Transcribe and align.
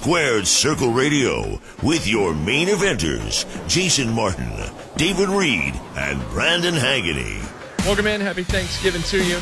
Squared 0.00 0.46
Circle 0.46 0.92
Radio 0.92 1.60
with 1.82 2.06
your 2.06 2.34
main 2.34 2.68
eventers, 2.68 3.44
Jason 3.68 4.10
Martin, 4.10 4.50
David 4.96 5.28
Reed, 5.28 5.78
and 5.94 6.18
Brandon 6.30 6.72
Haggerty. 6.72 7.38
Welcome 7.84 8.06
in. 8.06 8.22
Happy 8.22 8.42
Thanksgiving 8.42 9.02
to 9.02 9.22
you. 9.22 9.36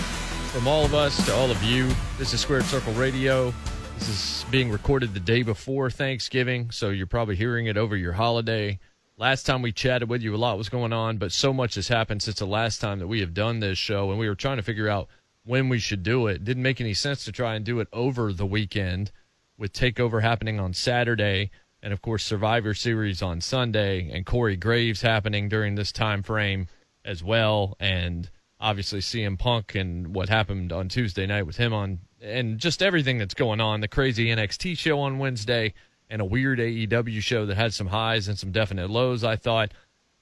From 0.50 0.66
all 0.66 0.84
of 0.84 0.94
us 0.94 1.24
to 1.26 1.32
all 1.32 1.52
of 1.52 1.62
you, 1.62 1.88
this 2.18 2.34
is 2.34 2.40
Squared 2.40 2.64
Circle 2.64 2.92
Radio. 2.94 3.54
This 4.00 4.08
is 4.08 4.46
being 4.50 4.68
recorded 4.68 5.14
the 5.14 5.20
day 5.20 5.44
before 5.44 5.90
Thanksgiving, 5.90 6.72
so 6.72 6.90
you're 6.90 7.06
probably 7.06 7.36
hearing 7.36 7.66
it 7.66 7.76
over 7.76 7.96
your 7.96 8.14
holiday. 8.14 8.80
Last 9.16 9.44
time 9.44 9.62
we 9.62 9.70
chatted 9.70 10.08
with 10.08 10.22
you, 10.22 10.34
a 10.34 10.36
lot 10.36 10.58
was 10.58 10.68
going 10.68 10.92
on, 10.92 11.18
but 11.18 11.30
so 11.30 11.52
much 11.52 11.76
has 11.76 11.86
happened 11.86 12.20
since 12.20 12.40
the 12.40 12.46
last 12.46 12.80
time 12.80 12.98
that 12.98 13.06
we 13.06 13.20
have 13.20 13.32
done 13.32 13.60
this 13.60 13.78
show, 13.78 14.10
and 14.10 14.18
we 14.18 14.28
were 14.28 14.34
trying 14.34 14.56
to 14.56 14.64
figure 14.64 14.88
out 14.88 15.06
when 15.44 15.68
we 15.68 15.78
should 15.78 16.02
do 16.02 16.26
it. 16.26 16.42
Didn't 16.42 16.64
make 16.64 16.80
any 16.80 16.94
sense 16.94 17.24
to 17.26 17.30
try 17.30 17.54
and 17.54 17.64
do 17.64 17.78
it 17.78 17.86
over 17.92 18.32
the 18.32 18.44
weekend 18.44 19.12
with 19.58 19.72
Takeover 19.72 20.22
happening 20.22 20.60
on 20.60 20.72
Saturday, 20.72 21.50
and 21.82 21.92
of 21.92 22.00
course 22.00 22.24
Survivor 22.24 22.72
Series 22.74 23.20
on 23.20 23.40
Sunday, 23.40 24.10
and 24.10 24.24
Corey 24.24 24.56
Graves 24.56 25.02
happening 25.02 25.48
during 25.48 25.74
this 25.74 25.92
time 25.92 26.22
frame 26.22 26.68
as 27.04 27.22
well, 27.22 27.76
and 27.80 28.30
obviously 28.60 29.00
CM 29.00 29.38
Punk 29.38 29.74
and 29.74 30.14
what 30.14 30.28
happened 30.28 30.72
on 30.72 30.88
Tuesday 30.88 31.26
night 31.26 31.44
with 31.44 31.56
him 31.56 31.72
on, 31.72 31.98
and 32.20 32.58
just 32.58 32.82
everything 32.82 33.18
that's 33.18 33.34
going 33.34 33.60
on. 33.60 33.80
The 33.80 33.88
crazy 33.88 34.28
NXT 34.28 34.78
show 34.78 35.00
on 35.00 35.18
Wednesday 35.18 35.74
and 36.10 36.22
a 36.22 36.24
weird 36.24 36.58
AEW 36.58 37.20
show 37.20 37.46
that 37.46 37.56
had 37.56 37.74
some 37.74 37.88
highs 37.88 38.28
and 38.28 38.38
some 38.38 38.52
definite 38.52 38.90
lows, 38.90 39.22
I 39.24 39.36
thought. 39.36 39.72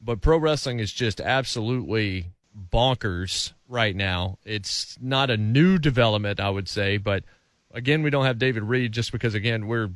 But 0.01 0.21
pro 0.21 0.39
wrestling 0.39 0.81
is 0.81 0.93
just 0.93 1.21
absolutely 1.21 2.33
bonkers 2.73 3.53
right 3.69 3.95
now. 3.95 4.39
It's 4.45 4.99
not 5.01 5.31
a 5.31 5.37
new 5.37 5.79
development, 5.79 6.41
I 6.41 6.51
would 6.51 6.69
say, 6.69 6.97
but 6.97 7.25
again, 7.77 8.03
we 8.03 8.11
don't 8.11 8.25
have 8.25 8.39
David 8.39 8.65
Reed 8.65 8.91
just 8.91 9.13
because, 9.13 9.35
again, 9.35 9.67
we're 9.67 9.91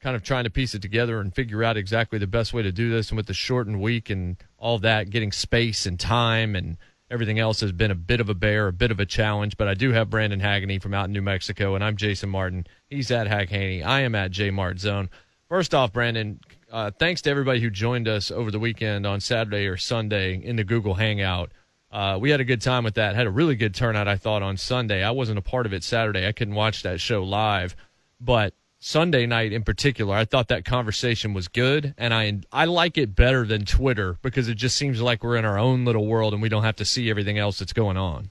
kind 0.00 0.16
of 0.16 0.22
trying 0.22 0.44
to 0.44 0.50
piece 0.50 0.74
it 0.74 0.82
together 0.82 1.20
and 1.20 1.34
figure 1.34 1.62
out 1.62 1.76
exactly 1.76 2.18
the 2.18 2.26
best 2.26 2.52
way 2.52 2.62
to 2.62 2.72
do 2.72 2.90
this. 2.90 3.10
And 3.10 3.16
with 3.16 3.26
the 3.26 3.34
shortened 3.34 3.80
week 3.80 4.10
and 4.10 4.36
all 4.58 4.78
that, 4.80 5.10
getting 5.10 5.30
space 5.30 5.86
and 5.86 5.98
time 5.98 6.56
and 6.56 6.76
everything 7.10 7.38
else 7.38 7.60
has 7.60 7.72
been 7.72 7.90
a 7.90 7.94
bit 7.96 8.20
of 8.20 8.28
a 8.28 8.34
bear, 8.34 8.68
a 8.68 8.72
bit 8.72 8.90
of 8.90 9.00
a 9.00 9.06
challenge. 9.06 9.56
But 9.56 9.68
I 9.68 9.74
do 9.74 9.92
have 9.92 10.10
Brandon 10.10 10.40
Haggerty 10.40 10.78
from 10.78 10.94
out 10.94 11.06
in 11.06 11.12
New 11.12 11.22
Mexico, 11.22 11.74
and 11.74 11.84
I'm 11.84 11.96
Jason 11.96 12.30
Martin. 12.30 12.66
He's 12.88 13.10
at 13.10 13.28
Hack 13.28 13.48
Haney. 13.48 13.82
I 13.82 14.00
am 14.00 14.14
at 14.14 14.30
J 14.32 14.50
Mart 14.50 14.78
Zone. 14.78 15.08
First 15.48 15.74
off, 15.74 15.92
Brandon, 15.92 16.40
uh, 16.70 16.92
thanks 16.98 17.22
to 17.22 17.30
everybody 17.30 17.60
who 17.60 17.70
joined 17.70 18.06
us 18.06 18.30
over 18.30 18.50
the 18.50 18.60
weekend 18.60 19.06
on 19.06 19.20
Saturday 19.20 19.66
or 19.66 19.76
Sunday 19.76 20.40
in 20.42 20.56
the 20.56 20.64
Google 20.64 20.94
Hangout. 20.94 21.50
Uh, 21.90 22.18
we 22.20 22.30
had 22.30 22.40
a 22.40 22.44
good 22.44 22.62
time 22.62 22.84
with 22.84 22.94
that. 22.94 23.16
Had 23.16 23.26
a 23.26 23.30
really 23.30 23.56
good 23.56 23.74
turnout, 23.74 24.06
I 24.06 24.16
thought, 24.16 24.42
on 24.42 24.56
Sunday. 24.56 25.02
I 25.02 25.10
wasn't 25.10 25.38
a 25.38 25.42
part 25.42 25.66
of 25.66 25.72
it 25.72 25.82
Saturday. 25.82 26.26
I 26.26 26.32
couldn't 26.32 26.54
watch 26.54 26.82
that 26.82 27.00
show 27.00 27.22
live, 27.24 27.74
but 28.20 28.54
Sunday 28.78 29.26
night 29.26 29.52
in 29.52 29.62
particular, 29.62 30.14
I 30.14 30.24
thought 30.24 30.48
that 30.48 30.64
conversation 30.64 31.34
was 31.34 31.48
good, 31.48 31.94
and 31.98 32.14
I 32.14 32.40
I 32.50 32.64
like 32.64 32.96
it 32.96 33.14
better 33.14 33.44
than 33.44 33.66
Twitter 33.66 34.16
because 34.22 34.48
it 34.48 34.54
just 34.54 34.76
seems 34.76 35.02
like 35.02 35.22
we're 35.22 35.36
in 35.36 35.44
our 35.44 35.58
own 35.58 35.84
little 35.84 36.06
world 36.06 36.32
and 36.32 36.40
we 36.40 36.48
don't 36.48 36.62
have 36.62 36.76
to 36.76 36.84
see 36.84 37.10
everything 37.10 37.38
else 37.38 37.58
that's 37.58 37.74
going 37.74 37.98
on. 37.98 38.30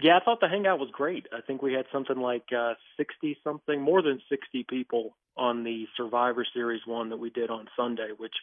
Yeah, 0.00 0.16
I 0.16 0.24
thought 0.24 0.40
the 0.40 0.48
hangout 0.48 0.78
was 0.78 0.90
great. 0.92 1.26
I 1.32 1.40
think 1.40 1.62
we 1.62 1.72
had 1.72 1.86
something 1.90 2.18
like 2.18 2.44
uh, 2.56 2.74
60 2.98 3.38
something, 3.42 3.80
more 3.80 4.00
than 4.00 4.20
60 4.28 4.64
people 4.68 5.16
on 5.36 5.64
the 5.64 5.86
Survivor 5.96 6.46
Series 6.54 6.82
one 6.86 7.08
that 7.08 7.16
we 7.16 7.30
did 7.30 7.50
on 7.50 7.66
Sunday, 7.76 8.10
which 8.16 8.34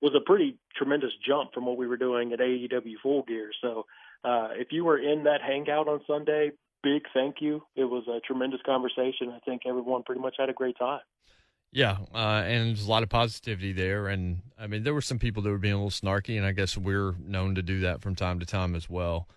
was 0.00 0.12
a 0.14 0.20
pretty 0.20 0.56
tremendous 0.76 1.10
jump 1.26 1.52
from 1.52 1.66
what 1.66 1.76
we 1.76 1.86
were 1.86 1.96
doing 1.96 2.32
at 2.32 2.38
AEW 2.38 2.94
Full 3.02 3.22
Gear. 3.24 3.50
So 3.60 3.86
uh, 4.24 4.48
if 4.52 4.68
you 4.70 4.84
were 4.84 4.98
in 4.98 5.24
that 5.24 5.40
hangout 5.42 5.88
on 5.88 6.00
Sunday, 6.06 6.52
big 6.82 7.02
thank 7.14 7.36
you. 7.40 7.62
It 7.76 7.84
was 7.84 8.04
a 8.08 8.20
tremendous 8.20 8.60
conversation. 8.64 9.32
I 9.34 9.40
think 9.44 9.62
everyone 9.66 10.02
pretty 10.04 10.20
much 10.20 10.36
had 10.38 10.48
a 10.48 10.52
great 10.52 10.78
time. 10.78 11.00
Yeah, 11.70 11.98
uh, 12.14 12.42
and 12.46 12.68
there's 12.68 12.86
a 12.86 12.90
lot 12.90 13.02
of 13.02 13.10
positivity 13.10 13.72
there. 13.72 14.08
And 14.08 14.40
I 14.58 14.66
mean, 14.66 14.84
there 14.84 14.94
were 14.94 15.02
some 15.02 15.18
people 15.18 15.42
that 15.42 15.50
were 15.50 15.58
being 15.58 15.74
a 15.74 15.82
little 15.84 15.90
snarky, 15.90 16.36
and 16.36 16.46
I 16.46 16.52
guess 16.52 16.78
we're 16.78 17.12
known 17.18 17.56
to 17.56 17.62
do 17.62 17.80
that 17.80 18.00
from 18.00 18.14
time 18.14 18.40
to 18.40 18.46
time 18.46 18.74
as 18.74 18.88
well. 18.88 19.28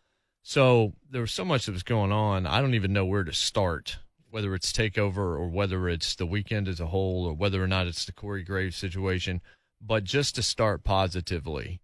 So 0.43 0.93
there 1.09 1.21
was 1.21 1.31
so 1.31 1.45
much 1.45 1.65
that 1.65 1.73
was 1.73 1.83
going 1.83 2.11
on. 2.11 2.47
I 2.47 2.61
don't 2.61 2.73
even 2.73 2.93
know 2.93 3.05
where 3.05 3.23
to 3.23 3.33
start, 3.33 3.99
whether 4.29 4.55
it's 4.55 4.71
takeover 4.71 5.17
or 5.17 5.49
whether 5.49 5.89
it's 5.89 6.15
the 6.15 6.25
weekend 6.25 6.67
as 6.67 6.79
a 6.79 6.87
whole 6.87 7.25
or 7.25 7.33
whether 7.33 7.61
or 7.61 7.67
not 7.67 7.87
it's 7.87 8.05
the 8.05 8.13
Corey 8.13 8.43
Graves 8.43 8.77
situation. 8.77 9.41
But 9.81 10.03
just 10.03 10.35
to 10.35 10.43
start 10.43 10.83
positively, 10.83 11.81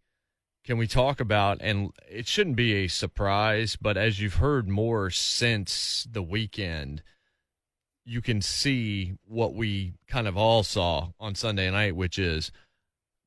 can 0.63 0.78
we 0.78 0.85
talk 0.85 1.19
about, 1.19 1.58
and 1.62 1.91
it 2.09 2.28
shouldn't 2.28 2.56
be 2.56 2.74
a 2.74 2.88
surprise, 2.88 3.75
but 3.75 3.97
as 3.97 4.22
you've 4.22 4.35
heard 4.35 4.68
more 4.68 5.09
since 5.09 6.06
the 6.09 6.22
weekend, 6.22 7.02
you 8.06 8.22
can 8.22 8.41
see 8.41 9.16
what 9.25 9.53
we 9.53 9.96
kind 10.07 10.28
of 10.28 10.38
all 10.38 10.63
saw 10.63 11.09
on 11.19 11.36
Sunday 11.36 11.72
night, 11.72 11.96
which 11.96 12.19
is 12.19 12.52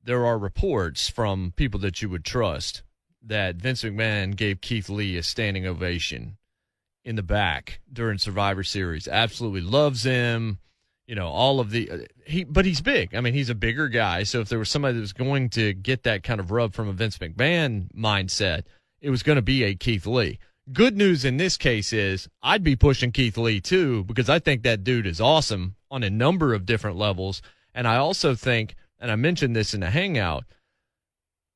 there 0.03 0.25
are 0.25 0.38
reports 0.38 1.09
from 1.09 1.53
people 1.56 1.80
that 1.80 2.00
you 2.00 2.09
would 2.09 2.25
trust 2.25 2.82
that 3.22 3.56
Vince 3.56 3.82
McMahon 3.82 4.34
gave 4.36 4.60
Keith 4.60 4.88
Lee 4.88 5.16
a 5.16 5.22
standing 5.22 5.66
ovation 5.66 6.38
in 7.04 7.16
the 7.16 7.22
back 7.22 7.80
during 7.92 8.19
Survivor 8.19 8.62
Series. 8.62 9.09
Absolutely 9.09 9.60
loves 9.60 10.04
him. 10.04 10.59
You 11.10 11.16
know, 11.16 11.26
all 11.26 11.59
of 11.59 11.72
the 11.72 11.91
uh, 11.91 11.98
he, 12.25 12.44
but 12.44 12.65
he's 12.65 12.81
big. 12.81 13.16
I 13.16 13.21
mean, 13.21 13.34
he's 13.34 13.50
a 13.50 13.54
bigger 13.56 13.88
guy. 13.88 14.22
So 14.22 14.38
if 14.38 14.48
there 14.48 14.60
was 14.60 14.71
somebody 14.71 14.94
that 14.94 15.00
was 15.00 15.12
going 15.12 15.50
to 15.50 15.72
get 15.72 16.04
that 16.04 16.22
kind 16.22 16.38
of 16.38 16.53
rub 16.53 16.72
from 16.72 16.87
a 16.87 16.93
Vince 16.93 17.19
McMahon 17.19 17.91
mindset, 17.93 18.62
it 19.00 19.10
was 19.10 19.25
going 19.25 19.34
to 19.34 19.43
be 19.43 19.65
a 19.65 19.75
Keith 19.75 20.06
Lee. 20.06 20.38
Good 20.72 20.97
news 20.97 21.25
in 21.25 21.37
this 21.37 21.56
case 21.56 21.93
is 21.93 22.28
I'd 22.44 22.62
be 22.62 22.76
pushing 22.76 23.10
Keith 23.10 23.37
Lee 23.37 23.60
too 23.60 24.04
because 24.04 24.28
I 24.28 24.38
think 24.38 24.62
that 24.62 24.84
dude 24.84 25.04
is 25.04 25.21
awesome 25.21 25.75
on 25.91 26.04
a 26.04 26.10
number 26.10 26.54
of 26.54 26.65
different 26.65 26.97
levels. 26.97 27.42
And 27.75 27.88
I 27.88 27.97
also 27.97 28.37
think, 28.37 28.77
and 29.00 29.10
I 29.10 29.16
mentioned 29.16 29.56
this 29.56 29.75
in 29.75 29.81
the 29.81 29.91
hangout, 29.91 30.44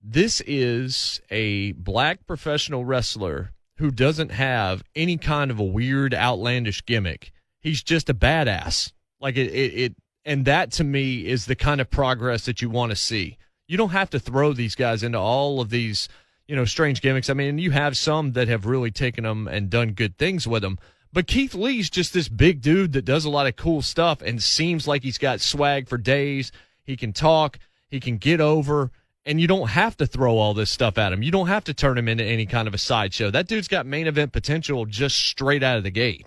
this 0.02 0.40
is 0.48 1.20
a 1.30 1.70
black 1.74 2.26
professional 2.26 2.84
wrestler 2.84 3.52
who 3.76 3.92
doesn't 3.92 4.32
have 4.32 4.82
any 4.96 5.16
kind 5.16 5.52
of 5.52 5.60
a 5.60 5.64
weird, 5.64 6.12
outlandish 6.12 6.84
gimmick. 6.86 7.30
He's 7.60 7.84
just 7.84 8.10
a 8.10 8.14
badass. 8.14 8.90
Like 9.24 9.38
it, 9.38 9.50
it, 9.52 9.74
it 9.74 9.96
and 10.26 10.44
that 10.44 10.70
to 10.72 10.84
me 10.84 11.26
is 11.26 11.46
the 11.46 11.56
kind 11.56 11.80
of 11.80 11.90
progress 11.90 12.44
that 12.44 12.60
you 12.60 12.68
want 12.68 12.90
to 12.90 12.96
see. 12.96 13.38
You 13.66 13.78
don't 13.78 13.90
have 13.90 14.10
to 14.10 14.20
throw 14.20 14.52
these 14.52 14.74
guys 14.74 15.02
into 15.02 15.18
all 15.18 15.62
of 15.62 15.70
these, 15.70 16.10
you 16.46 16.54
know, 16.54 16.66
strange 16.66 17.00
gimmicks. 17.00 17.30
I 17.30 17.32
mean, 17.32 17.56
you 17.56 17.70
have 17.70 17.96
some 17.96 18.32
that 18.32 18.48
have 18.48 18.66
really 18.66 18.90
taken 18.90 19.24
them 19.24 19.48
and 19.48 19.70
done 19.70 19.92
good 19.92 20.18
things 20.18 20.46
with 20.46 20.60
them. 20.60 20.78
But 21.10 21.26
Keith 21.26 21.54
Lee's 21.54 21.88
just 21.88 22.12
this 22.12 22.28
big 22.28 22.60
dude 22.60 22.92
that 22.92 23.06
does 23.06 23.24
a 23.24 23.30
lot 23.30 23.46
of 23.46 23.56
cool 23.56 23.80
stuff 23.80 24.20
and 24.20 24.42
seems 24.42 24.86
like 24.86 25.02
he's 25.02 25.16
got 25.16 25.40
swag 25.40 25.88
for 25.88 25.96
days. 25.96 26.52
He 26.82 26.94
can 26.94 27.14
talk, 27.14 27.58
he 27.88 28.00
can 28.00 28.18
get 28.18 28.42
over 28.42 28.90
and 29.24 29.40
you 29.40 29.46
don't 29.46 29.70
have 29.70 29.96
to 29.96 30.06
throw 30.06 30.36
all 30.36 30.52
this 30.52 30.70
stuff 30.70 30.98
at 30.98 31.14
him. 31.14 31.22
You 31.22 31.30
don't 31.30 31.46
have 31.46 31.64
to 31.64 31.72
turn 31.72 31.96
him 31.96 32.08
into 32.08 32.24
any 32.24 32.44
kind 32.44 32.68
of 32.68 32.74
a 32.74 32.78
sideshow. 32.78 33.30
That 33.30 33.46
dude's 33.46 33.68
got 33.68 33.86
main 33.86 34.06
event 34.06 34.32
potential 34.32 34.84
just 34.84 35.16
straight 35.16 35.62
out 35.62 35.78
of 35.78 35.82
the 35.82 35.90
gate. 35.90 36.26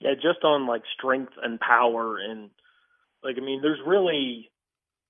Yeah, 0.00 0.14
just 0.14 0.44
on 0.44 0.66
like 0.66 0.82
strength 0.96 1.32
and 1.42 1.58
power 1.58 2.18
and 2.18 2.50
like 3.22 3.36
I 3.36 3.44
mean, 3.44 3.60
there's 3.62 3.80
really 3.86 4.50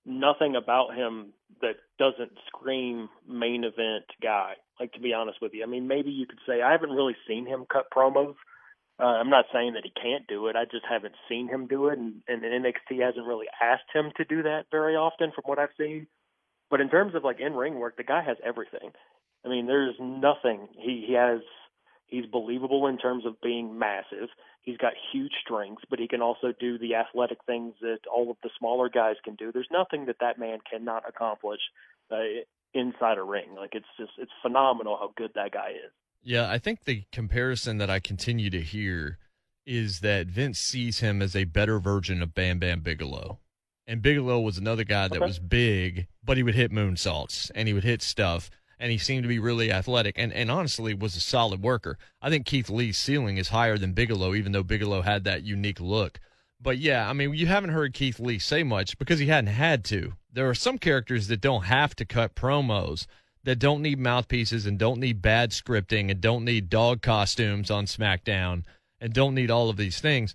nothing 0.07 0.57
about 0.57 0.95
him 0.95 1.33
that 1.61 1.77
doesn't 1.99 2.33
scream 2.47 3.09
main 3.29 3.65
event 3.65 4.05
guy. 4.23 4.55
Like 4.81 4.93
to 4.93 5.01
be 5.01 5.13
honest 5.13 5.39
with 5.43 5.53
you, 5.55 5.63
I 5.63 5.67
mean, 5.67 5.89
maybe 5.89 6.11
you 6.11 6.27
could 6.27 6.39
say 6.47 6.63
I 6.63 6.73
haven't 6.73 6.91
really 6.91 7.17
seen 7.27 7.47
him 7.47 7.67
cut 7.71 7.87
promos. 7.95 8.35
Uh, 9.01 9.05
I'm 9.05 9.31
not 9.31 9.45
saying 9.53 9.75
that 9.75 9.85
he 9.85 9.91
can't 9.91 10.27
do 10.27 10.49
it. 10.49 10.57
I 10.57 10.65
just 10.65 10.85
haven't 10.89 11.15
seen 11.29 11.49
him 11.49 11.69
do 11.69 11.87
it, 11.87 11.99
and, 11.99 12.15
and 12.27 12.43
NXT 12.43 13.01
hasn't 13.01 13.27
really 13.27 13.47
asked 13.63 13.95
him 13.95 14.11
to 14.17 14.25
do 14.25 14.43
that 14.43 14.65
very 14.73 14.97
often, 14.97 15.31
from 15.33 15.45
what 15.47 15.61
I've 15.61 15.69
seen. 15.79 16.09
But 16.69 16.81
in 16.81 16.91
terms 16.91 17.15
of 17.15 17.23
like 17.23 17.39
in 17.39 17.55
ring 17.55 17.79
work, 17.79 17.97
the 17.97 18.03
guy 18.03 18.23
has 18.23 18.37
everything. 18.45 18.91
I 19.45 19.49
mean, 19.49 19.67
there's 19.67 19.95
nothing. 20.01 20.69
He 20.77 21.05
he 21.07 21.15
has 21.15 21.41
he's 22.07 22.27
believable 22.27 22.87
in 22.89 22.99
terms 22.99 23.25
of 23.25 23.41
being 23.41 23.79
massive. 23.79 24.29
He's 24.69 24.77
got 24.77 24.93
huge 25.13 25.33
strengths, 25.43 25.85
but 25.89 25.99
he 25.99 26.07
can 26.07 26.21
also 26.21 26.53
do 26.61 26.77
the 26.77 26.95
athletic 26.95 27.39
things 27.47 27.73
that 27.81 28.01
all 28.15 28.31
of 28.31 28.37
the 28.43 28.51
smaller 28.59 28.91
guys 28.91 29.17
can 29.25 29.35
do. 29.35 29.51
There's 29.51 29.71
nothing 29.73 30.05
that 30.07 30.17
that 30.21 30.39
man 30.39 30.59
cannot 30.71 31.09
accomplish 31.09 31.61
uh, 32.13 32.17
inside 32.75 33.17
a 33.17 33.23
ring. 33.23 33.55
Like 33.57 33.71
it's 33.73 33.87
just 33.99 34.13
it's 34.19 34.31
phenomenal 34.43 34.99
how 35.01 35.15
good 35.17 35.31
that 35.37 35.53
guy 35.53 35.71
is. 35.71 35.91
Yeah, 36.23 36.51
I 36.51 36.59
think 36.59 36.85
the 36.85 37.05
comparison 37.13 37.79
that 37.79 37.89
I 37.89 37.99
continue 37.99 38.51
to 38.51 38.61
hear 38.61 39.17
is 39.65 40.01
that 40.01 40.27
Vince 40.27 40.59
sees 40.59 41.01
him 41.01 41.23
as 41.23 41.35
a 41.35 41.45
better 41.45 41.79
version 41.79 42.21
of 42.21 42.35
Bam 42.35 42.59
Bam 42.59 42.81
Bigelow. 42.81 43.39
And 43.87 44.03
Bigelow 44.03 44.39
was 44.39 44.59
another 44.59 44.85
guy 44.85 45.09
that 45.09 45.17
Okay. 45.17 45.25
was 45.25 45.39
big, 45.39 46.09
but 46.23 46.37
he 46.37 46.43
would 46.43 46.55
hit 46.55 46.71
moonsaults 46.71 47.51
and 47.55 47.69
he 47.69 47.73
would 47.73 47.85
hit 47.85 48.03
stuff 48.03 48.51
and 48.79 48.93
he 48.93 48.99
seemed 48.99 49.25
to 49.25 49.29
be 49.29 49.39
really 49.39 49.73
athletic 49.73 50.15
and, 50.19 50.33
and 50.33 50.51
honestly 50.51 50.95
was 50.95 51.17
a 51.17 51.21
solid 51.21 51.63
worker. 51.63 51.99
I 52.23 52.31
think 52.31 52.47
Keith 52.47 52.71
Lee's 52.71 52.99
ceiling 52.99 53.37
is 53.37 53.49
higher 53.49 53.79
than 53.79 53.93
Bigelow, 53.93 54.35
even 54.35 54.53
though 54.53 54.63
Bigelow 54.63 55.03
had 55.03 55.25
that 55.25 55.43
unique 55.43 55.81
look. 55.81 56.21
But 56.61 56.79
yeah, 56.79 57.09
I 57.09 57.13
mean, 57.13 57.35
you 57.35 57.47
haven't 57.47 57.71
heard 57.71 57.95
Keith 57.95 58.19
Lee 58.19 58.39
say 58.39 58.63
much 58.63 58.99
because 58.99 59.19
he 59.19 59.27
hadn't 59.27 59.53
had 59.53 59.85
to. 59.87 60.15
There 60.33 60.49
are 60.49 60.55
some 60.55 60.79
characters 60.79 61.29
that 61.29 61.41
don't 61.41 61.65
have 61.65 61.95
to 61.97 62.05
cut 62.05 62.35
promos, 62.35 63.07
that 63.45 63.59
don't 63.59 63.83
need 63.83 63.99
mouthpieces 63.99 64.67
and 64.67 64.79
don't 64.79 65.01
need 65.01 65.23
bad 65.23 65.51
scripting 65.51 66.11
and 66.11 66.21
don't 66.21 66.45
need 66.45 66.69
dog 66.69 67.01
costumes 67.01 67.71
on 67.71 67.87
SmackDown 67.87 68.65
and 69.01 69.13
don't 69.13 69.35
need 69.35 69.51
all 69.51 69.71
of 69.71 69.77
these 69.77 70.01
things. 70.01 70.35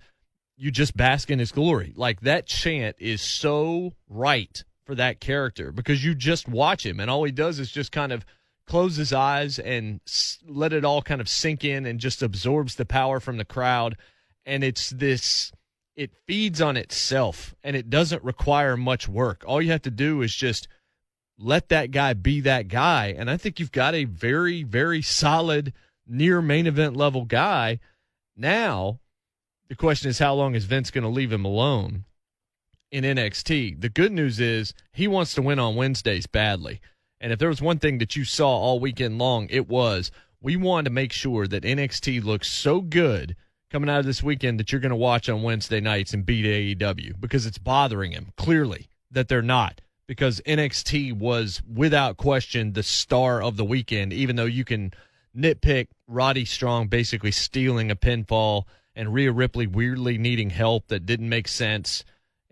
You 0.55 0.71
just 0.71 0.95
bask 0.95 1.29
in 1.29 1.39
his 1.39 1.51
glory. 1.51 1.93
Like 1.95 2.21
that 2.21 2.47
chant 2.47 2.95
is 2.99 3.21
so 3.21 3.93
right 4.07 4.63
for 4.85 4.95
that 4.95 5.19
character 5.19 5.71
because 5.71 6.03
you 6.03 6.13
just 6.13 6.47
watch 6.47 6.85
him 6.85 6.99
and 6.99 7.09
all 7.09 7.23
he 7.23 7.31
does 7.31 7.59
is 7.59 7.71
just 7.71 7.91
kind 7.91 8.11
of 8.11 8.25
close 8.65 8.95
his 8.95 9.13
eyes 9.13 9.59
and 9.59 9.99
let 10.45 10.73
it 10.73 10.85
all 10.85 11.01
kind 11.01 11.21
of 11.21 11.29
sink 11.29 11.63
in 11.63 11.85
and 11.85 11.99
just 11.99 12.21
absorbs 12.21 12.75
the 12.75 12.85
power 12.85 13.19
from 13.19 13.37
the 13.37 13.45
crowd. 13.45 13.97
And 14.45 14.63
it's 14.63 14.89
this, 14.89 15.51
it 15.95 16.11
feeds 16.27 16.61
on 16.61 16.77
itself 16.77 17.55
and 17.63 17.75
it 17.75 17.89
doesn't 17.89 18.23
require 18.23 18.77
much 18.77 19.07
work. 19.07 19.43
All 19.45 19.61
you 19.61 19.71
have 19.71 19.81
to 19.83 19.91
do 19.91 20.21
is 20.21 20.33
just 20.33 20.67
let 21.37 21.69
that 21.69 21.91
guy 21.91 22.13
be 22.13 22.41
that 22.41 22.67
guy. 22.67 23.13
And 23.17 23.29
I 23.29 23.37
think 23.37 23.59
you've 23.59 23.71
got 23.71 23.95
a 23.95 24.05
very, 24.05 24.63
very 24.63 25.01
solid 25.01 25.73
near 26.07 26.41
main 26.41 26.67
event 26.67 26.95
level 26.95 27.25
guy. 27.25 27.79
Now, 28.35 28.99
the 29.67 29.75
question 29.75 30.09
is 30.09 30.19
how 30.19 30.33
long 30.33 30.55
is 30.55 30.65
Vince 30.65 30.91
going 30.91 31.03
to 31.03 31.09
leave 31.09 31.31
him 31.31 31.45
alone 31.45 32.05
in 32.93 33.03
NXT? 33.03 33.81
The 33.81 33.89
good 33.89 34.11
news 34.11 34.39
is 34.39 34.73
he 34.93 35.07
wants 35.07 35.33
to 35.33 35.41
win 35.41 35.57
on 35.57 35.75
Wednesdays 35.75 36.27
badly. 36.27 36.79
And 37.19 37.33
if 37.33 37.39
there 37.39 37.49
was 37.49 37.61
one 37.61 37.79
thing 37.79 37.97
that 37.97 38.15
you 38.15 38.23
saw 38.23 38.49
all 38.49 38.79
weekend 38.79 39.17
long, 39.17 39.47
it 39.49 39.67
was 39.67 40.11
we 40.41 40.55
wanted 40.55 40.85
to 40.85 40.89
make 40.91 41.11
sure 41.11 41.47
that 41.47 41.63
NXT 41.63 42.23
looks 42.23 42.49
so 42.49 42.81
good 42.81 43.35
coming 43.71 43.89
out 43.89 44.01
of 44.01 44.05
this 44.05 44.21
weekend 44.21 44.59
that 44.59 44.71
you're 44.71 44.81
going 44.81 44.91
to 44.91 44.95
watch 44.95 45.27
on 45.27 45.41
Wednesday 45.41 45.81
nights 45.81 46.13
and 46.13 46.25
beat 46.25 46.45
AEW 46.77 47.19
because 47.19 47.47
it's 47.47 47.57
bothering 47.57 48.11
him 48.11 48.31
clearly 48.37 48.87
that 49.09 49.27
they're 49.27 49.41
not 49.41 49.81
because 50.05 50.41
NXT 50.41 51.13
was 51.13 51.61
without 51.67 52.17
question 52.17 52.73
the 52.73 52.83
star 52.83 53.41
of 53.41 53.57
the 53.57 53.65
weekend, 53.65 54.13
even 54.13 54.35
though 54.35 54.45
you 54.45 54.63
can 54.63 54.93
nitpick 55.35 55.87
Roddy 56.07 56.45
Strong 56.45 56.89
basically 56.89 57.31
stealing 57.31 57.89
a 57.89 57.95
pinfall 57.95 58.65
and 58.95 59.13
Rhea 59.13 59.31
Ripley 59.31 59.65
weirdly 59.65 60.19
needing 60.19 60.51
help 60.51 60.89
that 60.89 61.07
didn't 61.07 61.29
make 61.29 61.47
sense 61.47 62.03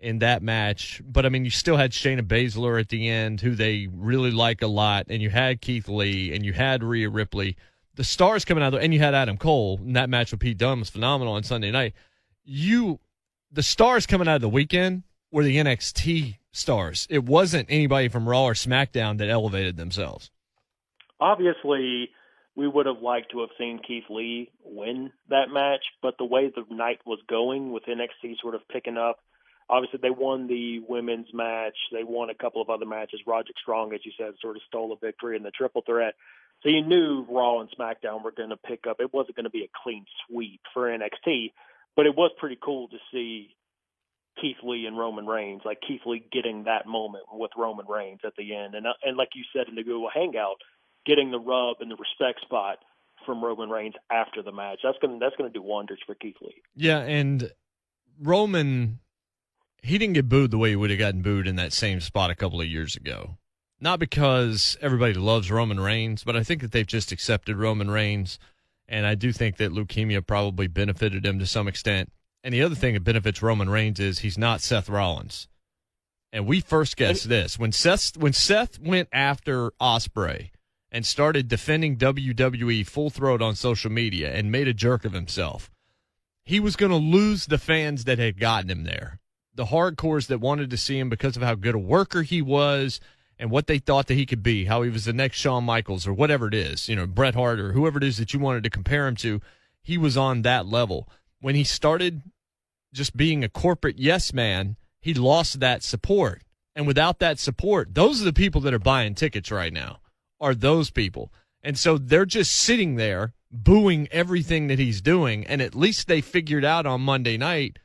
in 0.02 0.18
that 0.18 0.42
match. 0.42 1.00
But 1.04 1.24
I 1.24 1.28
mean, 1.28 1.44
you 1.44 1.50
still 1.50 1.76
had 1.76 1.92
Shayna 1.92 2.22
Baszler 2.22 2.80
at 2.80 2.88
the 2.88 3.08
end, 3.08 3.40
who 3.40 3.54
they 3.54 3.88
really 3.92 4.30
like 4.30 4.62
a 4.62 4.66
lot, 4.66 5.06
and 5.08 5.22
you 5.22 5.30
had 5.30 5.60
Keith 5.60 5.88
Lee 5.88 6.34
and 6.34 6.44
you 6.44 6.52
had 6.52 6.82
Rhea 6.82 7.08
Ripley. 7.08 7.56
The 7.94 8.04
stars 8.04 8.44
coming 8.44 8.64
out, 8.64 8.74
and 8.74 8.92
you 8.94 9.00
had 9.00 9.14
Adam 9.14 9.36
Cole, 9.36 9.78
and 9.82 9.96
that 9.96 10.08
match 10.08 10.30
with 10.30 10.40
Pete 10.40 10.58
Dunne 10.58 10.78
was 10.78 10.90
phenomenal 10.90 11.34
on 11.34 11.42
Sunday 11.42 11.70
night. 11.70 11.94
You, 12.44 13.00
the 13.50 13.62
stars 13.62 14.06
coming 14.06 14.28
out 14.28 14.36
of 14.36 14.40
the 14.40 14.48
weekend 14.48 15.02
were 15.30 15.44
the 15.44 15.56
NXT 15.58 16.38
stars. 16.52 17.06
It 17.10 17.24
wasn't 17.24 17.68
anybody 17.70 18.08
from 18.08 18.28
Raw 18.28 18.44
or 18.44 18.54
SmackDown 18.54 19.18
that 19.18 19.28
elevated 19.28 19.76
themselves. 19.76 20.30
obviously 21.20 22.10
we 22.54 22.68
would 22.68 22.86
have 22.86 23.00
liked 23.00 23.30
to 23.32 23.40
have 23.40 23.50
seen 23.58 23.80
Keith 23.86 24.04
Lee 24.10 24.50
win 24.64 25.10
that 25.28 25.48
match, 25.50 25.84
but 26.02 26.18
the 26.18 26.24
way 26.24 26.50
the 26.54 26.64
night 26.74 27.00
was 27.06 27.18
going 27.28 27.72
with 27.72 27.84
NXT 27.84 28.40
sort 28.40 28.54
of 28.54 28.66
picking 28.68 28.98
up, 28.98 29.20
obviously 29.68 30.00
they 30.02 30.10
won 30.10 30.46
the 30.46 30.80
women's 30.88 31.32
match, 31.32 31.76
they 31.92 32.04
won 32.04 32.30
a 32.30 32.34
couple 32.34 32.62
of 32.62 32.70
other 32.70 32.86
matches. 32.86 33.20
Roderick 33.26 33.56
Strong, 33.60 33.94
as 33.94 34.00
you 34.04 34.12
said, 34.18 34.34
sort 34.40 34.56
of 34.56 34.62
stole 34.66 34.92
a 34.92 34.96
victory 34.96 35.36
in 35.36 35.42
the 35.42 35.50
triple 35.50 35.82
threat. 35.82 36.14
So 36.62 36.68
you 36.68 36.84
knew 36.84 37.26
Raw 37.28 37.60
and 37.60 37.68
SmackDown 37.70 38.22
were 38.22 38.32
going 38.32 38.50
to 38.50 38.56
pick 38.56 38.86
up. 38.88 38.98
It 39.00 39.12
wasn't 39.12 39.36
going 39.36 39.44
to 39.44 39.50
be 39.50 39.64
a 39.64 39.70
clean 39.82 40.04
sweep 40.26 40.60
for 40.72 40.88
NXT, 40.88 41.52
but 41.96 42.06
it 42.06 42.16
was 42.16 42.30
pretty 42.38 42.58
cool 42.62 42.88
to 42.88 42.96
see 43.12 43.56
Keith 44.40 44.56
Lee 44.62 44.86
and 44.86 44.96
Roman 44.96 45.26
Reigns, 45.26 45.62
like 45.64 45.80
Keith 45.86 46.00
Lee 46.06 46.24
getting 46.32 46.64
that 46.64 46.86
moment 46.86 47.24
with 47.32 47.50
Roman 47.56 47.86
Reigns 47.86 48.20
at 48.24 48.34
the 48.36 48.54
end, 48.54 48.74
and 48.74 48.86
uh, 48.86 48.92
and 49.02 49.16
like 49.16 49.30
you 49.34 49.44
said 49.54 49.68
in 49.68 49.74
the 49.74 49.82
Google 49.82 50.08
Hangout, 50.12 50.56
getting 51.04 51.30
the 51.30 51.38
rub 51.38 51.76
and 51.80 51.90
the 51.90 51.96
respect 51.96 52.40
spot 52.42 52.78
from 53.26 53.44
Roman 53.44 53.68
Reigns 53.68 53.94
after 54.10 54.42
the 54.42 54.52
match. 54.52 54.78
That's 54.82 54.98
gonna 55.02 55.18
that's 55.18 55.36
gonna 55.36 55.50
do 55.50 55.62
wonders 55.62 56.00
for 56.06 56.14
Keith 56.14 56.36
Lee. 56.40 56.62
Yeah, 56.74 57.00
and 57.00 57.50
Roman, 58.20 59.00
he 59.82 59.98
didn't 59.98 60.14
get 60.14 60.28
booed 60.28 60.50
the 60.50 60.58
way 60.58 60.70
he 60.70 60.76
would 60.76 60.90
have 60.90 60.98
gotten 60.98 61.22
booed 61.22 61.46
in 61.46 61.56
that 61.56 61.72
same 61.72 62.00
spot 62.00 62.30
a 62.30 62.36
couple 62.36 62.60
of 62.60 62.66
years 62.68 62.96
ago. 62.96 63.36
Not 63.80 63.98
because 63.98 64.76
everybody 64.80 65.14
loves 65.14 65.50
Roman 65.50 65.80
Reigns, 65.80 66.22
but 66.22 66.36
I 66.36 66.44
think 66.44 66.62
that 66.62 66.70
they've 66.70 66.86
just 66.86 67.10
accepted 67.10 67.56
Roman 67.56 67.90
Reigns. 67.90 68.38
And 68.86 69.06
I 69.06 69.16
do 69.16 69.32
think 69.32 69.56
that 69.56 69.72
leukemia 69.72 70.24
probably 70.24 70.68
benefited 70.68 71.26
him 71.26 71.40
to 71.40 71.46
some 71.46 71.66
extent. 71.66 72.12
And 72.44 72.54
the 72.54 72.62
other 72.62 72.76
thing 72.76 72.94
that 72.94 73.04
benefits 73.04 73.42
Roman 73.42 73.68
Reigns 73.68 73.98
is 73.98 74.20
he's 74.20 74.38
not 74.38 74.60
Seth 74.60 74.88
Rollins. 74.88 75.48
And 76.32 76.46
we 76.46 76.60
first 76.60 76.96
guessed 76.96 77.28
this 77.28 77.58
when 77.58 77.72
Seth 77.72 78.16
when 78.16 78.32
Seth 78.32 78.78
went 78.78 79.08
after 79.12 79.72
Ospreay 79.80 80.50
and 80.90 81.04
started 81.04 81.48
defending 81.48 81.96
WWE 81.96 82.86
full 82.86 83.10
throat 83.10 83.42
on 83.42 83.54
social 83.54 83.90
media 83.90 84.32
and 84.32 84.52
made 84.52 84.68
a 84.68 84.74
jerk 84.74 85.04
of 85.04 85.12
himself. 85.12 85.70
He 86.44 86.58
was 86.60 86.76
going 86.76 86.90
to 86.90 86.96
lose 86.96 87.46
the 87.46 87.58
fans 87.58 88.04
that 88.04 88.18
had 88.18 88.40
gotten 88.40 88.70
him 88.70 88.84
there. 88.84 89.18
The 89.54 89.66
hardcores 89.66 90.28
that 90.28 90.40
wanted 90.40 90.70
to 90.70 90.76
see 90.76 90.98
him 90.98 91.08
because 91.08 91.36
of 91.36 91.42
how 91.42 91.54
good 91.54 91.74
a 91.74 91.78
worker 91.78 92.22
he 92.22 92.40
was 92.40 93.00
and 93.38 93.50
what 93.50 93.66
they 93.66 93.78
thought 93.78 94.06
that 94.06 94.14
he 94.14 94.26
could 94.26 94.42
be, 94.42 94.66
how 94.66 94.82
he 94.82 94.90
was 94.90 95.04
the 95.04 95.12
next 95.12 95.36
Shawn 95.36 95.64
Michaels 95.64 96.06
or 96.06 96.12
whatever 96.12 96.46
it 96.46 96.54
is, 96.54 96.88
you 96.88 96.96
know, 96.96 97.06
Bret 97.06 97.34
Hart 97.34 97.58
or 97.58 97.72
whoever 97.72 97.98
it 97.98 98.04
is 98.04 98.16
that 98.18 98.32
you 98.32 98.40
wanted 98.40 98.62
to 98.64 98.70
compare 98.70 99.06
him 99.06 99.16
to. 99.16 99.40
He 99.82 99.98
was 99.98 100.16
on 100.16 100.42
that 100.42 100.66
level. 100.66 101.08
When 101.40 101.54
he 101.54 101.64
started 101.64 102.22
just 102.92 103.16
being 103.16 103.42
a 103.42 103.48
corporate 103.48 103.98
yes 103.98 104.32
man, 104.32 104.76
he 105.00 105.12
lost 105.12 105.60
that 105.60 105.82
support. 105.82 106.42
And 106.74 106.86
without 106.86 107.18
that 107.18 107.38
support, 107.38 107.94
those 107.94 108.22
are 108.22 108.24
the 108.24 108.32
people 108.32 108.60
that 108.62 108.72
are 108.72 108.78
buying 108.78 109.14
tickets 109.14 109.50
right 109.50 109.72
now, 109.72 109.98
are 110.40 110.54
those 110.54 110.90
people. 110.90 111.32
And 111.62 111.78
so 111.78 111.98
they're 111.98 112.24
just 112.24 112.54
sitting 112.54 112.96
there 112.96 113.34
booing 113.50 114.08
everything 114.10 114.68
that 114.68 114.78
he's 114.78 115.00
doing. 115.00 115.46
And 115.46 115.60
at 115.60 115.74
least 115.74 116.08
they 116.08 116.20
figured 116.20 116.64
out 116.64 116.86
on 116.86 117.02
Monday 117.02 117.36
night, 117.36 117.78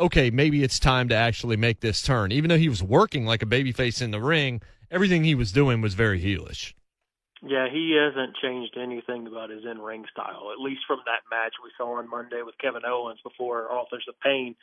okay, 0.00 0.30
maybe 0.30 0.64
it's 0.64 0.78
time 0.78 1.08
to 1.08 1.14
actually 1.14 1.56
make 1.56 1.80
this 1.80 2.02
turn. 2.02 2.32
Even 2.32 2.48
though 2.48 2.58
he 2.58 2.68
was 2.68 2.82
working 2.82 3.26
like 3.26 3.42
a 3.42 3.46
babyface 3.46 4.02
in 4.02 4.10
the 4.10 4.20
ring, 4.20 4.60
everything 4.90 5.24
he 5.24 5.34
was 5.34 5.52
doing 5.52 5.80
was 5.80 5.94
very 5.94 6.20
heelish. 6.20 6.72
Yeah, 7.42 7.68
he 7.70 7.96
hasn't 7.96 8.36
changed 8.36 8.76
anything 8.76 9.26
about 9.26 9.50
his 9.50 9.64
in 9.64 9.78
ring 9.78 10.04
style, 10.10 10.50
at 10.52 10.60
least 10.60 10.82
from 10.86 11.00
that 11.06 11.22
match 11.30 11.54
we 11.62 11.70
saw 11.76 11.98
on 11.98 12.08
Monday 12.08 12.42
with 12.44 12.58
Kevin 12.58 12.82
Owens 12.86 13.20
before 13.22 13.72
Authors 13.72 14.04
of 14.08 14.14
Pain 14.20 14.56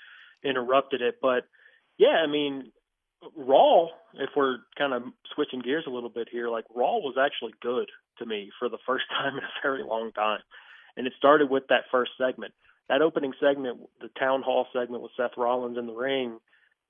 interrupted 0.43 1.01
it. 1.01 1.15
But 1.21 1.45
yeah, 1.97 2.21
I 2.23 2.27
mean, 2.27 2.71
Raw, 3.35 3.87
if 4.13 4.29
we're 4.35 4.57
kind 4.77 4.93
of 4.93 5.03
switching 5.33 5.61
gears 5.61 5.85
a 5.87 5.89
little 5.89 6.09
bit 6.09 6.27
here, 6.31 6.49
like 6.49 6.65
Raw 6.75 6.97
was 6.97 7.15
actually 7.19 7.53
good 7.61 7.89
to 8.19 8.25
me 8.25 8.51
for 8.59 8.69
the 8.69 8.77
first 8.85 9.05
time 9.09 9.37
in 9.37 9.43
a 9.43 9.61
very 9.63 9.83
long 9.83 10.11
time. 10.11 10.41
And 10.95 11.07
it 11.07 11.13
started 11.17 11.49
with 11.49 11.63
that 11.69 11.85
first 11.91 12.11
segment. 12.17 12.53
That 12.89 13.01
opening 13.01 13.33
segment, 13.39 13.79
the 14.01 14.09
town 14.19 14.43
hall 14.43 14.67
segment 14.73 15.03
with 15.03 15.11
Seth 15.17 15.37
Rollins 15.37 15.77
in 15.77 15.87
the 15.87 15.93
ring, 15.93 16.39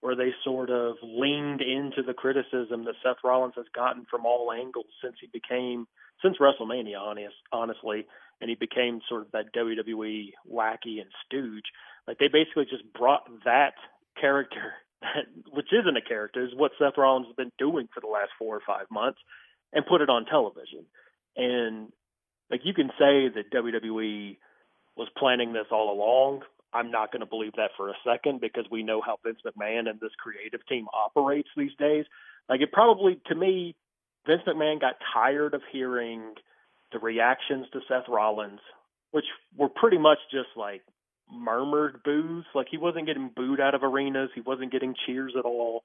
where 0.02 0.16
they 0.16 0.32
sort 0.44 0.70
of 0.70 0.96
leaned 1.02 1.62
into 1.62 2.04
the 2.06 2.14
criticism 2.14 2.86
that 2.86 2.96
Seth 3.04 3.24
Rollins 3.24 3.56
has 3.56 3.66
gotten 3.74 4.06
from 4.10 4.26
all 4.26 4.52
angles 4.52 4.86
since 5.04 5.16
he 5.20 5.28
became 5.32 5.88
since 6.22 6.38
WrestleMania, 6.38 7.00
honest, 7.00 7.36
honestly, 7.52 8.06
and 8.42 8.50
he 8.50 8.56
became 8.56 9.02
sort 9.08 9.22
of 9.24 9.32
that 9.32 9.54
WWE 9.54 10.32
wacky 10.52 11.00
and 11.02 11.10
stooge. 11.26 11.66
Like 12.08 12.18
they 12.18 12.28
basically 12.28 12.66
just 12.66 12.92
brought 12.94 13.28
that 13.46 13.74
character, 14.20 14.74
which 15.52 15.68
isn't 15.72 15.98
a 15.98 16.02
character, 16.02 16.44
is 16.44 16.56
what 16.56 16.72
Seth 16.80 16.98
Rollins 16.98 17.28
has 17.28 17.36
been 17.36 17.52
doing 17.58 17.88
for 17.94 18.02
the 18.02 18.08
last 18.08 18.32
four 18.40 18.56
or 18.56 18.62
five 18.66 18.88
months, 18.92 19.20
and 19.74 19.86
put 19.86 20.02
it 20.02 20.10
on 20.10 20.26
television. 20.26 20.86
And 21.36 21.92
like 22.50 22.62
you 22.64 22.74
can 22.74 22.90
say 23.00 23.30
that 23.30 23.52
WWE 23.54 24.38
was 24.98 25.08
planning 25.18 25.54
this 25.54 25.68
all 25.72 25.94
along. 25.94 26.42
I'm 26.74 26.92
not 26.92 27.12
going 27.12 27.22
to 27.22 27.26
believe 27.26 27.54
that 27.58 27.72
for 27.78 27.90
a 27.90 27.94
second 28.06 28.42
because 28.42 28.66
we 28.70 28.84
know 28.84 29.02
how 29.02 29.18
Vince 29.24 29.40
McMahon 29.46 29.90
and 29.90 30.00
this 30.00 30.12
creative 30.18 30.66
team 30.68 30.88
operates 30.94 31.50
these 31.56 31.72
days. 31.80 32.06
Like 32.50 32.62
it 32.62 32.72
probably, 32.72 33.20
to 33.28 33.36
me, 33.36 33.76
Vince 34.26 34.42
McMahon 34.48 34.82
got 34.82 34.96
tired 35.14 35.54
of 35.54 35.62
hearing 35.72 36.34
the 36.92 37.00
reactions 37.00 37.68
to 37.74 37.80
Seth 37.88 38.08
Rollins, 38.10 38.60
which 39.12 39.26
were 39.56 39.70
pretty 39.70 39.98
much 39.98 40.20
just 40.32 40.50
like 40.56 40.82
murmured 41.32 42.02
boos. 42.04 42.46
Like 42.54 42.68
he 42.70 42.78
wasn't 42.78 43.08
getting 43.08 43.32
booed 43.34 43.62
out 43.62 43.76
of 43.76 43.84
arenas, 43.84 44.30
he 44.36 44.42
wasn't 44.42 44.72
getting 44.72 44.96
cheers 45.06 45.34
at 45.38 45.46
all. 45.46 45.84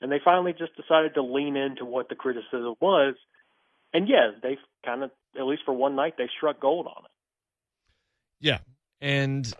And 0.00 0.10
they 0.10 0.20
finally 0.24 0.52
just 0.52 0.76
decided 0.76 1.14
to 1.14 1.22
lean 1.22 1.56
into 1.56 1.84
what 1.84 2.08
the 2.08 2.16
criticism 2.16 2.74
was. 2.80 3.14
And 3.94 4.08
yeah, 4.08 4.32
they 4.42 4.58
kind 4.84 5.04
of, 5.04 5.10
at 5.38 5.44
least 5.44 5.62
for 5.64 5.72
one 5.72 5.94
night, 5.94 6.14
they 6.18 6.28
struck 6.36 6.60
gold 6.60 6.86
on 6.86 7.04
it. 7.04 7.11
Yeah. 8.42 8.58
And 9.00 9.50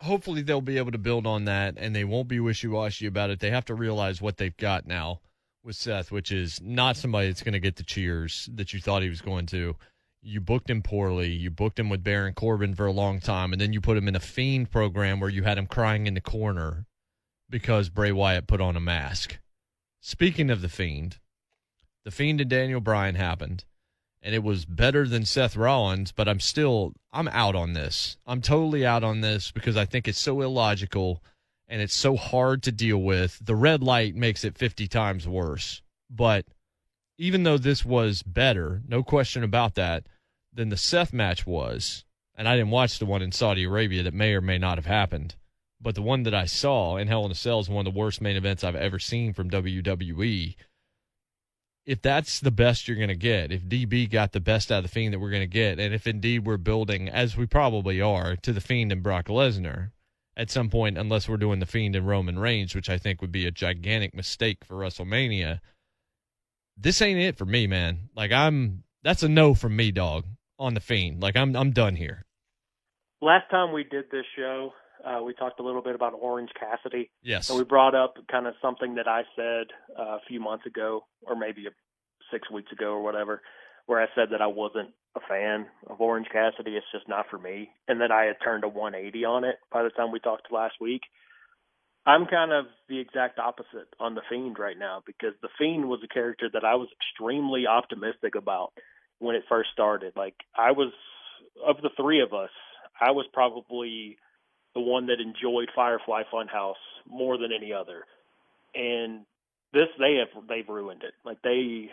hopefully 0.00 0.42
they'll 0.42 0.62
be 0.62 0.78
able 0.78 0.92
to 0.92 0.98
build 0.98 1.26
on 1.26 1.44
that 1.44 1.74
and 1.76 1.94
they 1.94 2.04
won't 2.04 2.28
be 2.28 2.40
wishy 2.40 2.68
washy 2.68 3.06
about 3.06 3.30
it. 3.30 3.40
They 3.40 3.50
have 3.50 3.66
to 3.66 3.74
realize 3.74 4.22
what 4.22 4.38
they've 4.38 4.56
got 4.56 4.86
now 4.86 5.20
with 5.62 5.76
Seth, 5.76 6.10
which 6.10 6.32
is 6.32 6.60
not 6.62 6.96
somebody 6.96 7.28
that's 7.28 7.42
going 7.42 7.52
to 7.52 7.60
get 7.60 7.76
the 7.76 7.82
cheers 7.82 8.48
that 8.54 8.72
you 8.72 8.80
thought 8.80 9.02
he 9.02 9.08
was 9.08 9.20
going 9.20 9.46
to. 9.46 9.76
You 10.22 10.40
booked 10.40 10.70
him 10.70 10.82
poorly. 10.82 11.30
You 11.30 11.50
booked 11.50 11.78
him 11.78 11.88
with 11.88 12.04
Baron 12.04 12.34
Corbin 12.34 12.74
for 12.74 12.86
a 12.86 12.92
long 12.92 13.20
time, 13.20 13.52
and 13.52 13.60
then 13.60 13.72
you 13.72 13.80
put 13.80 13.96
him 13.96 14.06
in 14.06 14.14
a 14.14 14.20
Fiend 14.20 14.70
program 14.70 15.18
where 15.18 15.30
you 15.30 15.42
had 15.42 15.58
him 15.58 15.66
crying 15.66 16.06
in 16.06 16.14
the 16.14 16.20
corner 16.20 16.86
because 17.50 17.88
Bray 17.88 18.12
Wyatt 18.12 18.46
put 18.46 18.60
on 18.60 18.76
a 18.76 18.80
mask. 18.80 19.38
Speaking 20.00 20.48
of 20.48 20.62
the 20.62 20.68
Fiend, 20.68 21.18
the 22.04 22.12
Fiend 22.12 22.40
and 22.40 22.50
Daniel 22.50 22.80
Bryan 22.80 23.16
happened 23.16 23.64
and 24.22 24.34
it 24.34 24.42
was 24.42 24.64
better 24.64 25.08
than 25.08 25.24
Seth 25.24 25.56
Rollins, 25.56 26.12
but 26.12 26.28
I'm 26.28 26.40
still 26.40 26.92
I'm 27.12 27.28
out 27.28 27.54
on 27.54 27.72
this. 27.72 28.16
I'm 28.26 28.40
totally 28.40 28.86
out 28.86 29.02
on 29.02 29.20
this 29.20 29.50
because 29.50 29.76
I 29.76 29.84
think 29.84 30.06
it's 30.06 30.20
so 30.20 30.40
illogical 30.40 31.22
and 31.68 31.82
it's 31.82 31.94
so 31.94 32.16
hard 32.16 32.62
to 32.62 32.72
deal 32.72 32.98
with. 32.98 33.38
The 33.44 33.56
red 33.56 33.82
light 33.82 34.14
makes 34.14 34.44
it 34.44 34.58
50 34.58 34.86
times 34.88 35.26
worse. 35.26 35.82
But 36.08 36.46
even 37.18 37.42
though 37.42 37.58
this 37.58 37.84
was 37.84 38.22
better, 38.22 38.82
no 38.86 39.02
question 39.02 39.42
about 39.42 39.74
that, 39.74 40.04
than 40.52 40.68
the 40.68 40.76
Seth 40.76 41.12
match 41.12 41.46
was, 41.46 42.04
and 42.34 42.48
I 42.48 42.56
didn't 42.56 42.70
watch 42.70 42.98
the 42.98 43.06
one 43.06 43.22
in 43.22 43.32
Saudi 43.32 43.64
Arabia 43.64 44.02
that 44.02 44.14
may 44.14 44.34
or 44.34 44.40
may 44.40 44.58
not 44.58 44.78
have 44.78 44.86
happened, 44.86 45.34
but 45.80 45.94
the 45.94 46.02
one 46.02 46.22
that 46.24 46.34
I 46.34 46.44
saw 46.44 46.96
in 46.96 47.08
Hell 47.08 47.24
in 47.24 47.32
a 47.32 47.34
Cell 47.34 47.60
is 47.60 47.68
one 47.68 47.86
of 47.86 47.92
the 47.92 47.98
worst 47.98 48.20
main 48.20 48.36
events 48.36 48.62
I've 48.62 48.76
ever 48.76 48.98
seen 48.98 49.32
from 49.32 49.50
WWE 49.50 50.54
if 51.84 52.00
that's 52.00 52.40
the 52.40 52.50
best 52.50 52.86
you're 52.86 52.96
going 52.96 53.08
to 53.08 53.16
get, 53.16 53.50
if 53.50 53.62
DB 53.62 54.08
got 54.08 54.32
the 54.32 54.40
best 54.40 54.70
out 54.70 54.78
of 54.78 54.84
the 54.84 54.88
Fiend 54.88 55.12
that 55.12 55.18
we're 55.18 55.30
going 55.30 55.42
to 55.42 55.46
get, 55.46 55.80
and 55.80 55.94
if 55.94 56.06
indeed 56.06 56.46
we're 56.46 56.56
building, 56.56 57.08
as 57.08 57.36
we 57.36 57.46
probably 57.46 58.00
are, 58.00 58.36
to 58.36 58.52
the 58.52 58.60
Fiend 58.60 58.92
and 58.92 59.02
Brock 59.02 59.26
Lesnar 59.26 59.90
at 60.36 60.50
some 60.50 60.70
point, 60.70 60.96
unless 60.96 61.28
we're 61.28 61.36
doing 61.36 61.58
the 61.58 61.66
Fiend 61.66 61.96
and 61.96 62.06
Roman 62.06 62.38
Reigns, 62.38 62.74
which 62.74 62.88
I 62.88 62.98
think 62.98 63.20
would 63.20 63.32
be 63.32 63.46
a 63.46 63.50
gigantic 63.50 64.14
mistake 64.14 64.64
for 64.64 64.76
WrestleMania, 64.76 65.60
this 66.76 67.02
ain't 67.02 67.18
it 67.18 67.36
for 67.36 67.44
me, 67.44 67.66
man. 67.66 68.10
Like 68.14 68.30
I'm, 68.30 68.84
that's 69.02 69.22
a 69.22 69.28
no 69.28 69.54
from 69.54 69.74
me, 69.74 69.90
dog, 69.90 70.24
on 70.58 70.74
the 70.74 70.80
Fiend. 70.80 71.20
Like 71.20 71.36
I'm, 71.36 71.56
I'm 71.56 71.72
done 71.72 71.96
here. 71.96 72.24
Last 73.20 73.50
time 73.50 73.72
we 73.72 73.84
did 73.84 74.04
this 74.10 74.24
show, 74.36 74.72
uh, 75.04 75.22
we 75.22 75.34
talked 75.34 75.60
a 75.60 75.62
little 75.62 75.82
bit 75.82 75.94
about 75.94 76.14
Orange 76.14 76.50
Cassidy. 76.58 77.10
Yes. 77.22 77.46
So 77.46 77.56
we 77.56 77.64
brought 77.64 77.94
up 77.94 78.14
kind 78.30 78.46
of 78.46 78.54
something 78.62 78.94
that 78.96 79.08
I 79.08 79.22
said 79.36 79.66
uh, 79.98 80.16
a 80.16 80.20
few 80.28 80.40
months 80.40 80.66
ago, 80.66 81.04
or 81.22 81.36
maybe 81.36 81.66
six 82.30 82.50
weeks 82.50 82.72
ago 82.72 82.86
or 82.86 83.02
whatever, 83.02 83.42
where 83.86 84.00
I 84.00 84.06
said 84.14 84.28
that 84.32 84.40
I 84.40 84.46
wasn't 84.46 84.90
a 85.16 85.20
fan 85.28 85.66
of 85.88 86.00
Orange 86.00 86.28
Cassidy. 86.32 86.72
It's 86.72 86.86
just 86.92 87.08
not 87.08 87.26
for 87.30 87.38
me, 87.38 87.70
and 87.88 88.00
that 88.00 88.10
I 88.10 88.24
had 88.24 88.36
turned 88.42 88.64
a 88.64 88.68
180 88.68 89.24
on 89.24 89.44
it 89.44 89.56
by 89.72 89.82
the 89.82 89.90
time 89.90 90.12
we 90.12 90.20
talked 90.20 90.52
last 90.52 90.74
week. 90.80 91.02
I'm 92.04 92.26
kind 92.26 92.52
of 92.52 92.66
the 92.88 92.98
exact 92.98 93.38
opposite 93.38 93.88
on 94.00 94.14
the 94.14 94.22
Fiend 94.28 94.58
right 94.58 94.78
now 94.78 95.02
because 95.06 95.34
the 95.40 95.48
Fiend 95.56 95.88
was 95.88 96.00
a 96.02 96.12
character 96.12 96.48
that 96.52 96.64
I 96.64 96.74
was 96.74 96.88
extremely 96.92 97.66
optimistic 97.66 98.34
about 98.34 98.72
when 99.20 99.36
it 99.36 99.44
first 99.48 99.70
started. 99.72 100.14
Like 100.16 100.34
I 100.56 100.72
was 100.72 100.92
of 101.64 101.76
the 101.80 101.90
three 101.96 102.20
of 102.20 102.32
us, 102.32 102.50
I 103.00 103.12
was 103.12 103.26
probably 103.32 104.16
the 104.74 104.80
one 104.80 105.06
that 105.06 105.20
enjoyed 105.20 105.68
Firefly 105.74 106.22
Funhouse 106.32 106.74
more 107.08 107.38
than 107.38 107.50
any 107.52 107.72
other. 107.72 108.04
And 108.74 109.26
this 109.72 109.88
they 109.98 110.16
have 110.16 110.46
they've 110.48 110.68
ruined 110.68 111.02
it. 111.02 111.14
Like 111.24 111.42
they 111.42 111.90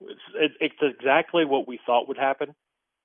it's, 0.00 0.20
it, 0.34 0.52
it's 0.60 0.96
exactly 0.98 1.44
what 1.44 1.68
we 1.68 1.78
thought 1.84 2.08
would 2.08 2.18
happen. 2.18 2.54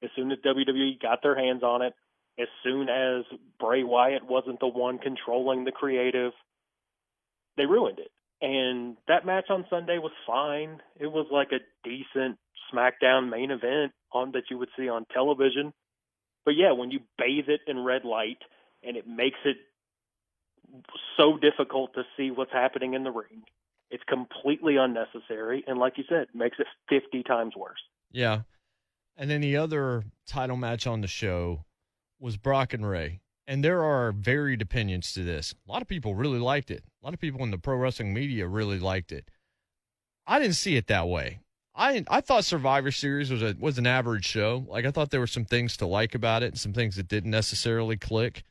As 0.04 0.10
soon 0.16 0.32
as 0.32 0.38
WWE 0.46 1.02
got 1.02 1.24
their 1.24 1.36
hands 1.36 1.64
on 1.64 1.82
it, 1.82 1.94
as 2.40 2.48
soon 2.64 2.90
as 2.90 3.24
Bray 3.60 3.84
Wyatt 3.84 4.26
wasn't 4.26 4.60
the 4.60 4.68
one 4.68 5.00
controlling 5.00 5.64
the 5.64 5.72
creative, 5.72 6.34
they 7.58 7.66
ruined 7.66 8.00
it. 8.00 8.12
And 8.42 8.98
that 9.08 9.26
match 9.26 9.46
on 9.50 9.66
Sunday 9.70 9.98
was 9.98 10.12
fine. 10.28 10.82
It 11.00 11.08
was 11.08 11.28
like 11.32 11.52
a 11.52 11.64
decent 11.84 12.38
SmackDown 12.74 13.30
main 13.30 13.52
event 13.52 13.94
on 14.12 14.32
that 14.34 14.44
you 14.50 14.58
would 14.58 14.70
see 14.78 14.90
on 14.90 15.06
television. 15.14 15.74
But 16.44 16.56
yeah, 16.56 16.74
when 16.74 16.92
you 16.92 17.00
bathe 17.18 17.48
it 17.48 17.62
in 17.68 17.84
red 17.84 18.04
light 18.04 18.40
and 18.86 18.98
it 18.98 19.08
makes 19.08 19.40
it 19.46 19.58
so 21.18 21.38
difficult 21.38 21.94
to 21.94 22.04
see 22.18 22.32
what's 22.32 22.52
happening 22.52 22.94
in 22.94 23.04
the 23.04 23.12
ring. 23.12 23.44
It's 23.92 24.04
completely 24.08 24.78
unnecessary, 24.78 25.64
and 25.68 25.78
like 25.78 25.98
you 25.98 26.04
said, 26.10 26.28
makes 26.34 26.58
it 26.60 26.68
fifty 26.90 27.24
times 27.24 27.54
worse. 27.56 27.82
Yeah, 28.12 28.42
and 29.16 29.30
then 29.30 29.42
the 29.42 29.58
other 29.58 30.04
title 30.28 30.58
match 30.58 30.88
on 30.88 31.02
the 31.02 31.08
show 31.08 31.66
was 32.20 32.38
Brock 32.38 32.74
and 32.74 32.88
Rey, 32.88 33.22
and 33.48 33.64
there 33.64 33.84
are 33.84 34.12
varied 34.12 34.62
opinions 34.62 35.14
to 35.14 35.24
this. 35.24 35.54
A 35.68 35.72
lot 35.72 35.82
of 35.82 35.88
people 35.88 36.16
really 36.16 36.40
liked 36.40 36.72
it. 36.72 36.84
A 37.02 37.06
lot 37.06 37.14
of 37.14 37.20
people 37.20 37.44
in 37.44 37.52
the 37.52 37.58
pro 37.58 37.78
wrestling 37.78 38.14
media 38.14 38.48
really 38.48 38.80
liked 38.80 39.12
it. 39.12 39.30
I 40.26 40.40
didn't 40.40 40.56
see 40.56 40.76
it 40.76 40.88
that 40.88 41.08
way. 41.08 41.40
I 41.76 42.04
I 42.08 42.22
thought 42.22 42.46
Survivor 42.46 42.92
Series 42.92 43.30
was 43.30 43.44
a 43.44 43.56
was 43.60 43.78
an 43.78 43.86
average 43.86 44.26
show. 44.26 44.66
Like 44.68 44.86
I 44.86 44.92
thought 44.92 45.12
there 45.12 45.20
were 45.20 45.28
some 45.28 45.46
things 45.46 45.78
to 45.78 45.86
like 45.86 46.16
about 46.16 46.42
it 46.42 46.48
and 46.48 46.60
some 46.60 46.74
things 46.74 46.96
that 46.96 47.08
didn't 47.08 47.32
necessarily 47.32 47.98
click. 47.98 48.44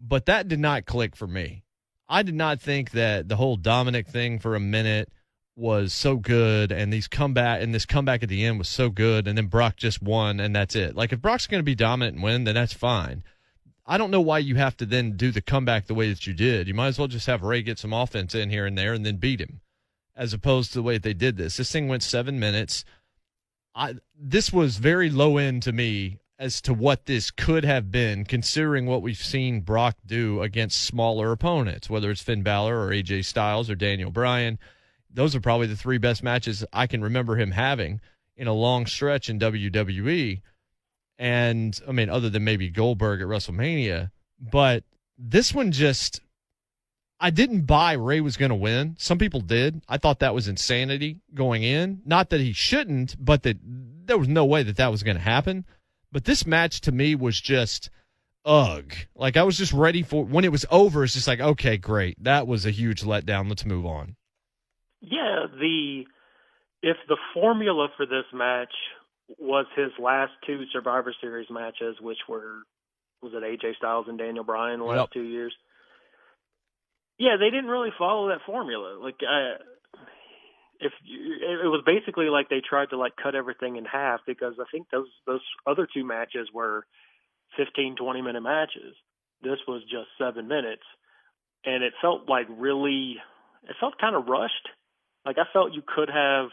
But 0.00 0.26
that 0.26 0.48
did 0.48 0.60
not 0.60 0.86
click 0.86 1.14
for 1.14 1.26
me. 1.26 1.64
I 2.08 2.22
did 2.22 2.34
not 2.34 2.60
think 2.60 2.90
that 2.92 3.28
the 3.28 3.36
whole 3.36 3.56
Dominic 3.56 4.08
thing 4.08 4.38
for 4.38 4.54
a 4.56 4.60
minute 4.60 5.12
was 5.54 5.92
so 5.92 6.16
good 6.16 6.72
and 6.72 6.92
these 6.92 7.06
comeback 7.06 7.62
and 7.62 7.74
this 7.74 7.84
comeback 7.84 8.22
at 8.22 8.28
the 8.28 8.44
end 8.44 8.58
was 8.58 8.68
so 8.68 8.88
good 8.88 9.28
and 9.28 9.36
then 9.36 9.46
Brock 9.46 9.76
just 9.76 10.02
won 10.02 10.40
and 10.40 10.56
that's 10.56 10.74
it. 10.74 10.96
Like 10.96 11.12
if 11.12 11.20
Brock's 11.20 11.46
going 11.46 11.60
to 11.60 11.64
be 11.64 11.74
dominant 11.74 12.14
and 12.14 12.24
win, 12.24 12.44
then 12.44 12.54
that's 12.54 12.72
fine. 12.72 13.22
I 13.86 13.98
don't 13.98 14.12
know 14.12 14.20
why 14.20 14.38
you 14.38 14.54
have 14.54 14.76
to 14.78 14.86
then 14.86 15.16
do 15.16 15.32
the 15.32 15.40
comeback 15.40 15.86
the 15.86 15.94
way 15.94 16.08
that 16.08 16.24
you 16.24 16.32
did. 16.32 16.68
You 16.68 16.74
might 16.74 16.86
as 16.86 16.98
well 16.98 17.08
just 17.08 17.26
have 17.26 17.42
Rey 17.42 17.60
get 17.60 17.78
some 17.78 17.92
offense 17.92 18.36
in 18.36 18.48
here 18.48 18.64
and 18.64 18.78
there 18.78 18.92
and 18.92 19.04
then 19.04 19.16
beat 19.16 19.40
him, 19.40 19.60
as 20.16 20.32
opposed 20.32 20.72
to 20.72 20.78
the 20.78 20.82
way 20.84 20.96
they 20.96 21.12
did 21.12 21.36
this. 21.36 21.56
This 21.56 21.72
thing 21.72 21.88
went 21.88 22.04
seven 22.04 22.38
minutes. 22.38 22.84
I 23.74 23.96
this 24.16 24.52
was 24.52 24.76
very 24.76 25.10
low 25.10 25.38
end 25.38 25.64
to 25.64 25.72
me 25.72 26.19
as 26.40 26.62
to 26.62 26.72
what 26.72 27.04
this 27.04 27.30
could 27.30 27.66
have 27.66 27.90
been, 27.92 28.24
considering 28.24 28.86
what 28.86 29.02
we've 29.02 29.18
seen 29.18 29.60
Brock 29.60 29.98
do 30.06 30.40
against 30.40 30.82
smaller 30.82 31.32
opponents, 31.32 31.90
whether 31.90 32.10
it's 32.10 32.22
Finn 32.22 32.42
Balor 32.42 32.80
or 32.80 32.88
AJ 32.88 33.26
Styles 33.26 33.68
or 33.68 33.74
Daniel 33.74 34.10
Bryan. 34.10 34.58
Those 35.12 35.36
are 35.36 35.40
probably 35.40 35.66
the 35.66 35.76
three 35.76 35.98
best 35.98 36.22
matches 36.22 36.64
I 36.72 36.86
can 36.86 37.02
remember 37.02 37.36
him 37.36 37.50
having 37.50 38.00
in 38.38 38.46
a 38.46 38.54
long 38.54 38.86
stretch 38.86 39.28
in 39.28 39.38
WWE. 39.38 40.40
And 41.18 41.78
I 41.86 41.92
mean, 41.92 42.08
other 42.08 42.30
than 42.30 42.42
maybe 42.42 42.70
Goldberg 42.70 43.20
at 43.20 43.26
WrestleMania, 43.26 44.10
but 44.40 44.84
this 45.18 45.52
one 45.52 45.72
just, 45.72 46.22
I 47.20 47.28
didn't 47.28 47.66
buy 47.66 47.92
Rey 47.92 48.22
was 48.22 48.38
going 48.38 48.48
to 48.48 48.54
win. 48.54 48.96
Some 48.98 49.18
people 49.18 49.42
did. 49.42 49.82
I 49.86 49.98
thought 49.98 50.20
that 50.20 50.34
was 50.34 50.48
insanity 50.48 51.18
going 51.34 51.64
in. 51.64 52.00
Not 52.06 52.30
that 52.30 52.40
he 52.40 52.54
shouldn't, 52.54 53.14
but 53.22 53.42
that 53.42 53.58
there 53.62 54.16
was 54.16 54.28
no 54.28 54.46
way 54.46 54.62
that 54.62 54.76
that 54.76 54.90
was 54.90 55.02
going 55.02 55.18
to 55.18 55.22
happen. 55.22 55.66
But 56.12 56.24
this 56.24 56.46
match 56.46 56.80
to 56.82 56.92
me 56.92 57.14
was 57.14 57.40
just 57.40 57.90
ugh. 58.44 58.92
Like 59.14 59.36
I 59.36 59.42
was 59.42 59.56
just 59.58 59.72
ready 59.72 60.02
for 60.02 60.24
when 60.24 60.44
it 60.44 60.52
was 60.52 60.66
over. 60.70 61.04
It's 61.04 61.14
just 61.14 61.28
like 61.28 61.40
okay, 61.40 61.76
great. 61.76 62.22
That 62.22 62.46
was 62.46 62.66
a 62.66 62.70
huge 62.70 63.02
letdown. 63.02 63.48
Let's 63.48 63.64
move 63.64 63.86
on. 63.86 64.16
Yeah, 65.00 65.46
the 65.58 66.04
if 66.82 66.96
the 67.08 67.16
formula 67.34 67.88
for 67.96 68.06
this 68.06 68.24
match 68.32 68.72
was 69.38 69.66
his 69.76 69.92
last 70.02 70.32
two 70.46 70.64
Survivor 70.72 71.14
Series 71.20 71.48
matches, 71.50 71.96
which 72.00 72.18
were 72.28 72.62
was 73.22 73.32
it 73.34 73.42
AJ 73.42 73.76
Styles 73.76 74.06
and 74.08 74.18
Daniel 74.18 74.44
Bryan 74.44 74.80
the 74.80 74.86
last 74.86 74.98
Yep. 74.98 75.10
two 75.12 75.22
years. 75.22 75.54
Yeah, 77.18 77.36
they 77.38 77.50
didn't 77.50 77.68
really 77.70 77.92
follow 77.98 78.28
that 78.28 78.40
formula. 78.46 78.98
Like 79.00 79.16
if 80.80 80.92
you, 81.04 81.36
it 81.64 81.68
was 81.68 81.82
basically 81.84 82.26
like 82.26 82.48
they 82.48 82.60
tried 82.60 82.90
to 82.90 82.96
like 82.96 83.12
cut 83.22 83.34
everything 83.34 83.76
in 83.76 83.84
half 83.84 84.20
because 84.26 84.54
I 84.58 84.64
think 84.72 84.88
those 84.90 85.08
those 85.26 85.42
other 85.66 85.86
two 85.92 86.04
matches 86.04 86.48
were 86.52 86.86
15 87.56 87.96
20 87.96 88.22
minute 88.22 88.42
matches. 88.42 88.96
This 89.42 89.58
was 89.66 89.82
just 89.82 90.08
7 90.18 90.46
minutes 90.46 90.82
and 91.64 91.82
it 91.82 91.92
felt 92.00 92.28
like 92.28 92.46
really 92.48 93.16
it 93.64 93.76
felt 93.78 93.98
kind 94.00 94.16
of 94.16 94.26
rushed. 94.26 94.68
Like 95.24 95.36
I 95.38 95.44
felt 95.52 95.74
you 95.74 95.82
could 95.86 96.08
have 96.08 96.48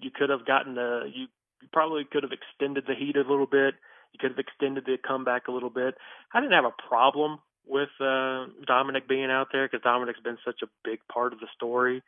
you 0.00 0.10
could 0.14 0.30
have 0.30 0.46
gotten 0.46 0.74
the 0.74 1.10
you, 1.12 1.26
you 1.62 1.68
probably 1.72 2.04
could 2.10 2.22
have 2.22 2.32
extended 2.32 2.84
the 2.86 2.94
heat 2.94 3.16
a 3.16 3.20
little 3.20 3.46
bit. 3.46 3.74
You 4.12 4.18
could 4.20 4.30
have 4.30 4.38
extended 4.38 4.84
the 4.86 4.96
comeback 5.06 5.48
a 5.48 5.52
little 5.52 5.70
bit. 5.70 5.94
I 6.32 6.40
didn't 6.40 6.54
have 6.54 6.64
a 6.64 6.88
problem 6.88 7.38
with 7.66 7.90
uh 8.00 8.46
Dominic 8.66 9.08
being 9.08 9.30
out 9.30 9.48
there 9.52 9.66
because 9.66 9.82
Dominic's 9.82 10.20
been 10.20 10.38
such 10.44 10.62
a 10.62 10.68
big 10.84 11.00
part 11.12 11.32
of 11.32 11.40
the 11.40 11.48
story 11.54 12.02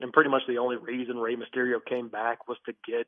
and 0.00 0.12
pretty 0.12 0.30
much 0.30 0.42
the 0.48 0.58
only 0.58 0.76
reason 0.76 1.16
Rey 1.18 1.36
Mysterio 1.36 1.84
came 1.84 2.08
back 2.08 2.48
was 2.48 2.56
to 2.66 2.72
get 2.86 3.06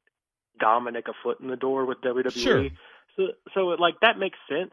Dominic 0.59 1.07
a 1.09 1.13
foot 1.23 1.41
in 1.41 1.49
the 1.49 1.57
door 1.57 1.85
with 1.87 2.01
WWE. 2.03 2.33
Sure. 2.33 2.69
So, 3.17 3.23
so 3.55 3.71
it, 3.73 3.81
like 3.81 3.95
that 4.03 4.19
makes 4.19 4.39
sense. 4.49 4.73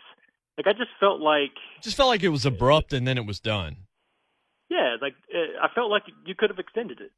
Like 0.57 0.67
I 0.67 0.73
just 0.73 0.89
felt 0.99 1.19
like, 1.21 1.51
Just 1.81 1.97
felt 1.97 2.09
like 2.09 2.23
it 2.23 2.29
was 2.29 2.45
abrupt 2.45 2.93
and 2.93 3.07
then 3.07 3.17
it 3.17 3.25
was 3.25 3.39
done. 3.39 3.77
yeah, 4.69 4.95
like 5.01 5.13
uh, 5.33 5.63
I 5.63 5.67
felt 5.73 5.89
like 5.91 6.03
you 6.25 6.35
could 6.35 6.49
have 6.49 6.59
extended 6.59 6.99
it. 7.01 7.11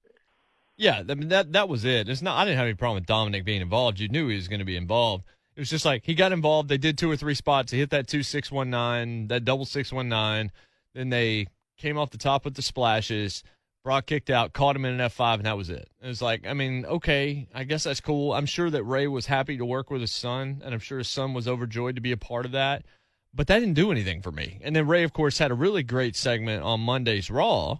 Yeah, 0.77 1.03
I 1.09 1.13
mean 1.13 1.29
that 1.29 1.51
that 1.53 1.67
was 1.69 1.83
it. 1.85 2.07
It's 2.09 2.21
not. 2.21 2.37
I 2.37 2.45
didn't 2.45 2.57
have 2.57 2.65
any 2.65 2.73
problem 2.73 2.95
with 3.01 3.05
Dominic 3.05 3.43
being 3.45 3.61
involved. 3.61 3.99
You 3.99 4.07
knew 4.07 4.27
he 4.27 4.35
was 4.35 4.47
going 4.47 4.59
to 4.59 4.65
be 4.65 4.77
involved. 4.77 5.25
It 5.55 5.59
was 5.59 5.69
just 5.69 5.83
like 5.85 6.05
he 6.05 6.15
got 6.15 6.31
involved. 6.31 6.69
They 6.69 6.77
did 6.77 6.97
two 6.97 7.11
or 7.11 7.17
three 7.17 7.35
spots. 7.35 7.71
He 7.71 7.79
hit 7.79 7.89
that 7.89 8.07
two 8.07 8.23
six 8.23 8.49
one 8.51 8.69
nine, 8.69 9.27
that 9.27 9.43
double 9.45 9.65
six 9.65 9.91
one 9.91 10.07
nine. 10.09 10.51
Then 10.93 11.09
they 11.09 11.47
came 11.77 11.97
off 11.97 12.11
the 12.11 12.17
top 12.17 12.45
with 12.45 12.55
the 12.55 12.61
splashes. 12.61 13.43
Brock 13.89 14.05
kicked 14.05 14.29
out, 14.29 14.53
caught 14.53 14.75
him 14.75 14.85
in 14.85 14.93
an 14.93 15.01
F 15.01 15.13
five, 15.13 15.39
and 15.39 15.47
that 15.47 15.57
was 15.57 15.71
it. 15.71 15.89
It 15.99 16.05
was 16.05 16.21
like, 16.21 16.45
I 16.45 16.53
mean, 16.53 16.85
okay, 16.85 17.47
I 17.55 17.63
guess 17.63 17.85
that's 17.85 17.99
cool. 17.99 18.33
I'm 18.33 18.45
sure 18.45 18.69
that 18.69 18.83
Rey 18.83 19.07
was 19.07 19.25
happy 19.25 19.57
to 19.57 19.65
work 19.65 19.89
with 19.89 20.01
his 20.01 20.11
son, 20.11 20.61
and 20.63 20.75
I'm 20.75 20.79
sure 20.79 20.99
his 20.99 21.07
son 21.07 21.33
was 21.33 21.47
overjoyed 21.47 21.95
to 21.95 22.01
be 22.01 22.11
a 22.11 22.17
part 22.17 22.45
of 22.45 22.51
that. 22.51 22.85
But 23.33 23.47
that 23.47 23.57
didn't 23.57 23.73
do 23.73 23.91
anything 23.91 24.21
for 24.21 24.31
me. 24.31 24.59
And 24.61 24.75
then 24.75 24.85
Rey, 24.85 25.01
of 25.01 25.11
course, 25.11 25.39
had 25.39 25.49
a 25.49 25.55
really 25.55 25.81
great 25.81 26.15
segment 26.15 26.61
on 26.61 26.81
Monday's 26.81 27.31
Raw. 27.31 27.79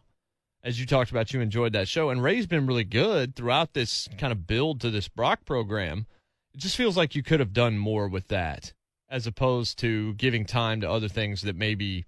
As 0.63 0.79
you 0.79 0.87
talked 0.87 1.11
about, 1.11 1.31
you 1.31 1.41
enjoyed 1.41 1.73
that 1.73 1.87
show. 1.87 2.09
And 2.09 2.23
Rey's 2.23 2.47
been 2.47 2.65
really 2.65 2.85
good 2.85 3.35
throughout 3.35 3.75
this 3.75 4.09
kind 4.17 4.31
of 4.31 4.47
build 4.47 4.81
to 4.81 4.89
this 4.89 5.09
Brock 5.09 5.45
program. 5.45 6.07
It 6.55 6.59
just 6.59 6.75
feels 6.75 6.97
like 6.97 7.13
you 7.13 7.21
could 7.21 7.39
have 7.39 7.53
done 7.53 7.77
more 7.77 8.07
with 8.07 8.29
that 8.29 8.73
as 9.11 9.27
opposed 9.27 9.77
to 9.81 10.15
giving 10.15 10.43
time 10.43 10.81
to 10.81 10.89
other 10.89 11.07
things 11.07 11.43
that 11.43 11.55
maybe 11.55 12.05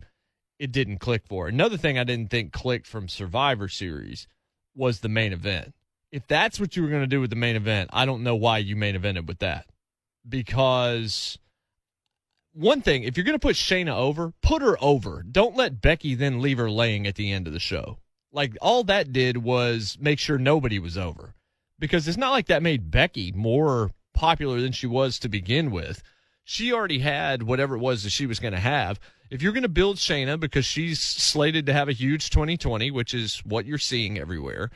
it 0.61 0.71
didn't 0.71 0.99
click 0.99 1.23
for. 1.27 1.47
Another 1.47 1.75
thing 1.75 1.97
I 1.97 2.03
didn't 2.03 2.29
think 2.29 2.53
clicked 2.53 2.85
from 2.85 3.07
Survivor 3.07 3.67
Series 3.67 4.27
was 4.75 4.99
the 4.99 5.09
main 5.09 5.33
event. 5.33 5.73
If 6.11 6.27
that's 6.27 6.59
what 6.59 6.75
you 6.75 6.83
were 6.83 6.89
going 6.89 7.01
to 7.01 7.07
do 7.07 7.19
with 7.19 7.31
the 7.31 7.35
main 7.35 7.55
event, 7.55 7.89
I 7.91 8.05
don't 8.05 8.21
know 8.21 8.35
why 8.35 8.59
you 8.59 8.75
main 8.75 8.95
evented 8.95 9.25
with 9.25 9.39
that. 9.39 9.65
Because 10.27 11.39
one 12.53 12.83
thing, 12.83 13.01
if 13.01 13.17
you're 13.17 13.23
going 13.23 13.33
to 13.33 13.39
put 13.39 13.55
Shayna 13.55 13.95
over, 13.95 14.33
put 14.43 14.61
her 14.61 14.77
over. 14.79 15.23
Don't 15.23 15.57
let 15.57 15.81
Becky 15.81 16.13
then 16.13 16.43
leave 16.43 16.59
her 16.59 16.69
laying 16.69 17.07
at 17.07 17.15
the 17.15 17.31
end 17.31 17.47
of 17.47 17.53
the 17.53 17.59
show. 17.59 17.97
Like 18.31 18.55
all 18.61 18.83
that 18.83 19.11
did 19.11 19.37
was 19.37 19.97
make 19.99 20.19
sure 20.19 20.37
nobody 20.37 20.77
was 20.77 20.95
over. 20.95 21.33
Because 21.79 22.07
it's 22.07 22.19
not 22.19 22.29
like 22.29 22.45
that 22.45 22.61
made 22.61 22.91
Becky 22.91 23.31
more 23.31 23.89
popular 24.13 24.61
than 24.61 24.73
she 24.73 24.85
was 24.85 25.17
to 25.17 25.27
begin 25.27 25.71
with. 25.71 26.03
She 26.43 26.71
already 26.71 26.99
had 26.99 27.41
whatever 27.41 27.77
it 27.77 27.79
was 27.79 28.03
that 28.03 28.11
she 28.11 28.27
was 28.27 28.39
going 28.39 28.53
to 28.53 28.59
have. 28.59 28.99
If 29.31 29.41
you're 29.41 29.53
going 29.53 29.63
to 29.63 29.69
build 29.69 29.95
Shayna 29.95 30.37
because 30.37 30.65
she's 30.65 30.99
slated 30.99 31.65
to 31.65 31.73
have 31.73 31.87
a 31.87 31.93
huge 31.93 32.29
2020, 32.31 32.91
which 32.91 33.13
is 33.13 33.39
what 33.45 33.65
you're 33.65 33.77
seeing 33.77 34.19
everywhere, 34.19 34.69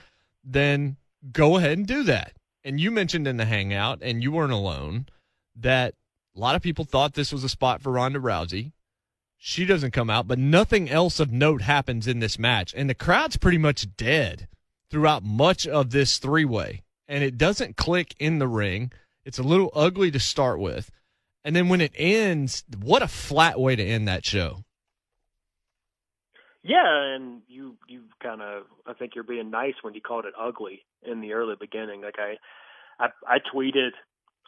then 0.46 0.96
go 1.34 1.58
ahead 1.58 1.78
and 1.78 1.86
do 1.86 2.04
that. 2.04 2.32
And 2.64 2.80
you 2.80 2.90
mentioned 2.90 3.28
in 3.28 3.36
the 3.36 3.44
hangout, 3.44 4.00
and 4.02 4.24
you 4.24 4.32
weren't 4.32 4.54
alone, 4.54 5.08
that 5.58 5.94
a 6.36 6.40
lot 6.40 6.56
of 6.56 6.62
people 6.62 6.86
thought 6.86 7.16
this 7.16 7.34
was 7.34 7.44
a 7.44 7.50
spot 7.50 7.82
for 7.82 7.92
Ronda 7.92 8.18
Rousey. 8.18 8.72
She 9.38 9.66
doesn't 9.66 9.92
come 9.92 10.10
out, 10.10 10.26
but 10.26 10.40
nothing 10.40 10.90
else 10.90 11.20
of 11.20 11.34
note 11.34 11.62
happens 11.62 12.08
in 12.08 12.20
this 12.20 12.40
match. 12.40 12.74
And 12.76 12.90
the 12.90 12.96
crowd's 12.96 13.36
pretty 13.36 13.58
much 13.58 13.98
dead 13.98 14.48
throughout 14.90 15.22
much 15.22 15.68
of 15.68 15.90
this 15.90 16.18
three 16.18 16.46
way. 16.46 16.84
And 17.10 17.26
it 17.26 17.38
doesn't 17.38 17.76
click 17.76 18.16
in 18.20 18.40
the 18.40 18.48
ring. 18.48 18.94
It's 19.26 19.38
a 19.38 19.44
little 19.44 19.72
ugly 19.76 20.12
to 20.12 20.20
start 20.20 20.60
with. 20.60 20.92
And 21.46 21.56
then 21.56 21.70
when 21.70 21.80
it 21.80 21.92
ends, 21.96 22.64
what 22.82 23.04
a 23.04 23.08
flat 23.08 23.60
way 23.60 23.76
to 23.76 23.84
end 23.84 24.08
that 24.08 24.26
show. 24.26 24.66
Yeah, 26.64 27.14
and 27.16 27.44
you 27.48 27.78
you 27.88 28.02
kind 28.22 28.42
of 28.42 28.64
I 28.88 28.94
think 28.94 29.14
you're 29.14 29.24
being 29.24 29.52
nice 29.52 29.76
when 29.84 29.94
you 29.94 30.02
called 30.02 30.26
it 30.26 30.34
ugly 30.38 30.82
in 31.04 31.22
the 31.22 31.34
early 31.34 31.54
beginning. 31.58 32.02
Like 32.02 32.16
I 32.18 32.38
I, 33.00 33.10
I 33.28 33.38
tweeted 33.54 33.92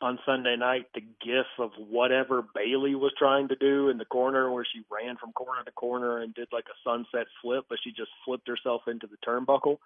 on 0.02 0.18
Sunday 0.26 0.56
night 0.58 0.88
the 0.96 1.02
gif 1.02 1.46
of 1.60 1.72
whatever 1.78 2.44
Bayley 2.56 2.96
was 2.96 3.14
trying 3.18 3.50
to 3.50 3.56
do 3.56 3.90
in 3.90 4.00
the 4.00 4.06
corner 4.06 4.52
where 4.52 4.66
she 4.66 4.82
ran 4.90 5.18
from 5.18 5.32
corner 5.34 5.64
to 5.64 5.72
corner 5.72 6.18
and 6.18 6.34
did 6.34 6.48
like 6.52 6.66
a 6.66 6.90
sunset 6.90 7.28
flip, 7.44 7.66
but 7.70 7.78
she 7.84 7.92
just 7.92 8.10
flipped 8.26 8.48
herself 8.48 8.82
into 8.88 9.06
the 9.06 9.18
turnbuckle. 9.18 9.78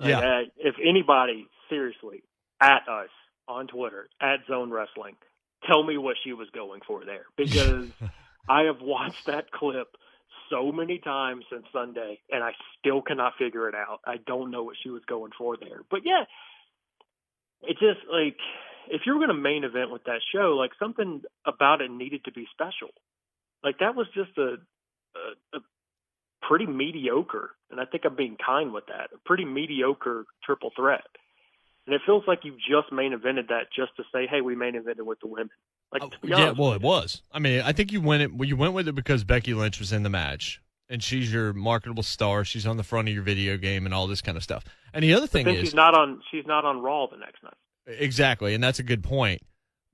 Yeah. 0.00 0.18
Uh, 0.18 0.40
if 0.56 0.74
anybody 0.84 1.46
seriously 1.70 2.24
at 2.60 2.88
us 2.88 3.10
on 3.46 3.68
Twitter 3.68 4.08
at 4.20 4.40
Zone 4.48 4.70
Wrestling, 4.70 5.14
tell 5.66 5.82
me 5.82 5.96
what 5.96 6.16
she 6.22 6.32
was 6.32 6.48
going 6.54 6.80
for 6.86 7.04
there 7.04 7.24
because 7.36 7.88
I 8.48 8.62
have 8.62 8.80
watched 8.80 9.26
that 9.26 9.50
clip 9.50 9.88
so 10.50 10.70
many 10.72 10.98
times 10.98 11.44
since 11.50 11.64
Sunday 11.72 12.20
and 12.30 12.42
I 12.42 12.52
still 12.78 13.02
cannot 13.02 13.34
figure 13.38 13.68
it 13.68 13.74
out. 13.74 14.00
I 14.06 14.16
don't 14.26 14.50
know 14.50 14.62
what 14.62 14.76
she 14.82 14.90
was 14.90 15.02
going 15.08 15.32
for 15.36 15.56
there. 15.56 15.80
But 15.90 16.00
yeah, 16.04 16.24
it's 17.62 17.80
just 17.80 18.00
like 18.10 18.36
if 18.88 19.02
you 19.06 19.12
were 19.12 19.18
going 19.18 19.34
to 19.34 19.40
main 19.40 19.64
event 19.64 19.90
with 19.90 20.04
that 20.04 20.20
show, 20.32 20.56
like 20.58 20.72
something 20.78 21.22
about 21.46 21.80
it 21.80 21.90
needed 21.90 22.24
to 22.24 22.32
be 22.32 22.46
special. 22.52 22.90
Like 23.62 23.78
that 23.78 23.94
was 23.94 24.06
just 24.14 24.36
a, 24.38 24.56
a, 25.14 25.56
a 25.56 25.60
pretty 26.42 26.66
mediocre, 26.66 27.50
and 27.70 27.80
I 27.80 27.84
think 27.84 28.04
I'm 28.04 28.16
being 28.16 28.36
kind 28.44 28.72
with 28.72 28.86
that. 28.86 29.10
A 29.14 29.18
pretty 29.24 29.44
mediocre 29.44 30.24
triple 30.44 30.72
threat. 30.74 31.06
And 31.86 31.94
it 31.94 32.00
feels 32.06 32.22
like 32.28 32.40
you 32.44 32.52
just 32.52 32.92
main 32.92 33.12
evented 33.12 33.48
that 33.48 33.66
just 33.74 33.96
to 33.96 34.04
say, 34.12 34.26
"Hey, 34.26 34.40
we 34.40 34.54
main 34.54 34.74
evented 34.74 35.04
with 35.04 35.18
the 35.20 35.26
women." 35.26 35.50
Like, 35.92 36.20
be 36.22 36.28
yeah, 36.28 36.52
well, 36.52 36.72
it 36.72 36.80
was. 36.80 37.22
I 37.32 37.38
mean, 37.38 37.60
I 37.60 37.72
think 37.72 37.92
you 37.92 38.00
went 38.00 38.22
it. 38.22 38.32
Well, 38.32 38.48
you 38.48 38.56
went 38.56 38.72
with 38.72 38.88
it 38.88 38.94
because 38.94 39.24
Becky 39.24 39.52
Lynch 39.52 39.78
was 39.78 39.92
in 39.92 40.04
the 40.04 40.08
match, 40.08 40.60
and 40.88 41.02
she's 41.02 41.32
your 41.32 41.52
marketable 41.52 42.04
star. 42.04 42.44
She's 42.44 42.66
on 42.66 42.76
the 42.76 42.84
front 42.84 43.08
of 43.08 43.14
your 43.14 43.24
video 43.24 43.56
game 43.56 43.84
and 43.84 43.94
all 43.94 44.06
this 44.06 44.22
kind 44.22 44.36
of 44.36 44.44
stuff. 44.44 44.64
And 44.94 45.02
the 45.02 45.12
other 45.12 45.26
thing 45.26 45.48
is, 45.48 45.60
she's 45.60 45.74
not 45.74 45.94
on. 45.94 46.22
She's 46.30 46.46
not 46.46 46.64
on 46.64 46.80
Raw 46.80 47.08
the 47.08 47.16
next 47.16 47.42
night. 47.42 47.54
Exactly, 47.86 48.54
and 48.54 48.62
that's 48.62 48.78
a 48.78 48.84
good 48.84 49.02
point. 49.02 49.42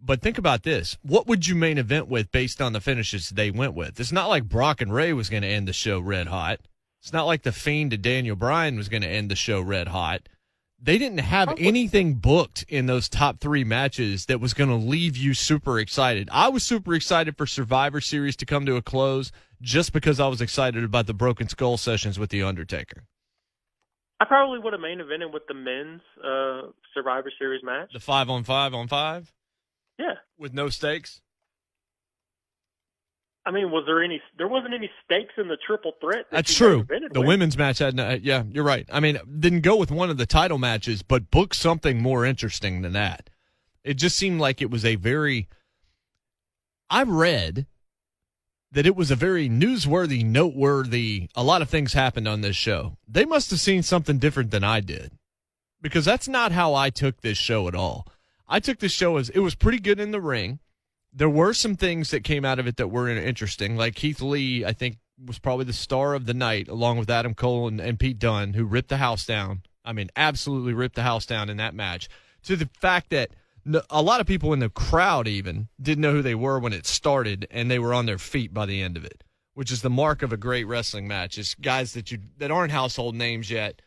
But 0.01 0.20
think 0.20 0.38
about 0.38 0.62
this. 0.62 0.96
What 1.03 1.27
would 1.27 1.48
you 1.48 1.55
main 1.55 1.79
event 1.79 2.07
with 2.07 2.31
based 2.31 2.61
on 2.61 2.72
the 2.72 2.81
finishes 2.81 3.31
they 3.31 3.51
went 3.51 3.74
with? 3.74 3.98
It's 3.98 4.12
not 4.12 4.29
like 4.29 4.44
Brock 4.44 4.81
and 4.81 4.92
Rey 4.92 5.12
was 5.12 5.29
going 5.29 5.42
to 5.42 5.48
end 5.48 5.66
the 5.66 5.72
show 5.72 5.98
red 5.98 6.29
hot. 6.29 6.61
It's 7.03 7.12
not 7.12 7.27
like 7.27 7.42
the 7.42 7.53
Fiend 7.53 7.90
to 7.92 7.96
Daniel 7.96 8.37
Bryan 8.37 8.77
was 8.77 8.88
going 8.88 9.03
to 9.03 9.09
end 9.09 9.31
the 9.31 9.37
show 9.37 9.61
red 9.61 9.88
hot. 9.88 10.29
They 10.81 10.97
didn't 10.97 11.19
have 11.19 11.55
anything 11.59 12.14
booked 12.14 12.64
in 12.69 12.87
those 12.87 13.09
top 13.09 13.41
three 13.41 13.64
matches 13.64 14.27
that 14.27 14.41
was 14.41 14.55
going 14.55 14.71
to 14.71 14.77
leave 14.77 15.17
you 15.17 15.35
super 15.35 15.81
excited. 15.81 16.29
I 16.31 16.49
was 16.49 16.62
super 16.62 16.95
excited 16.95 17.37
for 17.37 17.47
Survivor 17.47 18.01
Series 18.01 18.37
to 18.37 18.47
come 18.47 18.64
to 18.67 18.77
a 18.77 18.83
close 18.83 19.33
just 19.61 19.93
because 19.93 20.21
I 20.21 20.29
was 20.29 20.41
excited 20.41 20.85
about 20.85 21.07
the 21.07 21.14
Broken 21.14 21.49
Skull 21.49 21.79
sessions 21.79 22.17
with 22.17 22.31
The 22.31 22.45
Undertaker. 22.45 23.05
I 24.21 24.25
probably 24.25 24.61
would 24.61 24.73
have 24.73 24.81
main 24.81 24.99
evented 24.99 25.33
with 25.33 25.47
the 25.49 25.55
men's 25.55 26.01
uh, 26.25 26.71
Survivor 26.95 27.33
Series 27.38 27.62
match. 27.64 27.91
The 27.93 28.01
five 28.01 28.31
on 28.31 28.45
five 28.45 28.73
on 28.73 28.87
five 28.87 29.33
Yeah, 29.99 30.14
with 30.38 30.53
no 30.55 30.69
stakes. 30.69 31.21
I 33.48 33.50
mean, 33.50 33.70
was 33.70 33.84
there 33.87 34.04
any? 34.04 34.20
There 34.37 34.46
wasn't 34.46 34.74
any 34.74 34.90
stakes 35.06 35.32
in 35.38 35.48
the 35.48 35.56
triple 35.66 35.92
threat. 36.02 36.26
That 36.30 36.37
That's 36.37 36.54
true. 36.54 36.87
The 36.87 37.20
with. 37.20 37.26
women's 37.26 37.56
match 37.56 37.78
had, 37.78 37.94
no, 37.94 38.06
uh, 38.06 38.18
yeah, 38.20 38.42
you're 38.50 38.62
right. 38.62 38.87
I 38.92 39.00
mean, 39.00 39.18
didn't 39.40 39.62
go 39.62 39.76
with 39.76 39.90
one 39.90 40.11
of 40.11 40.18
the 40.18 40.26
title 40.26 40.58
matches, 40.58 41.02
but 41.02 41.30
book 41.30 41.54
something 41.54 42.02
more 42.02 42.26
interesting 42.26 42.82
than 42.82 42.92
that. 42.92 43.30
It 43.82 43.94
just 43.94 44.18
seemed 44.18 44.38
like 44.38 44.61
it 44.61 44.70
was 44.70 44.84
a 44.84 44.96
very. 44.96 45.48
I 46.90 47.04
read 47.04 47.66
that 48.70 48.84
it 48.84 48.94
was 48.94 49.11
a 49.11 49.16
very 49.16 49.48
newsworthy, 49.48 50.22
noteworthy. 50.22 51.30
A 51.34 51.42
lot 51.42 51.62
of 51.62 51.70
things 51.70 51.94
happened 51.94 52.28
on 52.28 52.42
this 52.42 52.56
show. 52.56 52.98
They 53.08 53.24
must 53.24 53.48
have 53.48 53.61
seen 53.61 53.82
something 53.82 54.18
different 54.18 54.50
than 54.50 54.62
I 54.62 54.80
did, 54.80 55.12
because 55.80 56.04
that's 56.04 56.28
not 56.28 56.52
how 56.52 56.74
I 56.74 56.90
took 56.90 57.22
this 57.22 57.38
show 57.38 57.66
at 57.66 57.74
all. 57.74 58.06
I 58.46 58.61
took 58.61 58.78
this 58.78 58.92
show 58.92 59.16
as 59.16 59.30
it 59.30 59.40
was 59.40 59.54
pretty 59.54 59.78
good 59.78 59.98
in 59.98 60.11
the 60.11 60.20
ring 60.20 60.58
there 61.18 61.28
were 61.28 61.52
some 61.52 61.74
things 61.74 62.11
that 62.12 62.22
came 62.22 62.44
out 62.44 62.61
of 62.61 62.68
it 62.68 62.76
that 62.76 62.88
were 62.88 63.09
interesting. 63.09 63.76
Like 63.76 63.96
Keith 63.96 64.20
Lee, 64.20 64.64
I 64.64 64.72
think, 64.72 64.98
was 65.24 65.40
probably 65.40 65.64
the 65.64 65.72
star 65.72 66.14
of 66.14 66.26
the 66.26 66.35
night, 66.35 66.68
along 66.68 66.98
with 66.98 67.11
Adam 67.11 67.35
Cole 67.35 67.66
and, 67.66 67.81
and 67.81 67.98
Pete 67.98 68.20
Dunne, 68.20 68.54
who 68.54 68.64
ripped 68.64 68.88
the 68.88 68.98
house 68.98 69.26
down. 69.26 69.62
I 69.85 69.92
mean, 69.92 70.11
absolutely 70.14 70.74
ripped 70.74 70.94
the 70.94 71.02
house 71.02 71.26
down 71.26 71.50
in 71.50 71.57
that 71.57 71.74
match. 71.74 72.09
To 72.44 72.54
the 72.54 72.70
fact 72.81 73.11
that 73.11 73.31
a 73.90 74.00
lot 74.00 74.20
of 74.20 74.28
people 74.28 74.52
in 74.52 74.61
the 74.61 74.68
crowd 74.68 75.26
even 75.26 75.66
didn't 75.83 76.02
know 76.02 76.12
who 76.12 76.22
they 76.22 76.37
were 76.37 76.61
when 76.61 76.72
it 76.72 76.87
started, 76.87 77.48
and 77.50 77.68
they 77.68 77.81
were 77.81 77.92
on 77.92 78.07
their 78.07 78.18
feet 78.18 78.54
by 78.54 78.64
the 78.64 78.81
end 78.81 78.96
of 78.96 79.04
it, 79.04 79.24
which 79.54 79.72
is 79.72 79.83
the 79.83 79.90
mark 79.90 80.22
of 80.22 80.33
a 80.33 80.37
great 80.37 80.68
wrestling 80.68 81.09
match. 81.09 81.37
Is 81.37 81.57
guys 81.57 81.94
that 81.94 82.12
you 82.12 82.18
that 82.37 82.52
aren't 82.52 82.70
household 82.70 83.16
names 83.16 83.50
yet, 83.50 83.83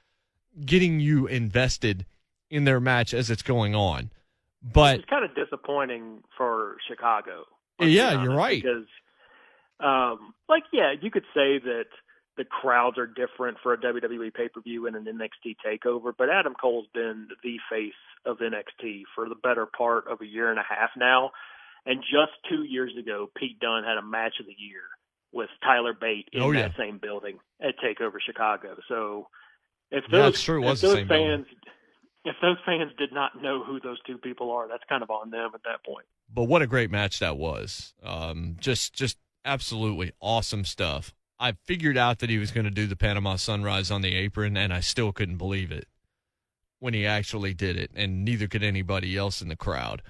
getting 0.66 1.00
you 1.00 1.28
invested 1.28 2.06
in 2.50 2.66
their 2.66 2.82
match 2.82 3.14
as 3.14 3.30
it's 3.30 3.42
going 3.42 3.74
on. 3.74 4.12
But 4.64 5.00
it's 5.00 5.10
kind 5.10 5.26
of 5.26 5.36
disappointing 5.36 6.24
for 6.38 6.78
Chicago. 6.88 7.46
Yeah, 7.80 8.22
you're 8.24 8.36
right. 8.36 8.62
Because, 8.62 8.86
um, 9.80 10.34
like, 10.48 10.64
yeah, 10.72 10.94
you 11.00 11.10
could 11.10 11.26
say 11.34 11.58
that 11.60 11.86
the 12.38 12.46
crowds 12.46 12.98
are 12.98 13.08
different 13.08 13.58
for 13.62 13.74
a 13.74 13.78
WWE 13.78 14.34
pay 14.34 14.48
per 14.50 14.62
view 14.62 14.88
and 14.88 14.96
an 14.96 15.06
NXT 15.06 15.56
takeover, 15.66 16.14
but 16.16 16.30
Adam 16.30 16.54
Cole's 16.60 16.88
been 16.94 17.28
the 17.44 17.58
face 17.70 17.94
of 18.26 18.38
NXT 18.38 19.04
for 19.16 19.28
the 19.28 19.36
better 19.36 19.66
part 19.66 20.08
of 20.08 20.22
a 20.22 20.26
year 20.26 20.50
and 20.52 20.60
a 20.60 20.64
half 20.68 20.92
now. 20.96 21.32
And 21.86 22.02
just 22.02 22.34
two 22.48 22.64
years 22.64 22.92
ago, 22.98 23.30
Pete 23.36 23.60
Dunne 23.60 23.84
had 23.84 23.98
a 23.98 24.04
match 24.06 24.36
of 24.40 24.46
the 24.46 24.56
year 24.56 24.84
with 25.34 25.50
Tyler 25.64 25.94
Bate 26.00 26.30
in 26.32 26.42
Oh, 26.44 26.52
yeah. 26.52 26.64
that 26.68 26.78
same 26.78 27.00
building 27.00 27.40
at 27.60 27.74
Takeover 27.80 28.18
Chicago. 28.24 28.78
So 28.88 29.28
if 29.90 30.04
those 30.12 30.42
true, 30.42 30.64
if 30.68 30.80
those 30.82 30.94
same 30.94 31.08
building. 31.08 31.46
If 32.24 32.36
those 32.42 32.58
fans 32.66 32.92
did 32.98 33.12
not 33.12 33.42
know 33.42 33.64
who 33.64 33.80
those 33.80 34.00
two 34.06 34.18
people 34.18 34.52
are, 34.52 34.68
that's 34.68 34.84
kind 34.88 35.04
of 35.04 35.10
on 35.10 35.32
them 35.32 35.52
at 35.54 35.64
that 35.64 35.84
point. 35.86 36.06
but 36.34 36.44
what 36.44 36.62
a 36.62 36.68
great 36.68 36.92
match 36.92 37.20
that 37.20 37.38
was. 37.38 37.94
Um, 38.04 38.58
just 38.60 38.94
just 38.94 39.18
absolutely 39.44 40.12
awesome 40.20 40.66
stuff. 40.66 41.14
I 41.40 41.54
figured 41.66 41.98
out 41.98 42.20
that 42.20 42.30
he 42.30 42.38
was 42.38 42.52
going 42.52 42.66
to 42.66 42.72
do 42.72 42.86
the 42.86 42.96
Panama 42.96 43.36
Sunrise 43.36 43.90
on 43.90 44.02
the 44.02 44.14
apron, 44.14 44.56
and 44.56 44.72
I 44.72 44.80
still 44.80 45.12
couldn't 45.12 45.38
believe 45.38 45.72
it 45.72 45.88
when 46.80 46.94
he 46.94 47.06
actually 47.06 47.54
did 47.54 47.78
it, 47.78 47.92
and 47.96 48.24
neither 48.24 48.48
could 48.48 48.64
anybody 48.64 49.18
else 49.18 49.42
in 49.42 49.48
the 49.48 49.56
crowd. 49.56 50.02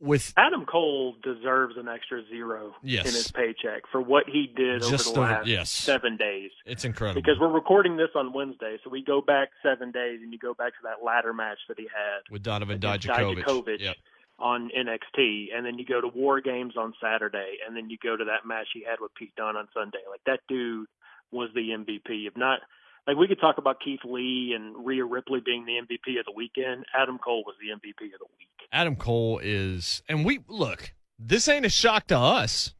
With 0.00 0.32
Adam 0.36 0.66
Cole 0.66 1.14
deserves 1.22 1.76
an 1.78 1.88
extra 1.88 2.22
zero 2.28 2.74
Yes. 2.82 3.06
in 3.06 3.12
his 3.12 3.30
paycheck 3.30 3.82
for 3.90 4.00
what 4.00 4.24
he 4.28 4.46
did 4.54 4.82
Just 4.82 5.08
over 5.08 5.14
the 5.14 5.20
over- 5.22 5.32
last 5.40 5.46
yes. 5.46 5.70
seven 5.70 6.16
days. 6.16 6.50
it's 6.66 6.84
incredible 6.84 7.20
Because 7.20 7.38
we're 7.40 7.48
recording 7.52 7.96
this 7.96 8.10
on 8.14 8.32
Wednesday, 8.32 8.78
so 8.84 8.90
we 8.90 9.02
go 9.02 9.20
back 9.20 9.50
seven 9.62 9.90
days, 9.92 10.20
and 10.22 10.32
you 10.32 10.38
go 10.38 10.52
back 10.54 10.72
to 10.72 10.78
that 10.84 11.02
ladder 11.04 11.32
match 11.32 11.58
that 11.68 11.78
he 11.78 11.84
had 11.84 12.20
with 12.30 12.42
Donovan 12.42 12.80
Dijakovic. 12.80 13.42
Dijakovic 13.44 13.80
Yep. 13.80 13.96
on 14.40 14.70
NXT, 14.76 15.50
and 15.54 15.64
then 15.64 15.78
you 15.78 15.84
go 15.86 16.00
to 16.00 16.08
War 16.08 16.40
Games 16.40 16.76
on 16.76 16.92
Saturday, 17.00 17.58
and 17.66 17.76
then 17.76 17.88
you 17.88 17.96
go 18.02 18.16
to 18.16 18.24
that 18.24 18.44
match 18.44 18.66
he 18.74 18.82
had 18.82 18.98
with 19.00 19.14
Pete 19.14 19.34
Dunne 19.36 19.56
on 19.56 19.68
Sunday. 19.72 20.00
Like 20.10 20.22
that 20.26 20.40
dude 20.48 20.88
was 21.30 21.50
the 21.54 21.70
MVP. 21.72 22.26
If 22.26 22.36
not, 22.36 22.60
like 23.06 23.16
we 23.16 23.28
could 23.28 23.40
talk 23.40 23.58
about 23.58 23.80
Keith 23.84 24.00
Lee 24.04 24.52
and 24.54 24.84
Rhea 24.84 25.04
Ripley 25.04 25.40
being 25.44 25.64
the 25.66 25.72
MVP 25.72 26.18
of 26.18 26.24
the 26.26 26.32
weekend. 26.34 26.84
Adam 26.96 27.18
Cole 27.18 27.44
was 27.46 27.54
the 27.60 27.68
MVP 27.68 28.12
of 28.12 28.18
the 28.18 28.26
week. 28.38 28.68
Adam 28.72 28.96
Cole 28.96 29.40
is, 29.42 30.02
and 30.08 30.24
we 30.24 30.40
look. 30.48 30.92
This 31.18 31.48
ain't 31.48 31.66
a 31.66 31.70
shock 31.70 32.06
to 32.08 32.18
us. 32.18 32.74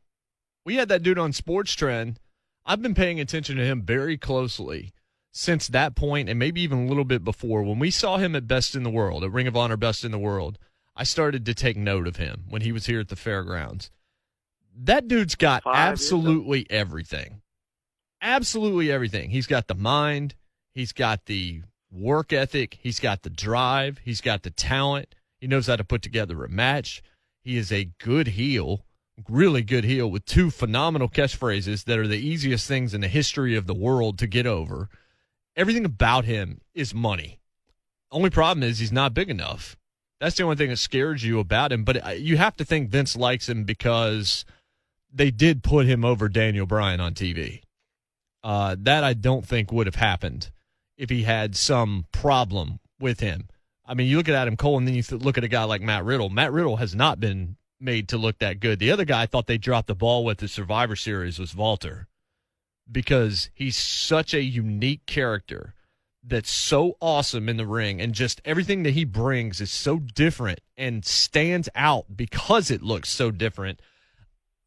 We 0.65 0.77
had 0.77 0.89
that 0.89 1.03
dude 1.03 1.19
on 1.19 1.33
Sports 1.33 1.75
Trend. 1.75 2.19
I've 2.67 2.83
been 2.83 2.95
paying 2.95 3.21
attention 3.21 3.57
to 3.57 3.65
him 3.65 3.83
very 3.83 4.17
closely 4.17 4.93
since 5.33 5.69
that 5.69 5.95
point, 5.95 6.29
and 6.29 6.39
maybe 6.39 6.63
even 6.63 6.87
a 6.87 6.89
little 6.89 7.05
bit 7.05 7.23
before. 7.23 7.63
When 7.63 7.79
we 7.79 7.91
saw 7.91 8.17
him 8.17 8.35
at 8.35 8.49
Best 8.49 8.75
in 8.75 8.83
the 8.83 8.91
World, 8.91 9.25
at 9.25 9.33
Ring 9.33 9.47
of 9.47 9.57
Honor 9.57 9.77
Best 9.77 10.05
in 10.05 10.13
the 10.13 10.19
World, 10.19 10.59
I 10.97 11.05
started 11.05 11.45
to 11.45 11.55
take 11.55 11.77
note 11.77 12.07
of 12.07 12.17
him 12.17 12.45
when 12.49 12.63
he 12.63 12.73
was 12.73 12.87
here 12.87 13.01
at 13.01 13.09
the 13.09 13.17
fairgrounds. 13.17 13.91
That 14.77 15.07
dude's 15.07 15.35
got 15.35 15.65
Five 15.65 15.77
absolutely 15.77 16.67
everything. 16.71 17.43
Absolutely 18.25 18.91
everything. 18.91 19.29
He's 19.29 19.47
got 19.47 19.69
the 19.69 19.75
mind, 19.75 20.35
he's 20.75 20.93
got 20.93 21.27
the 21.27 21.61
work 21.93 22.33
ethic, 22.33 22.79
he's 22.81 22.99
got 22.99 23.23
the 23.23 23.29
drive, 23.29 24.01
he's 24.03 24.23
got 24.23 24.45
the 24.45 24.51
talent, 24.51 25.15
he 25.43 25.47
knows 25.47 25.67
how 25.67 25.77
to 25.77 25.85
put 25.85 26.01
together 26.01 26.43
a 26.43 26.49
match. 26.49 27.03
He 27.43 27.59
is 27.59 27.71
a 27.71 27.91
good 28.01 28.29
heel, 28.29 28.87
really 29.29 29.61
good 29.61 29.85
heel 29.85 30.11
with 30.11 30.25
two 30.25 30.51
phenomenal 30.51 31.11
catchphrases 31.11 31.85
that 31.85 31.99
are 31.99 32.09
the 32.09 32.17
easiest 32.17 32.67
things 32.67 32.95
in 32.95 33.03
the 33.03 33.09
history 33.09 33.55
of 33.57 33.67
the 33.67 33.75
world 33.75 34.19
to 34.21 34.27
get 34.27 34.47
over. 34.47 34.89
Everything 35.55 35.85
about 35.85 36.25
him 36.25 36.63
is 36.75 36.95
money. 36.95 37.41
Only 38.11 38.31
problem 38.31 38.63
is 38.63 38.79
he's 38.79 38.91
not 38.91 39.13
big 39.13 39.29
enough. 39.29 39.77
That's 40.19 40.37
the 40.37 40.45
only 40.45 40.57
thing 40.57 40.71
that 40.71 40.79
scares 40.79 41.23
you 41.23 41.41
about 41.41 41.73
him. 41.73 41.85
But 41.85 42.07
uh, 42.07 42.11
you 42.13 42.39
have 42.39 42.57
to 42.57 42.65
think 42.65 42.89
Vince 42.89 43.17
likes 43.17 43.51
him 43.51 43.65
because 43.65 44.47
they 45.13 45.31
did 45.31 45.63
put 45.63 45.85
him 45.85 46.07
over 46.07 46.31
Daniel 46.31 46.65
Bryan 46.65 47.01
on 47.01 47.13
TV. 47.13 47.61
Uh, 48.45 48.77
that 48.79 49.03
I 49.03 49.15
don't 49.15 49.45
think 49.45 49.73
would 49.73 49.87
have 49.87 49.95
happened 49.95 50.51
if 50.99 51.09
he 51.09 51.23
had 51.23 51.57
some 51.57 52.05
problem 52.13 52.79
with 53.01 53.21
him. 53.21 53.49
I 53.87 53.95
mean, 53.95 54.07
you 54.07 54.19
look 54.19 54.29
at 54.29 54.35
Adam 54.35 54.59
Cole 54.59 54.77
and 54.77 54.87
then 54.87 54.95
you 54.95 55.03
look 55.11 55.39
at 55.39 55.45
a 55.45 55.49
guy 55.49 55.65
like 55.65 55.81
Matt 55.81 56.05
Riddle. 56.05 56.29
Matt 56.29 56.53
Riddle 56.53 56.77
has 56.77 56.95
not 56.95 57.19
been 57.19 57.57
made 57.81 58.07
to 58.11 58.19
look 58.19 58.39
that 58.39 58.61
good. 58.61 58.79
The 58.79 58.91
other 58.91 59.07
guy 59.07 59.23
I 59.23 59.27
thought 59.27 59.47
they 59.47 59.57
dropped 59.57 59.89
the 59.89 59.95
ball 59.95 60.27
with 60.27 60.39
the 60.39 60.49
Survivor 60.49 60.95
Series 60.95 61.39
was 61.39 61.57
Walter 61.57 62.07
because 62.91 63.49
he's 63.55 63.77
such 63.77 64.35
a 64.35 64.43
unique 64.43 65.07
character 65.07 65.73
that's 66.23 66.51
so 66.51 66.97
awesome 67.01 67.49
in 67.49 67.57
the 67.57 67.67
ring 67.67 68.01
and 68.01 68.15
just 68.15 68.43
everything 68.45 68.83
that 68.83 68.93
he 68.93 69.05
brings 69.05 69.61
is 69.63 69.71
so 69.71 69.99
different 69.99 70.61
and 70.77 71.05
stands 71.05 71.69
out 71.75 72.15
because 72.15 72.71
it 72.71 72.83
looks 72.83 73.09
so 73.09 73.31
different. 73.31 73.81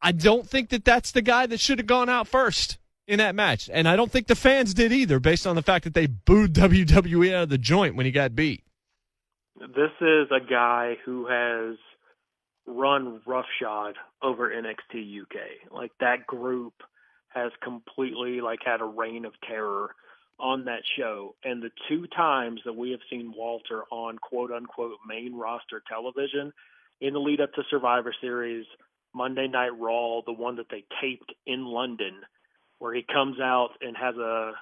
I 0.02 0.10
don't 0.10 0.48
think 0.48 0.70
that 0.70 0.84
that's 0.84 1.12
the 1.12 1.22
guy 1.22 1.46
that 1.46 1.60
should 1.60 1.78
have 1.78 1.86
gone 1.86 2.08
out 2.08 2.26
first 2.26 2.78
in 3.08 3.18
that 3.18 3.34
match. 3.34 3.68
And 3.72 3.88
I 3.88 3.96
don't 3.96 4.12
think 4.12 4.28
the 4.28 4.36
fans 4.36 4.74
did 4.74 4.92
either 4.92 5.18
based 5.18 5.46
on 5.46 5.56
the 5.56 5.62
fact 5.62 5.84
that 5.84 5.94
they 5.94 6.06
booed 6.06 6.54
WWE 6.54 7.34
out 7.34 7.44
of 7.44 7.48
the 7.48 7.58
joint 7.58 7.96
when 7.96 8.06
he 8.06 8.12
got 8.12 8.36
beat. 8.36 8.62
This 9.58 9.90
is 10.00 10.28
a 10.30 10.38
guy 10.38 10.96
who 11.04 11.26
has 11.26 11.76
run 12.66 13.20
roughshod 13.26 13.96
over 14.22 14.50
NXT 14.50 15.22
UK. 15.22 15.72
Like 15.72 15.90
that 15.98 16.26
group 16.26 16.74
has 17.28 17.50
completely 17.62 18.40
like 18.40 18.60
had 18.64 18.80
a 18.80 18.84
reign 18.84 19.24
of 19.24 19.32
terror 19.46 19.94
on 20.38 20.66
that 20.66 20.82
show. 20.96 21.34
And 21.42 21.60
the 21.60 21.70
two 21.88 22.06
times 22.14 22.60
that 22.64 22.76
we 22.76 22.92
have 22.92 23.00
seen 23.10 23.32
Walter 23.36 23.82
on 23.90 24.18
quote 24.18 24.52
unquote 24.52 24.98
main 25.08 25.34
roster 25.34 25.82
television 25.88 26.52
in 27.00 27.14
the 27.14 27.20
lead 27.20 27.40
up 27.40 27.52
to 27.54 27.62
Survivor 27.70 28.14
Series, 28.20 28.66
Monday 29.14 29.48
Night 29.48 29.76
Raw, 29.78 30.20
the 30.24 30.32
one 30.32 30.56
that 30.56 30.66
they 30.70 30.84
taped 31.00 31.32
in 31.46 31.64
London, 31.64 32.14
where 32.78 32.94
he 32.94 33.02
comes 33.02 33.40
out 33.40 33.70
and 33.80 33.96
has 33.96 34.16
a 34.16 34.52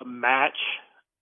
a 0.00 0.04
match, 0.04 0.58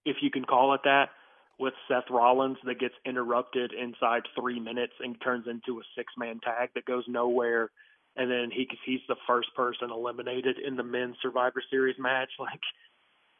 if 0.05 0.17
you 0.21 0.31
can 0.31 0.45
call 0.45 0.75
it 0.75 0.81
that, 0.85 1.11
with 1.59 1.75
Seth 1.89 2.11
Rollins 2.11 2.59
that 2.65 2.81
gets 2.81 2.95
interrupted 3.07 3.73
inside 3.73 4.23
three 4.39 4.59
minutes 4.59 4.95
and 5.01 5.21
turns 5.23 5.47
into 5.47 5.79
a 5.79 5.83
six 5.97 6.13
man 6.19 6.41
tag 6.41 6.71
that 6.75 6.85
goes 6.85 7.05
nowhere. 7.07 7.71
And 8.17 8.31
then 8.31 8.51
he 8.53 8.69
he's 8.85 9.01
the 9.09 9.17
first 9.27 9.49
person 9.57 9.91
eliminated 9.91 10.59
in 10.59 10.77
the 10.77 10.83
men's 10.83 11.17
Survivor 11.23 11.63
Series 11.71 11.97
match. 11.99 12.31
Like, 12.39 12.61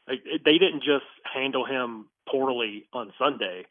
like 0.07 0.23
they 0.45 0.59
didn't 0.59 0.83
just 0.83 1.09
handle 1.33 1.65
him 1.65 2.05
poorly 2.29 2.85
on 2.93 3.11
Sunday; 3.17 3.65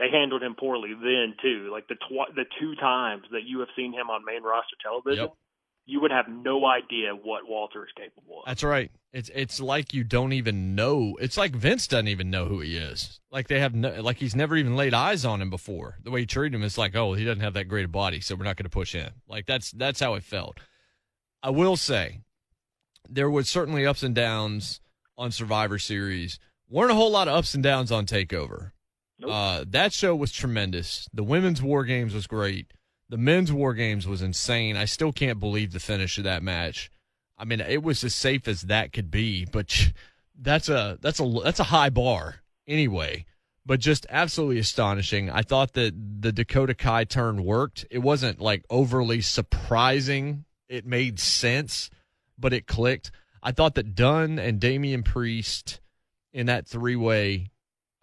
they 0.00 0.10
handled 0.10 0.42
him 0.42 0.56
poorly 0.58 0.94
then 0.94 1.34
too. 1.40 1.68
Like 1.70 1.86
the 1.86 1.94
tw- 1.94 2.34
the 2.34 2.44
two 2.58 2.74
times 2.74 3.22
that 3.30 3.44
you 3.44 3.60
have 3.60 3.68
seen 3.76 3.92
him 3.92 4.10
on 4.10 4.24
main 4.24 4.42
roster 4.42 4.74
television, 4.82 5.24
Yep. 5.26 5.34
You 5.86 6.00
would 6.00 6.10
have 6.10 6.26
no 6.28 6.66
idea 6.66 7.14
what 7.14 7.48
Walter 7.48 7.84
is 7.84 7.92
capable 7.96 8.40
of. 8.40 8.46
That's 8.46 8.64
right. 8.64 8.90
It's 9.12 9.30
it's 9.34 9.60
like 9.60 9.94
you 9.94 10.02
don't 10.02 10.32
even 10.32 10.74
know. 10.74 11.16
It's 11.20 11.36
like 11.36 11.54
Vince 11.54 11.86
doesn't 11.86 12.08
even 12.08 12.28
know 12.28 12.46
who 12.46 12.60
he 12.60 12.76
is. 12.76 13.20
Like 13.30 13.46
they 13.46 13.60
have 13.60 13.74
no, 13.74 14.02
like 14.02 14.16
he's 14.16 14.34
never 14.34 14.56
even 14.56 14.76
laid 14.76 14.94
eyes 14.94 15.24
on 15.24 15.40
him 15.40 15.48
before. 15.48 15.98
The 16.02 16.10
way 16.10 16.20
he 16.20 16.26
treated 16.26 16.56
him 16.56 16.64
is 16.64 16.76
like, 16.76 16.96
oh, 16.96 17.14
he 17.14 17.24
doesn't 17.24 17.42
have 17.42 17.54
that 17.54 17.68
great 17.68 17.84
a 17.84 17.88
body, 17.88 18.20
so 18.20 18.34
we're 18.34 18.44
not 18.44 18.56
going 18.56 18.64
to 18.64 18.70
push 18.70 18.92
him. 18.92 19.12
Like 19.28 19.46
that's 19.46 19.70
that's 19.70 20.00
how 20.00 20.14
it 20.14 20.24
felt. 20.24 20.58
I 21.42 21.50
will 21.50 21.76
say, 21.76 22.22
there 23.08 23.30
was 23.30 23.48
certainly 23.48 23.86
ups 23.86 24.02
and 24.02 24.14
downs 24.14 24.80
on 25.16 25.30
Survivor 25.30 25.78
Series. 25.78 26.40
weren't 26.68 26.90
a 26.90 26.96
whole 26.96 27.10
lot 27.10 27.28
of 27.28 27.34
ups 27.34 27.54
and 27.54 27.62
downs 27.62 27.92
on 27.92 28.06
Takeover. 28.06 28.72
Nope. 29.18 29.30
Uh, 29.32 29.64
that 29.68 29.92
show 29.92 30.14
was 30.14 30.32
tremendous. 30.32 31.08
The 31.14 31.22
women's 31.22 31.62
War 31.62 31.84
Games 31.84 32.12
was 32.12 32.26
great. 32.26 32.72
The 33.08 33.16
men's 33.16 33.52
War 33.52 33.74
Games 33.74 34.06
was 34.06 34.22
insane. 34.22 34.76
I 34.76 34.84
still 34.84 35.12
can't 35.12 35.38
believe 35.38 35.72
the 35.72 35.80
finish 35.80 36.18
of 36.18 36.24
that 36.24 36.42
match. 36.42 36.90
I 37.38 37.44
mean, 37.44 37.60
it 37.60 37.82
was 37.82 38.02
as 38.02 38.14
safe 38.14 38.48
as 38.48 38.62
that 38.62 38.92
could 38.92 39.10
be, 39.10 39.44
but 39.44 39.92
that's 40.38 40.68
a 40.68 40.98
that's 41.00 41.20
a 41.20 41.40
that's 41.44 41.60
a 41.60 41.64
high 41.64 41.90
bar 41.90 42.36
anyway. 42.66 43.24
But 43.64 43.80
just 43.80 44.06
absolutely 44.10 44.58
astonishing. 44.60 45.28
I 45.28 45.42
thought 45.42 45.72
that 45.72 45.92
the 46.20 46.30
Dakota 46.30 46.74
Kai 46.74 47.02
turn 47.04 47.44
worked. 47.44 47.84
It 47.90 47.98
wasn't 47.98 48.40
like 48.40 48.64
overly 48.70 49.20
surprising. 49.20 50.44
It 50.68 50.86
made 50.86 51.18
sense, 51.18 51.90
but 52.38 52.52
it 52.52 52.66
clicked. 52.66 53.10
I 53.42 53.50
thought 53.52 53.74
that 53.74 53.94
Dunne 53.94 54.38
and 54.38 54.60
Damian 54.60 55.02
Priest 55.02 55.80
in 56.32 56.46
that 56.46 56.66
three 56.66 56.96
way. 56.96 57.50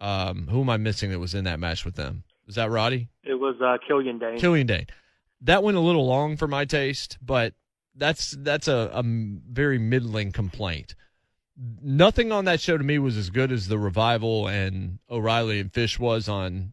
Um, 0.00 0.48
who 0.48 0.60
am 0.60 0.68
I 0.68 0.76
missing 0.76 1.10
that 1.10 1.18
was 1.18 1.34
in 1.34 1.44
that 1.44 1.60
match 1.60 1.84
with 1.84 1.94
them? 1.94 2.24
Was 2.46 2.56
that 2.56 2.70
Roddy? 2.70 3.08
It 3.26 3.34
was 3.34 3.56
uh, 3.60 3.78
Killian 3.86 4.18
Dain. 4.18 4.38
Killian 4.38 4.66
Dain. 4.66 4.86
That 5.40 5.62
went 5.62 5.76
a 5.76 5.80
little 5.80 6.06
long 6.06 6.36
for 6.36 6.46
my 6.46 6.64
taste, 6.64 7.18
but 7.20 7.54
that's 7.94 8.36
that's 8.38 8.68
a, 8.68 8.90
a 8.92 9.02
very 9.02 9.78
middling 9.78 10.32
complaint. 10.32 10.94
Nothing 11.56 12.32
on 12.32 12.46
that 12.46 12.60
show 12.60 12.76
to 12.76 12.84
me 12.84 12.98
was 12.98 13.16
as 13.16 13.30
good 13.30 13.52
as 13.52 13.68
the 13.68 13.78
revival 13.78 14.48
and 14.48 14.98
O'Reilly 15.08 15.60
and 15.60 15.72
Fish 15.72 15.98
was 15.98 16.28
on 16.28 16.72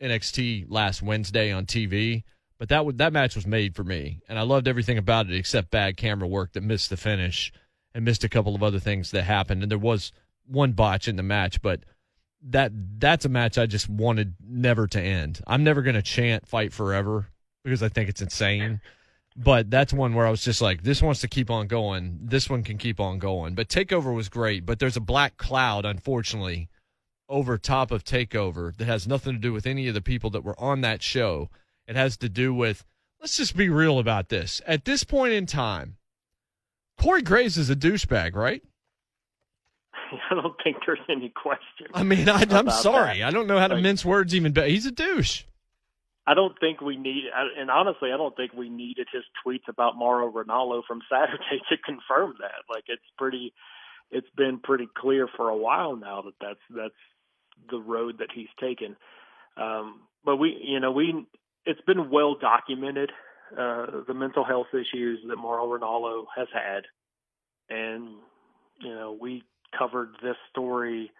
NXT 0.00 0.66
last 0.68 1.02
Wednesday 1.02 1.50
on 1.50 1.66
TV. 1.66 2.22
But 2.58 2.68
that 2.68 2.78
w- 2.78 2.96
that 2.98 3.12
match 3.12 3.34
was 3.34 3.46
made 3.46 3.74
for 3.74 3.84
me, 3.84 4.20
and 4.28 4.38
I 4.38 4.42
loved 4.42 4.68
everything 4.68 4.98
about 4.98 5.30
it 5.30 5.34
except 5.34 5.70
bad 5.70 5.96
camera 5.96 6.28
work 6.28 6.52
that 6.52 6.62
missed 6.62 6.90
the 6.90 6.96
finish 6.96 7.52
and 7.94 8.04
missed 8.04 8.22
a 8.22 8.28
couple 8.28 8.54
of 8.54 8.62
other 8.62 8.78
things 8.78 9.10
that 9.10 9.22
happened. 9.22 9.62
And 9.62 9.70
there 9.70 9.78
was 9.78 10.12
one 10.46 10.72
botch 10.72 11.08
in 11.08 11.16
the 11.16 11.22
match, 11.22 11.62
but 11.62 11.80
that 12.48 12.72
that's 12.98 13.24
a 13.24 13.28
match 13.28 13.58
I 13.58 13.66
just 13.66 13.88
wanted 13.88 14.34
never 14.46 14.86
to 14.88 15.00
end. 15.00 15.40
I'm 15.46 15.64
never 15.64 15.82
going 15.82 15.94
to 15.94 16.02
chant 16.02 16.46
fight 16.46 16.72
forever 16.72 17.26
because 17.64 17.82
I 17.82 17.88
think 17.88 18.08
it's 18.08 18.22
insane. 18.22 18.80
But 19.36 19.70
that's 19.70 19.92
one 19.92 20.14
where 20.14 20.26
I 20.26 20.30
was 20.30 20.44
just 20.44 20.60
like, 20.60 20.82
this 20.82 21.00
wants 21.00 21.20
to 21.20 21.28
keep 21.28 21.50
on 21.50 21.66
going. 21.66 22.18
This 22.22 22.50
one 22.50 22.62
can 22.62 22.78
keep 22.78 22.98
on 22.98 23.18
going. 23.18 23.54
But 23.54 23.68
Takeover 23.68 24.14
was 24.14 24.28
great, 24.28 24.66
but 24.66 24.78
there's 24.78 24.96
a 24.96 25.00
black 25.00 25.36
cloud, 25.36 25.84
unfortunately, 25.84 26.68
over 27.28 27.56
top 27.56 27.90
of 27.90 28.04
Takeover 28.04 28.76
that 28.76 28.86
has 28.86 29.06
nothing 29.06 29.34
to 29.34 29.38
do 29.38 29.52
with 29.52 29.66
any 29.66 29.86
of 29.86 29.94
the 29.94 30.00
people 30.00 30.30
that 30.30 30.44
were 30.44 30.58
on 30.58 30.80
that 30.80 31.02
show. 31.02 31.48
It 31.86 31.96
has 31.96 32.16
to 32.18 32.28
do 32.28 32.52
with, 32.52 32.84
let's 33.20 33.36
just 33.36 33.56
be 33.56 33.68
real 33.68 33.98
about 33.98 34.30
this. 34.30 34.60
At 34.66 34.84
this 34.84 35.04
point 35.04 35.32
in 35.32 35.46
time, 35.46 35.96
Corey 36.98 37.22
Graves 37.22 37.56
is 37.56 37.70
a 37.70 37.76
douchebag, 37.76 38.34
right? 38.34 38.62
I 40.30 40.34
don't 40.34 40.54
think 40.62 40.78
there's 40.86 40.98
any 41.08 41.30
question. 41.30 41.86
I 41.94 42.02
mean, 42.02 42.28
I, 42.28 42.44
I'm 42.50 42.70
sorry. 42.70 43.18
that. 43.20 43.28
I 43.28 43.30
don't 43.30 43.46
know 43.46 43.58
how 43.58 43.68
to 43.68 43.74
Like- 43.74 43.82
mince 43.82 44.04
words 44.04 44.34
even 44.34 44.52
better. 44.52 44.68
He's 44.68 44.86
a 44.86 44.90
douche. 44.92 45.42
I 46.26 46.34
don't 46.34 46.54
think 46.60 46.80
we 46.80 46.96
need, 46.96 47.24
and 47.58 47.70
honestly, 47.70 48.12
I 48.12 48.16
don't 48.16 48.36
think 48.36 48.52
we 48.52 48.68
needed 48.68 49.08
his 49.12 49.24
tweets 49.44 49.66
about 49.68 49.96
Mauro 49.96 50.30
Ranallo 50.30 50.82
from 50.86 51.00
Saturday 51.10 51.60
to 51.70 51.76
confirm 51.78 52.34
that. 52.40 52.62
Like, 52.72 52.84
it's 52.88 53.02
pretty, 53.18 53.52
it's 54.10 54.28
been 54.36 54.58
pretty 54.60 54.88
clear 54.96 55.28
for 55.36 55.48
a 55.48 55.56
while 55.56 55.96
now 55.96 56.22
that 56.22 56.34
that's 56.40 56.60
that's 56.70 56.94
the 57.70 57.78
road 57.80 58.18
that 58.18 58.28
he's 58.32 58.48
taken. 58.60 58.96
Um, 59.56 60.02
but 60.24 60.36
we, 60.36 60.56
you 60.62 60.78
know, 60.78 60.92
we 60.92 61.26
it's 61.66 61.80
been 61.82 62.10
well 62.10 62.34
documented 62.36 63.10
uh, 63.58 63.86
the 64.06 64.14
mental 64.14 64.44
health 64.44 64.68
issues 64.72 65.18
that 65.26 65.36
Mauro 65.36 65.66
Ranallo 65.78 66.26
has 66.36 66.46
had, 66.54 66.84
and 67.68 68.08
you 68.80 68.94
know 68.94 69.16
we 69.20 69.42
covered 69.76 70.14
this 70.22 70.36
story 70.50 71.10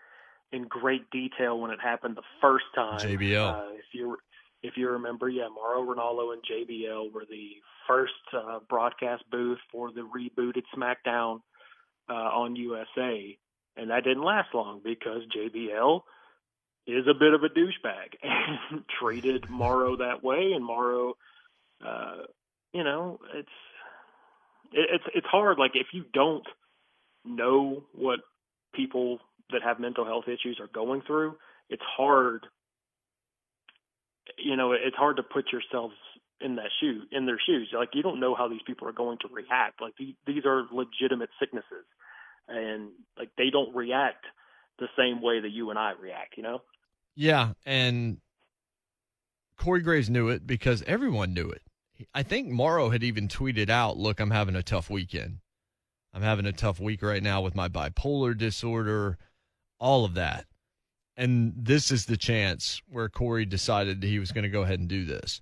in 0.52 0.64
great 0.64 1.08
detail 1.10 1.58
when 1.58 1.70
it 1.70 1.80
happened 1.80 2.16
the 2.16 2.22
first 2.40 2.64
time. 2.74 2.98
JBL. 2.98 3.54
Uh, 3.54 3.72
if 3.74 3.84
you 3.92 4.16
if 4.62 4.76
you 4.76 4.90
remember, 4.90 5.28
yeah, 5.28 5.48
Mauro 5.48 5.82
Ranallo 5.82 6.34
and 6.34 6.42
JBL 6.42 7.12
were 7.12 7.24
the 7.28 7.50
first 7.88 8.12
uh, 8.36 8.58
broadcast 8.68 9.24
booth 9.30 9.58
for 9.72 9.90
the 9.90 10.02
rebooted 10.02 10.64
SmackDown 10.76 11.40
uh, 12.08 12.12
on 12.12 12.56
USA, 12.56 13.38
and 13.76 13.90
that 13.90 14.04
didn't 14.04 14.22
last 14.22 14.48
long 14.52 14.80
because 14.84 15.22
JBL 15.34 16.02
is 16.86 17.06
a 17.08 17.14
bit 17.14 17.32
of 17.32 17.42
a 17.42 17.48
douchebag 17.48 18.16
and 18.22 18.82
treated 19.00 19.48
Mauro 19.48 19.96
that 19.96 20.22
way, 20.22 20.52
and 20.54 20.64
Mauro, 20.64 21.14
uh, 21.84 22.22
you 22.74 22.84
know, 22.84 23.18
it's 23.34 23.48
it, 24.72 24.88
it's 24.92 25.04
it's 25.14 25.26
hard. 25.26 25.58
Like 25.58 25.72
if 25.74 25.88
you 25.92 26.04
don't 26.12 26.46
know 27.24 27.84
what 27.94 28.20
people 28.74 29.18
that 29.50 29.62
have 29.62 29.80
mental 29.80 30.04
health 30.04 30.24
issues 30.26 30.58
are 30.60 30.68
going 30.72 31.02
through, 31.06 31.36
it's 31.68 31.82
hard. 31.96 32.46
You 34.38 34.56
know, 34.56 34.72
it's 34.72 34.96
hard 34.96 35.16
to 35.16 35.22
put 35.22 35.46
yourselves 35.52 35.94
in 36.40 36.56
that 36.56 36.70
shoe 36.80 37.02
in 37.12 37.26
their 37.26 37.38
shoes. 37.44 37.68
Like 37.76 37.90
you 37.94 38.02
don't 38.02 38.20
know 38.20 38.34
how 38.34 38.48
these 38.48 38.62
people 38.66 38.88
are 38.88 38.92
going 38.92 39.18
to 39.18 39.28
react. 39.32 39.80
Like 39.80 39.94
these 39.98 40.14
these 40.26 40.44
are 40.44 40.66
legitimate 40.72 41.30
sicknesses, 41.38 41.84
and 42.48 42.90
like 43.18 43.30
they 43.36 43.50
don't 43.50 43.74
react 43.74 44.24
the 44.78 44.88
same 44.96 45.22
way 45.22 45.40
that 45.40 45.50
you 45.50 45.70
and 45.70 45.78
I 45.78 45.92
react. 46.00 46.36
You 46.36 46.42
know. 46.42 46.62
Yeah, 47.14 47.52
and 47.66 48.18
Corey 49.56 49.82
Graves 49.82 50.08
knew 50.08 50.28
it 50.28 50.46
because 50.46 50.82
everyone 50.86 51.34
knew 51.34 51.50
it. 51.50 51.62
I 52.14 52.22
think 52.22 52.48
Mauro 52.48 52.90
had 52.90 53.02
even 53.02 53.28
tweeted 53.28 53.68
out, 53.68 53.98
"Look, 53.98 54.20
I'm 54.20 54.30
having 54.30 54.56
a 54.56 54.62
tough 54.62 54.88
weekend. 54.88 55.38
I'm 56.12 56.22
having 56.22 56.46
a 56.46 56.52
tough 56.52 56.80
week 56.80 57.02
right 57.02 57.22
now 57.22 57.40
with 57.40 57.54
my 57.54 57.68
bipolar 57.68 58.36
disorder, 58.36 59.18
all 59.78 60.04
of 60.04 60.14
that." 60.14 60.46
And 61.16 61.52
this 61.56 61.90
is 61.90 62.06
the 62.06 62.16
chance 62.16 62.80
where 62.86 63.08
Corey 63.08 63.44
decided 63.44 64.02
he 64.02 64.18
was 64.18 64.32
going 64.32 64.44
to 64.44 64.48
go 64.48 64.62
ahead 64.62 64.80
and 64.80 64.88
do 64.88 65.04
this. 65.04 65.40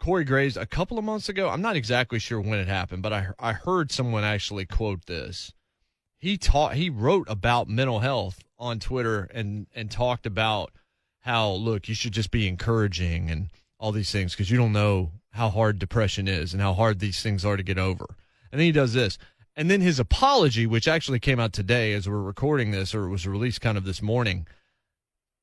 Corey 0.00 0.24
Graves, 0.24 0.56
a 0.56 0.66
couple 0.66 0.98
of 0.98 1.04
months 1.04 1.28
ago, 1.28 1.48
I'm 1.48 1.62
not 1.62 1.76
exactly 1.76 2.18
sure 2.18 2.40
when 2.40 2.58
it 2.58 2.68
happened, 2.68 3.02
but 3.02 3.12
I 3.12 3.28
I 3.38 3.52
heard 3.52 3.90
someone 3.90 4.24
actually 4.24 4.66
quote 4.66 5.06
this. 5.06 5.52
He 6.18 6.36
taught 6.36 6.74
he 6.74 6.90
wrote 6.90 7.28
about 7.30 7.68
mental 7.68 8.00
health 8.00 8.42
on 8.58 8.80
Twitter 8.80 9.30
and 9.32 9.66
and 9.74 9.90
talked 9.90 10.26
about 10.26 10.72
how 11.20 11.52
look 11.52 11.88
you 11.88 11.94
should 11.94 12.12
just 12.12 12.30
be 12.30 12.46
encouraging 12.46 13.30
and 13.30 13.50
all 13.78 13.92
these 13.92 14.10
things 14.10 14.32
because 14.32 14.50
you 14.50 14.58
don't 14.58 14.72
know 14.72 15.12
how 15.30 15.48
hard 15.48 15.78
depression 15.78 16.28
is 16.28 16.52
and 16.52 16.60
how 16.60 16.74
hard 16.74 16.98
these 16.98 17.22
things 17.22 17.44
are 17.44 17.56
to 17.56 17.62
get 17.62 17.78
over. 17.78 18.06
And 18.52 18.60
then 18.60 18.66
he 18.66 18.72
does 18.72 18.92
this. 18.92 19.16
And 19.56 19.70
then 19.70 19.80
his 19.80 20.00
apology, 20.00 20.66
which 20.66 20.88
actually 20.88 21.20
came 21.20 21.38
out 21.38 21.52
today 21.52 21.92
as 21.92 22.08
we're 22.08 22.20
recording 22.20 22.70
this, 22.72 22.94
or 22.94 23.04
it 23.04 23.10
was 23.10 23.26
released 23.26 23.60
kind 23.60 23.78
of 23.78 23.84
this 23.84 24.02
morning. 24.02 24.46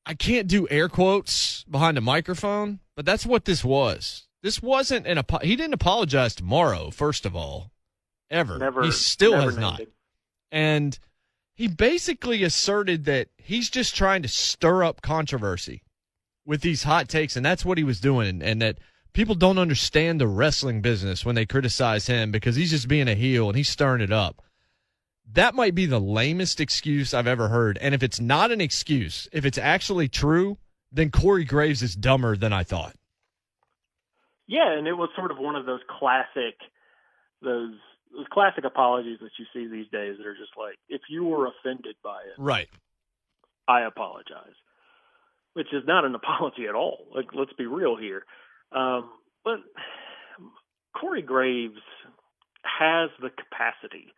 I 0.04 0.14
can't 0.14 0.48
do 0.48 0.68
air 0.68 0.88
quotes 0.88 1.64
behind 1.64 1.96
a 1.96 2.02
microphone, 2.02 2.80
but 2.94 3.06
that's 3.06 3.24
what 3.24 3.44
this 3.44 3.64
was. 3.64 4.26
This 4.42 4.60
wasn't 4.60 5.06
an 5.06 5.18
apo- 5.18 5.38
he 5.38 5.56
didn't 5.56 5.74
apologize 5.74 6.34
tomorrow, 6.34 6.90
first 6.90 7.24
of 7.24 7.36
all, 7.36 7.70
ever. 8.30 8.58
Never. 8.58 8.82
he 8.82 8.90
still 8.90 9.40
has 9.40 9.56
not. 9.56 9.80
it. 9.80 9.92
And 10.50 10.98
he 11.54 11.68
basically 11.68 12.42
asserted 12.42 13.04
that 13.04 13.28
he's 13.36 13.70
just 13.70 13.94
trying 13.94 14.22
to 14.22 14.28
stir 14.28 14.82
up 14.82 15.00
controversy 15.00 15.82
with 16.44 16.60
these 16.60 16.82
hot 16.82 17.08
takes, 17.08 17.36
and 17.36 17.46
that's 17.46 17.64
what 17.64 17.78
he 17.78 17.84
was 17.84 18.00
doing, 18.00 18.42
and 18.42 18.60
that 18.60 18.78
people 19.12 19.34
don't 19.34 19.58
understand 19.58 20.20
the 20.20 20.26
wrestling 20.26 20.80
business 20.80 21.24
when 21.24 21.34
they 21.34 21.46
criticize 21.46 22.06
him 22.06 22.30
because 22.30 22.56
he's 22.56 22.70
just 22.70 22.88
being 22.88 23.08
a 23.08 23.14
heel 23.14 23.48
and 23.48 23.56
he's 23.56 23.68
stirring 23.68 24.00
it 24.00 24.12
up. 24.12 24.42
That 25.32 25.54
might 25.54 25.74
be 25.74 25.86
the 25.86 26.00
lamest 26.00 26.60
excuse 26.60 27.14
I've 27.14 27.26
ever 27.26 27.48
heard. 27.48 27.78
And 27.80 27.94
if 27.94 28.02
it's 28.02 28.20
not 28.20 28.50
an 28.50 28.60
excuse, 28.60 29.28
if 29.32 29.44
it's 29.44 29.58
actually 29.58 30.08
true, 30.08 30.58
then 30.90 31.10
Corey 31.10 31.44
Graves 31.44 31.82
is 31.82 31.96
dumber 31.96 32.36
than 32.36 32.52
I 32.52 32.64
thought. 32.64 32.94
Yeah, 34.46 34.76
and 34.76 34.86
it 34.86 34.92
was 34.92 35.08
sort 35.16 35.30
of 35.30 35.38
one 35.38 35.56
of 35.56 35.64
those 35.64 35.80
classic, 35.88 36.58
those 37.40 37.72
those 38.14 38.26
classic 38.30 38.64
apologies 38.64 39.18
that 39.22 39.30
you 39.38 39.46
see 39.54 39.66
these 39.66 39.88
days 39.90 40.18
that 40.18 40.26
are 40.26 40.34
just 40.36 40.52
like, 40.58 40.76
if 40.90 41.00
you 41.08 41.24
were 41.24 41.46
offended 41.46 41.96
by 42.04 42.18
it, 42.18 42.34
Right. 42.36 42.68
I 43.66 43.82
apologize, 43.86 44.52
which 45.54 45.68
is 45.72 45.84
not 45.86 46.04
an 46.04 46.14
apology 46.14 46.66
at 46.68 46.74
all. 46.74 47.06
Like, 47.14 47.28
let's 47.32 47.54
be 47.54 47.64
real 47.64 47.96
here. 47.96 48.24
Um, 48.74 49.10
but 49.44 49.58
Corey 50.98 51.22
Graves 51.22 51.80
has 52.64 53.10
the 53.20 53.30
capacity 53.30 54.12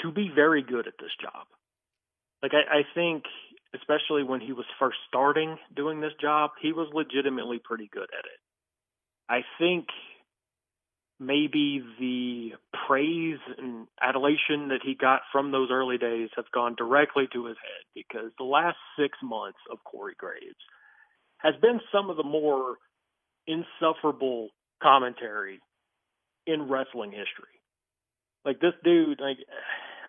to 0.00 0.12
be 0.12 0.30
very 0.34 0.62
good 0.62 0.86
at 0.86 0.94
this 0.98 1.10
job. 1.20 1.46
Like, 2.42 2.52
I, 2.54 2.78
I 2.78 2.82
think, 2.94 3.24
especially 3.74 4.22
when 4.22 4.40
he 4.40 4.52
was 4.52 4.66
first 4.78 4.98
starting 5.08 5.56
doing 5.74 6.00
this 6.00 6.12
job, 6.20 6.50
he 6.60 6.72
was 6.72 6.88
legitimately 6.92 7.60
pretty 7.62 7.88
good 7.92 8.08
at 8.16 8.24
it. 8.24 8.40
I 9.28 9.40
think 9.58 9.86
maybe 11.20 11.82
the 11.98 12.50
praise 12.86 13.38
and 13.56 13.86
adulation 14.02 14.68
that 14.68 14.80
he 14.84 14.94
got 14.94 15.22
from 15.32 15.52
those 15.52 15.68
early 15.70 15.96
days 15.96 16.28
have 16.36 16.50
gone 16.52 16.74
directly 16.76 17.28
to 17.32 17.46
his 17.46 17.56
head 17.56 17.84
because 17.94 18.30
the 18.36 18.44
last 18.44 18.76
six 18.98 19.16
months 19.22 19.58
of 19.70 19.78
Corey 19.84 20.14
Graves 20.18 20.56
has 21.38 21.54
been 21.62 21.80
some 21.92 22.10
of 22.10 22.16
the 22.16 22.24
more 22.24 22.76
insufferable 23.46 24.50
commentary 24.82 25.60
in 26.46 26.68
wrestling 26.68 27.10
history. 27.10 27.60
Like 28.44 28.60
this 28.60 28.74
dude, 28.82 29.20
like 29.20 29.38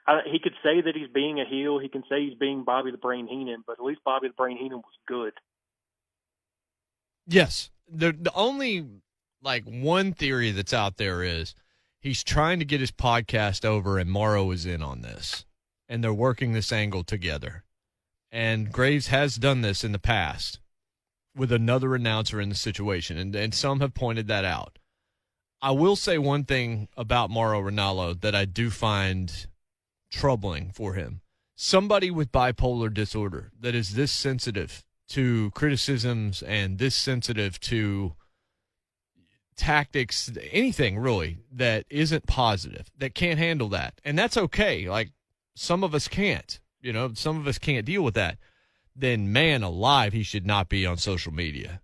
I, 0.08 0.20
he 0.30 0.40
could 0.40 0.54
say 0.64 0.82
that 0.82 0.96
he's 0.96 1.10
being 1.14 1.40
a 1.40 1.46
heel, 1.46 1.80
he 1.80 1.90
can 1.90 2.04
say 2.10 2.26
he's 2.26 2.38
being 2.38 2.64
Bobby 2.64 2.92
the 2.92 2.98
Brain 2.98 3.28
Heenan, 3.28 3.64
but 3.66 3.80
at 3.80 3.86
least 3.86 4.02
Bobby 4.04 4.28
the 4.28 4.34
Brain 4.34 4.58
Heenan 4.58 4.80
was 4.80 4.94
good. 5.08 5.34
Yes. 7.28 7.70
The 7.88 8.12
the 8.12 8.34
only 8.34 8.86
like 9.42 9.64
one 9.66 10.14
theory 10.14 10.52
that's 10.52 10.74
out 10.74 10.98
there 10.98 11.24
is 11.24 11.56
he's 12.00 12.24
trying 12.24 12.60
to 12.60 12.66
get 12.66 12.82
his 12.82 12.92
podcast 12.92 13.64
over 13.64 13.98
and 13.98 14.10
Mauro 14.10 14.52
is 14.52 14.66
in 14.66 14.82
on 14.82 15.02
this. 15.02 15.46
And 15.88 16.04
they're 16.04 16.14
working 16.14 16.54
this 16.54 16.72
angle 16.72 17.04
together. 17.04 17.64
And 18.32 18.72
Graves 18.72 19.08
has 19.08 19.36
done 19.36 19.62
this 19.62 19.84
in 19.84 19.92
the 19.92 20.00
past 20.00 20.60
with 21.36 21.52
another 21.52 21.96
announcer 21.96 22.40
in 22.40 22.50
the 22.50 22.56
situation, 22.56 23.18
and, 23.18 23.36
and 23.36 23.54
some 23.54 23.80
have 23.82 23.94
pointed 23.94 24.28
that 24.28 24.46
out. 24.46 24.80
I 25.62 25.72
will 25.72 25.96
say 25.96 26.18
one 26.18 26.44
thing 26.44 26.88
about 26.96 27.30
Mauro 27.30 27.62
Ranallo 27.62 28.20
that 28.22 28.36
I 28.36 28.46
do 28.46 28.70
find 28.70 29.48
troubling 30.12 30.72
for 30.72 30.94
him. 30.94 31.22
Somebody 31.56 32.12
with 32.12 32.32
bipolar 32.32 32.94
disorder 32.94 33.52
that 33.60 33.76
is 33.76 33.96
this 33.96 34.12
sensitive 34.12 34.84
to 35.10 35.52
criticisms 35.52 36.42
and 36.42 36.78
this 36.78 36.96
sensitive 36.96 37.60
to 37.62 38.14
tactics, 39.56 40.32
anything 40.52 40.98
really 41.00 41.40
that 41.52 41.86
isn't 41.90 42.28
positive, 42.28 42.92
that 42.98 43.16
can't 43.16 43.40
handle 43.40 43.70
that. 43.70 44.00
And 44.04 44.18
that's 44.20 44.38
okay. 44.38 44.90
Like 44.90 45.12
some 45.56 45.84
of 45.84 45.96
us 45.96 46.08
can't, 46.08 46.60
you 46.82 46.92
know, 46.92 47.14
some 47.14 47.38
of 47.38 47.48
us 47.48 47.58
can't 47.58 47.86
deal 47.86 48.04
with 48.04 48.16
that. 48.16 48.38
Then, 48.96 49.32
man 49.34 49.62
alive, 49.64 50.14
he 50.14 50.24
should 50.24 50.46
not 50.46 50.70
be 50.70 50.86
on 50.86 50.98
social 50.98 51.34
media. 51.34 51.82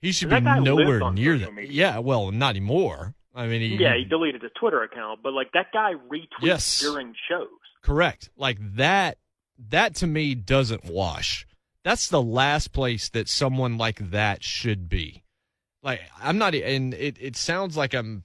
He 0.00 0.12
should 0.12 0.30
be 0.30 0.40
nowhere 0.40 1.10
near 1.12 1.38
that. 1.38 1.54
media. 1.54 1.72
Yeah, 1.72 1.98
well, 1.98 2.30
not 2.30 2.50
anymore. 2.50 3.14
I 3.34 3.46
mean, 3.46 3.60
he, 3.62 3.76
Yeah, 3.82 3.96
he 3.96 4.04
deleted 4.04 4.42
his 4.42 4.50
Twitter 4.58 4.82
account, 4.82 5.20
but 5.22 5.32
like 5.32 5.50
that 5.52 5.72
guy 5.72 5.92
retweets 6.10 6.26
Yes. 6.42 6.80
during 6.80 7.14
shows. 7.28 7.48
Correct. 7.82 8.30
Like 8.36 8.58
that 8.76 9.18
that 9.70 9.94
to 9.96 10.06
me 10.06 10.34
doesn't 10.34 10.84
wash. 10.84 11.46
That's 11.84 12.08
the 12.08 12.22
last 12.22 12.72
place 12.72 13.08
that 13.10 13.28
someone 13.28 13.76
like 13.78 14.10
that 14.10 14.42
should 14.42 14.88
be. 14.88 15.22
Like 15.82 16.00
I'm 16.22 16.38
not 16.38 16.54
and 16.54 16.94
it 16.94 17.16
it 17.20 17.36
sounds 17.36 17.76
like 17.76 17.94
I'm 17.94 18.24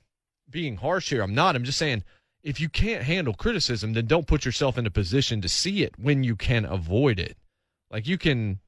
being 0.50 0.78
harsh 0.78 1.10
here. 1.10 1.22
I'm 1.22 1.36
not. 1.36 1.56
I'm 1.56 1.64
just 1.64 1.78
saying 1.78 2.04
if 2.44 2.62
you 2.62 2.70
can't 2.70 3.04
handle 3.04 3.34
criticism, 3.34 3.94
then 3.94 4.06
don't 4.06 4.28
put 4.28 4.46
yourself 4.46 4.78
in 4.78 4.86
a 4.86 4.92
position 4.92 5.42
to 5.42 5.50
see 5.50 5.84
it 5.84 5.94
when 6.00 6.24
you 6.24 6.36
can 6.36 6.66
avoid 6.66 7.20
it. 7.20 7.36
Like 7.92 8.08
you 8.08 8.18
can 8.18 8.60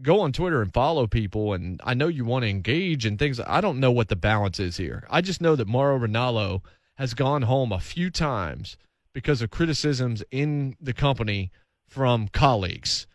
go 0.00 0.20
on 0.20 0.32
Twitter 0.32 0.62
and 0.62 0.72
follow 0.72 1.06
people 1.06 1.52
and 1.52 1.80
I 1.84 1.94
know 1.94 2.08
you 2.08 2.24
want 2.24 2.44
to 2.44 2.48
engage 2.48 3.06
and 3.06 3.18
things. 3.18 3.40
I 3.40 3.60
don't 3.60 3.80
know 3.80 3.92
what 3.92 4.08
the 4.08 4.16
balance 4.16 4.58
is 4.58 4.76
here. 4.76 5.06
I 5.10 5.20
just 5.20 5.40
know 5.40 5.56
that 5.56 5.68
Mauro 5.68 5.98
Ranallo 5.98 6.62
has 6.96 7.14
gone 7.14 7.42
home 7.42 7.72
a 7.72 7.80
few 7.80 8.10
times 8.10 8.76
because 9.12 9.42
of 9.42 9.50
criticisms 9.50 10.22
in 10.30 10.76
the 10.80 10.92
company 10.92 11.50
from 11.88 12.28
colleagues. 12.28 13.06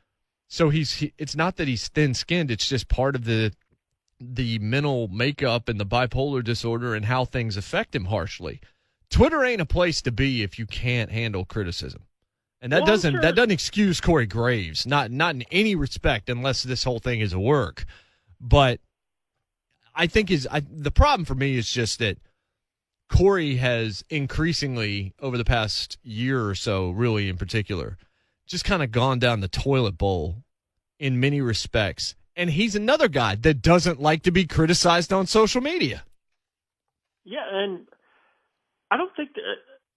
So 0.48 0.70
he's 0.70 0.94
he, 0.96 1.14
it's 1.18 1.36
not 1.36 1.58
that 1.58 1.68
he's 1.68 1.88
thin-skinned, 1.88 2.52
it's 2.52 2.70
just 2.70 2.88
part 2.88 3.16
of 3.16 3.26
the 3.26 3.54
the 4.20 4.58
mental 4.60 5.08
makeup 5.10 5.70
and 5.70 5.80
the 5.80 5.86
bipolar 5.86 6.44
disorder 6.44 6.96
and 6.96 7.06
how 7.06 7.26
things 7.26 7.58
affect 7.58 7.96
him 7.96 8.06
harshly. 8.06 8.60
Twitter 9.10 9.44
ain't 9.44 9.62
a 9.62 9.66
place 9.66 10.02
to 10.02 10.12
be 10.12 10.42
if 10.42 10.58
you 10.58 10.66
can't 10.66 11.12
handle 11.12 11.46
criticism. 11.46 12.07
And 12.62 12.72
that 12.72 12.80
Well, 12.80 12.88
doesn't 12.88 13.14
sure- 13.14 13.22
that 13.22 13.36
doesn't 13.36 13.52
excuse 13.52 14.02
Corey 14.02 14.26
Graves, 14.26 14.88
not 14.88 15.12
not 15.12 15.36
in 15.36 15.44
any 15.52 15.76
respect 15.76 16.30
unless 16.30 16.64
this 16.64 16.84
whole 16.84 17.00
thing 17.00 17.20
is 17.20 17.34
a 17.34 17.40
work. 17.40 17.86
But 18.40 18.80
I 19.96 20.08
think 20.08 20.32
is 20.32 20.48
I, 20.52 20.62
the 20.62 20.92
problem 20.92 21.26
for 21.26 21.36
me 21.36 21.56
is 21.56 21.72
just 21.72 22.00
that 22.00 22.18
Corey 23.10 23.56
has 23.58 24.04
increasingly 24.10 25.14
over 25.20 25.38
the 25.38 25.46
past 25.46 25.98
year 26.04 26.46
or 26.48 26.56
so, 26.56 26.90
really 26.90 27.30
in 27.30 27.38
particular, 27.38 27.98
just 28.48 28.66
kind 28.66 28.84
of 28.84 28.92
gone 28.92 29.20
down 29.20 29.40
the 29.40 29.48
toilet 29.48 29.98
bowl 29.98 30.44
in 31.00 31.20
many 31.20 31.42
respects. 31.42 32.16
And 32.36 32.50
he's 32.52 32.76
another 32.76 33.08
guy 33.08 33.36
that 33.36 33.62
doesn't 33.62 34.00
like 34.02 34.24
to 34.24 34.32
be 34.32 34.46
criticized 34.46 35.14
on 35.14 35.26
social 35.26 35.62
media. 35.62 36.04
Yeah, 37.24 37.46
and 37.52 37.88
I 38.92 38.98
don't 38.98 39.16
think 39.16 39.34
that, 39.36 39.42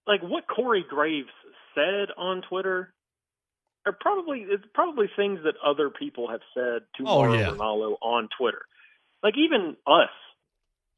like 0.07 0.21
what 0.21 0.47
Corey 0.47 0.83
Graves 0.89 1.29
said 1.75 2.09
on 2.17 2.41
Twitter 2.49 2.93
are 3.85 3.95
probably 3.99 4.45
it's 4.47 4.63
probably 4.73 5.09
things 5.15 5.39
that 5.43 5.55
other 5.65 5.89
people 5.89 6.29
have 6.29 6.41
said 6.53 6.81
to 6.97 7.03
Oh, 7.05 7.23
Mauro 7.23 7.33
yeah. 7.33 7.49
Ranallo 7.51 7.95
on 8.01 8.29
Twitter. 8.37 8.61
Like 9.23 9.35
even 9.37 9.75
us, 9.87 10.09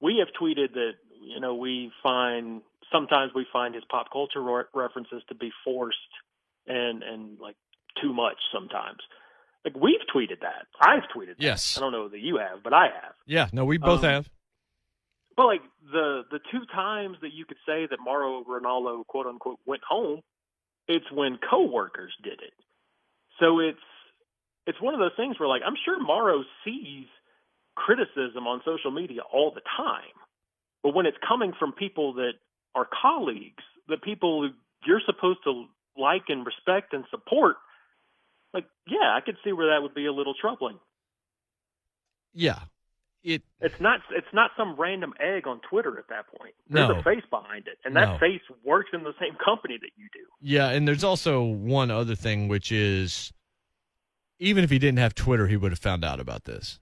we 0.02 0.18
have 0.20 0.28
tweeted 0.40 0.74
that 0.74 0.92
you 1.22 1.40
know 1.40 1.56
we 1.56 1.92
find 2.02 2.62
sometimes 2.92 3.32
we 3.34 3.46
find 3.54 3.74
his 3.76 3.84
pop 3.90 4.12
culture 4.12 4.42
re- 4.42 4.64
references 4.74 5.24
to 5.30 5.36
be 5.36 5.52
forced 5.64 5.98
and 6.68 7.04
and 7.04 7.40
like 7.40 7.56
too 8.02 8.14
much 8.14 8.38
sometimes. 8.54 9.00
Like 9.64 9.76
we've 9.78 10.02
tweeted 10.14 10.42
that. 10.42 10.68
I've 10.82 11.04
tweeted 11.16 11.38
that. 11.38 11.42
Yes. 11.42 11.78
I 11.78 11.82
don't 11.82 11.94
know 11.94 12.10
that 12.10 12.20
you 12.20 12.38
have, 12.38 12.64
but 12.64 12.74
I 12.74 12.86
have. 12.86 13.14
Yeah, 13.26 13.48
no, 13.54 13.64
we 13.64 13.78
both 13.78 14.04
Um, 14.04 14.10
have. 14.10 14.30
But 15.38 15.46
like 15.46 15.62
the 15.92 16.24
the 16.30 16.40
two 16.52 16.66
times 16.74 17.18
that 17.22 17.32
you 17.34 17.46
could 17.46 17.58
say 17.66 17.88
that 17.90 18.00
Mauro 18.04 18.44
Ranallo 18.44 19.06
quote 19.08 19.26
unquote 19.26 19.60
went 19.66 19.82
home, 19.88 20.20
it's 20.88 21.10
when 21.12 21.38
coworkers 21.38 22.14
did 22.24 22.42
it. 22.42 22.54
So 23.40 23.60
it's 23.60 23.78
it's 24.66 24.82
one 24.82 24.94
of 24.94 25.00
those 25.00 25.16
things 25.18 25.40
where 25.40 25.50
like 25.50 25.62
I'm 25.66 25.76
sure 25.86 26.02
Mauro 26.02 26.44
sees 26.64 27.06
criticism 27.76 28.48
on 28.48 28.62
social 28.66 28.92
media 28.92 29.22
all 29.22 29.52
the 29.54 29.62
time. 29.78 30.16
But 30.84 30.94
when 30.94 31.06
it's 31.06 31.18
coming 31.28 31.54
from 31.58 31.72
people 31.72 32.14
that 32.16 32.34
are 32.76 32.88
colleagues, 33.02 33.64
the 33.88 33.98
people 33.98 34.50
you're 34.86 35.02
supposed 35.06 35.40
to 35.46 35.66
like 35.98 36.24
and 36.28 36.46
respect 36.46 36.94
and 36.94 37.06
support, 37.10 37.56
like 38.54 38.66
yeah, 38.88 39.14
I 39.16 39.22
could 39.22 39.38
see 39.44 39.54
where 39.54 39.74
that 39.74 39.82
would 39.82 39.94
be 39.94 40.06
a 40.06 40.14
little 40.14 40.34
troubling. 40.40 40.80
Yeah. 42.34 42.60
It 43.24 43.42
It's 43.62 43.80
not 43.80 44.02
it's 44.12 44.28
not 44.34 44.52
some 44.58 44.76
random 44.76 45.14
egg 45.20 45.48
on 45.48 45.62
Twitter 45.62 45.98
at 45.98 46.08
that 46.10 46.28
point. 46.28 46.54
There's 46.68 46.90
No. 46.90 47.00
a 47.00 47.04
face 47.04 47.24
behind 47.30 47.68
it, 47.68 47.78
and 47.86 47.96
that 47.96 48.14
No. 48.14 48.18
face 48.20 48.42
works 48.64 48.90
in 48.92 49.04
the 49.04 49.14
same 49.20 49.36
company 49.44 49.78
that 49.78 49.92
you 49.96 50.10
do. 50.12 50.26
Yeah, 50.42 50.70
and 50.70 50.86
there's 50.88 51.04
also 51.06 51.42
one 51.42 51.90
other 51.90 52.16
thing, 52.16 52.50
which 52.50 52.72
is 52.72 53.32
even 54.40 54.64
if 54.64 54.70
he 54.70 54.78
didn't 54.80 55.00
have 55.00 55.16
Twitter, 55.16 55.48
he 55.48 55.56
would 55.56 55.72
have 55.72 55.80
found 55.80 56.04
out 56.04 56.20
about 56.20 56.44
this. 56.44 56.80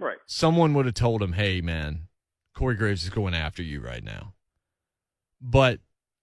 Right. 0.00 0.18
Someone 0.26 0.74
would 0.74 0.86
have 0.86 0.94
told 0.94 1.22
him, 1.22 1.34
"Hey, 1.34 1.60
man, 1.60 2.08
Corey 2.52 2.74
Graves 2.74 3.04
is 3.04 3.10
going 3.10 3.34
after 3.34 3.62
you 3.62 3.80
right 3.80 4.02
now." 4.02 4.34
But 5.40 5.80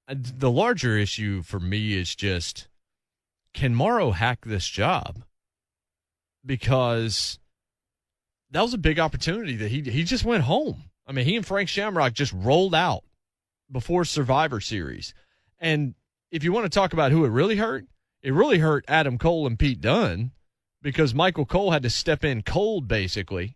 uh, 0.10 0.16
the 0.18 0.52
larger 0.52 0.98
issue 0.98 1.42
for 1.42 1.60
me 1.62 1.94
is 1.94 2.16
just 2.16 2.68
can 3.54 3.74
Mauro 3.76 4.12
hack 4.12 4.44
this 4.44 4.68
job? 4.68 5.24
Because 6.46 7.40
that 8.52 8.62
was 8.62 8.74
a 8.74 8.78
big 8.78 9.00
opportunity 9.00 9.56
that 9.58 9.70
he 9.70 9.82
he 9.82 10.04
just 10.04 10.26
went 10.26 10.44
home. 10.44 10.84
I 11.08 11.14
mean, 11.14 11.26
he 11.26 11.36
and 11.36 11.46
Frank 11.46 11.70
Shamrock 11.70 12.14
just 12.14 12.34
rolled 12.34 12.76
out 12.76 13.04
before 13.72 14.06
Survivor 14.06 14.60
Series. 14.60 15.14
And 15.60 15.96
if 16.32 16.44
you 16.44 16.52
want 16.52 16.66
to 16.66 16.70
talk 16.70 16.94
about 16.94 17.12
who 17.12 17.26
it 17.26 17.30
really 17.30 17.58
hurt, 17.58 17.86
it 18.22 18.34
really 18.34 18.60
hurt 18.60 18.86
Adam 18.88 19.18
Cole 19.18 19.48
and 19.48 19.58
Pete 19.58 19.82
Dunne 19.82 20.32
because 20.82 21.14
Michael 21.14 21.46
Cole 21.46 21.72
had 21.72 21.84
to 21.84 21.90
step 21.90 22.24
in 22.24 22.42
cold 22.42 22.88
basically 22.88 23.56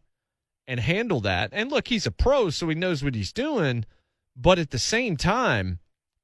and 0.68 0.80
handle 0.80 1.22
that. 1.22 1.50
And 1.52 1.72
look, 1.72 1.88
he's 1.88 2.06
a 2.06 2.12
pro, 2.12 2.50
so 2.50 2.68
he 2.70 2.76
knows 2.76 3.04
what 3.04 3.16
he's 3.16 3.34
doing. 3.34 3.86
But 4.36 4.60
at 4.60 4.72
the 4.72 4.80
same 4.80 5.18
time, 5.18 5.80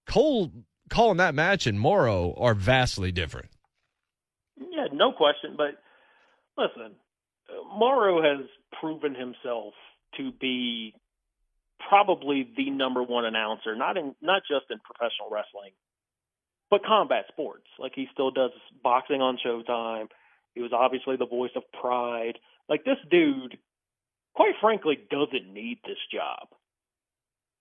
Cole 0.06 0.52
calling 0.90 1.18
that 1.18 1.36
match 1.36 1.68
and 1.68 1.80
Mauro 1.80 2.34
are 2.38 2.54
vastly 2.54 3.12
different. 3.12 3.50
Yeah, 4.58 4.88
no 4.92 5.12
question. 5.12 5.56
But 5.58 5.82
listen, 6.58 6.96
Mauro 7.78 8.22
has 8.22 8.46
proven 8.80 9.16
himself 9.16 9.74
to 10.18 10.32
be 10.40 10.94
probably 11.90 12.50
the 12.56 12.70
number 12.70 13.04
one 13.04 13.26
announcer, 13.26 13.76
not 13.76 13.98
in 13.98 14.16
not 14.22 14.44
just 14.50 14.66
in 14.70 14.80
professional 14.80 15.30
wrestling, 15.32 15.72
but 16.70 16.86
combat 16.86 17.26
sports. 17.30 17.68
Like 17.80 17.94
he 17.96 18.08
still 18.14 18.32
does 18.32 18.52
boxing 18.84 19.22
on 19.22 19.38
Showtime. 19.46 20.08
He 20.54 20.62
was 20.62 20.72
obviously 20.74 21.16
the 21.18 21.28
voice 21.28 21.52
of 21.56 21.64
Pride. 21.80 22.38
Like 22.70 22.84
this 22.84 22.98
dude, 23.10 23.58
quite 24.34 24.54
frankly, 24.62 24.98
doesn't 25.10 25.54
need 25.54 25.80
this 25.86 26.00
job. 26.14 26.48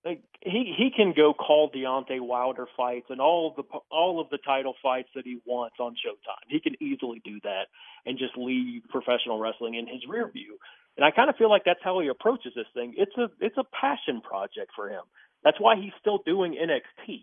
Like 0.04 0.22
he 0.40 0.72
he 0.76 0.90
can 0.94 1.12
go 1.14 1.34
call 1.34 1.70
Deontay 1.70 2.20
Wilder 2.20 2.66
fights 2.74 3.06
and 3.10 3.20
all 3.20 3.50
of 3.50 3.56
the 3.56 3.78
all 3.90 4.18
of 4.18 4.30
the 4.30 4.38
title 4.38 4.74
fights 4.82 5.10
that 5.14 5.26
he 5.26 5.38
wants 5.44 5.76
on 5.78 5.92
Showtime. 5.92 6.48
He 6.48 6.58
can 6.58 6.74
easily 6.82 7.20
do 7.22 7.38
that 7.44 7.64
and 8.06 8.18
just 8.18 8.34
leave 8.36 8.82
professional 8.88 9.38
wrestling 9.38 9.74
in 9.74 9.86
his 9.86 10.00
rear 10.08 10.30
view. 10.30 10.56
And 10.96 11.04
I 11.04 11.10
kind 11.10 11.28
of 11.28 11.36
feel 11.36 11.50
like 11.50 11.64
that's 11.66 11.80
how 11.84 12.00
he 12.00 12.08
approaches 12.08 12.52
this 12.56 12.66
thing. 12.72 12.94
It's 12.96 13.16
a 13.18 13.28
it's 13.40 13.58
a 13.58 13.64
passion 13.78 14.22
project 14.22 14.70
for 14.74 14.88
him. 14.88 15.02
That's 15.44 15.60
why 15.60 15.76
he's 15.76 15.92
still 16.00 16.20
doing 16.24 16.54
NXT. 16.54 17.18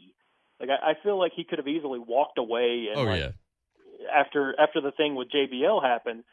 Like 0.59 0.69
I, 0.69 0.91
I 0.91 0.93
feel 1.01 1.17
like 1.17 1.31
he 1.35 1.45
could 1.45 1.57
have 1.57 1.67
easily 1.67 1.99
walked 1.99 2.37
away 2.37 2.87
and 2.91 2.99
Oh 2.99 3.03
like, 3.05 3.21
yeah. 3.21 3.31
after 4.13 4.53
after 4.59 4.81
the 4.81 4.91
thing 4.91 5.15
with 5.15 5.29
JBL 5.31 5.81
happened, 5.83 6.23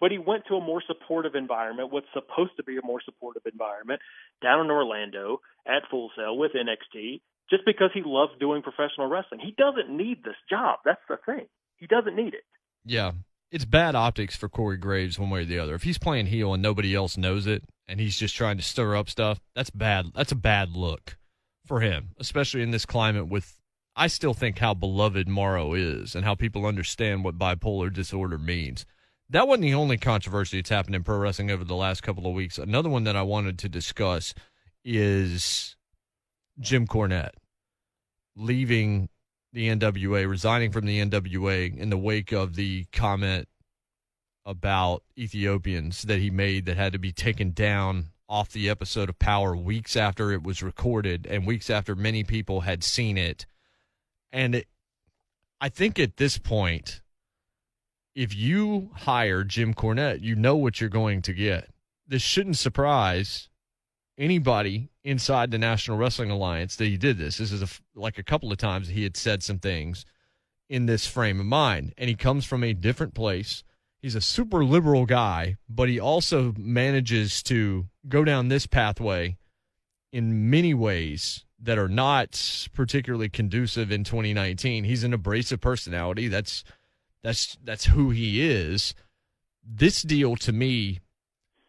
but 0.00 0.10
he 0.10 0.18
went 0.18 0.44
to 0.48 0.56
a 0.56 0.60
more 0.60 0.82
supportive 0.86 1.34
environment, 1.34 1.92
what's 1.92 2.06
supposed 2.12 2.52
to 2.56 2.64
be 2.64 2.76
a 2.76 2.84
more 2.84 3.00
supportive 3.04 3.42
environment, 3.50 4.00
down 4.42 4.64
in 4.64 4.70
Orlando 4.70 5.40
at 5.66 5.82
Full 5.90 6.10
Sail 6.16 6.36
with 6.36 6.52
NXT, 6.52 7.20
just 7.50 7.64
because 7.64 7.90
he 7.94 8.02
loves 8.04 8.32
doing 8.40 8.62
professional 8.62 9.08
wrestling. 9.08 9.40
He 9.40 9.54
doesn't 9.56 9.94
need 9.94 10.24
this 10.24 10.36
job. 10.48 10.80
That's 10.84 11.00
the 11.08 11.18
thing. 11.24 11.46
He 11.76 11.86
doesn't 11.86 12.16
need 12.16 12.34
it. 12.34 12.44
Yeah. 12.84 13.12
It's 13.50 13.64
bad 13.64 13.94
optics 13.94 14.36
for 14.36 14.48
Corey 14.48 14.76
Graves 14.76 15.18
one 15.18 15.30
way 15.30 15.42
or 15.42 15.44
the 15.44 15.58
other. 15.58 15.74
If 15.74 15.84
he's 15.84 15.98
playing 15.98 16.26
heel 16.26 16.52
and 16.54 16.62
nobody 16.62 16.94
else 16.94 17.16
knows 17.16 17.46
it 17.46 17.62
and 17.86 18.00
he's 18.00 18.18
just 18.18 18.34
trying 18.34 18.56
to 18.56 18.62
stir 18.62 18.96
up 18.96 19.08
stuff, 19.08 19.40
that's 19.54 19.70
bad. 19.70 20.06
That's 20.14 20.32
a 20.32 20.36
bad 20.36 20.70
look 20.70 21.18
for 21.64 21.80
him, 21.80 22.10
especially 22.18 22.62
in 22.62 22.72
this 22.72 22.86
climate 22.86 23.28
with 23.28 23.60
I 23.96 24.08
still 24.08 24.34
think 24.34 24.58
how 24.58 24.74
beloved 24.74 25.28
Mauro 25.28 25.74
is 25.74 26.16
and 26.16 26.24
how 26.24 26.34
people 26.34 26.66
understand 26.66 27.22
what 27.22 27.38
bipolar 27.38 27.92
disorder 27.92 28.38
means. 28.38 28.84
That 29.34 29.48
wasn't 29.48 29.62
the 29.62 29.74
only 29.74 29.98
controversy 29.98 30.58
that's 30.58 30.70
happened 30.70 30.94
in 30.94 31.02
pro 31.02 31.18
wrestling 31.18 31.50
over 31.50 31.64
the 31.64 31.74
last 31.74 32.04
couple 32.04 32.24
of 32.24 32.34
weeks. 32.34 32.56
Another 32.56 32.88
one 32.88 33.02
that 33.02 33.16
I 33.16 33.22
wanted 33.22 33.58
to 33.58 33.68
discuss 33.68 34.32
is 34.84 35.74
Jim 36.60 36.86
Cornette 36.86 37.32
leaving 38.36 39.08
the 39.52 39.70
NWA, 39.70 40.28
resigning 40.28 40.70
from 40.70 40.86
the 40.86 41.00
NWA 41.00 41.76
in 41.76 41.90
the 41.90 41.98
wake 41.98 42.30
of 42.30 42.54
the 42.54 42.84
comment 42.92 43.48
about 44.46 45.02
Ethiopians 45.18 46.02
that 46.02 46.20
he 46.20 46.30
made 46.30 46.66
that 46.66 46.76
had 46.76 46.92
to 46.92 47.00
be 47.00 47.10
taken 47.10 47.50
down 47.50 48.10
off 48.28 48.50
the 48.50 48.70
episode 48.70 49.08
of 49.08 49.18
Power 49.18 49.56
weeks 49.56 49.96
after 49.96 50.30
it 50.30 50.44
was 50.44 50.62
recorded 50.62 51.26
and 51.26 51.44
weeks 51.44 51.70
after 51.70 51.96
many 51.96 52.22
people 52.22 52.60
had 52.60 52.84
seen 52.84 53.18
it. 53.18 53.46
And 54.32 54.54
it, 54.54 54.68
I 55.60 55.70
think 55.70 55.98
at 55.98 56.18
this 56.18 56.38
point, 56.38 57.00
if 58.14 58.34
you 58.34 58.90
hire 58.94 59.44
Jim 59.44 59.74
Cornette, 59.74 60.22
you 60.22 60.34
know 60.34 60.56
what 60.56 60.80
you're 60.80 60.90
going 60.90 61.22
to 61.22 61.32
get. 61.32 61.70
This 62.06 62.22
shouldn't 62.22 62.56
surprise 62.56 63.48
anybody 64.16 64.90
inside 65.02 65.50
the 65.50 65.58
National 65.58 65.96
Wrestling 65.96 66.30
Alliance 66.30 66.76
that 66.76 66.84
he 66.84 66.96
did 66.96 67.18
this. 67.18 67.38
This 67.38 67.52
is 67.52 67.62
a, 67.62 67.68
like 67.98 68.18
a 68.18 68.22
couple 68.22 68.52
of 68.52 68.58
times 68.58 68.88
he 68.88 69.02
had 69.02 69.16
said 69.16 69.42
some 69.42 69.58
things 69.58 70.04
in 70.68 70.86
this 70.86 71.06
frame 71.06 71.40
of 71.40 71.46
mind, 71.46 71.92
and 71.98 72.08
he 72.08 72.14
comes 72.14 72.44
from 72.44 72.64
a 72.64 72.72
different 72.72 73.14
place. 73.14 73.64
He's 74.00 74.14
a 74.14 74.20
super 74.20 74.64
liberal 74.64 75.06
guy, 75.06 75.56
but 75.68 75.88
he 75.88 75.98
also 75.98 76.54
manages 76.56 77.42
to 77.44 77.86
go 78.08 78.24
down 78.24 78.48
this 78.48 78.66
pathway 78.66 79.36
in 80.12 80.50
many 80.50 80.74
ways 80.74 81.44
that 81.60 81.78
are 81.78 81.88
not 81.88 82.68
particularly 82.74 83.28
conducive 83.28 83.90
in 83.90 84.04
2019. 84.04 84.84
He's 84.84 85.04
an 85.04 85.14
abrasive 85.14 85.60
personality. 85.60 86.28
That's 86.28 86.62
that's 87.24 87.56
that's 87.64 87.86
who 87.86 88.10
he 88.10 88.48
is. 88.48 88.94
This 89.66 90.02
deal 90.02 90.36
to 90.36 90.52
me, 90.52 91.00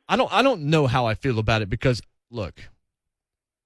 I 0.07 0.17
don't 0.17 0.31
I 0.31 0.43
don't 0.43 0.63
know 0.63 0.85
how 0.85 1.07
I 1.07 1.15
feel 1.15 1.39
about 1.39 1.61
it 1.61 1.69
because 1.69 2.01
look, 2.29 2.69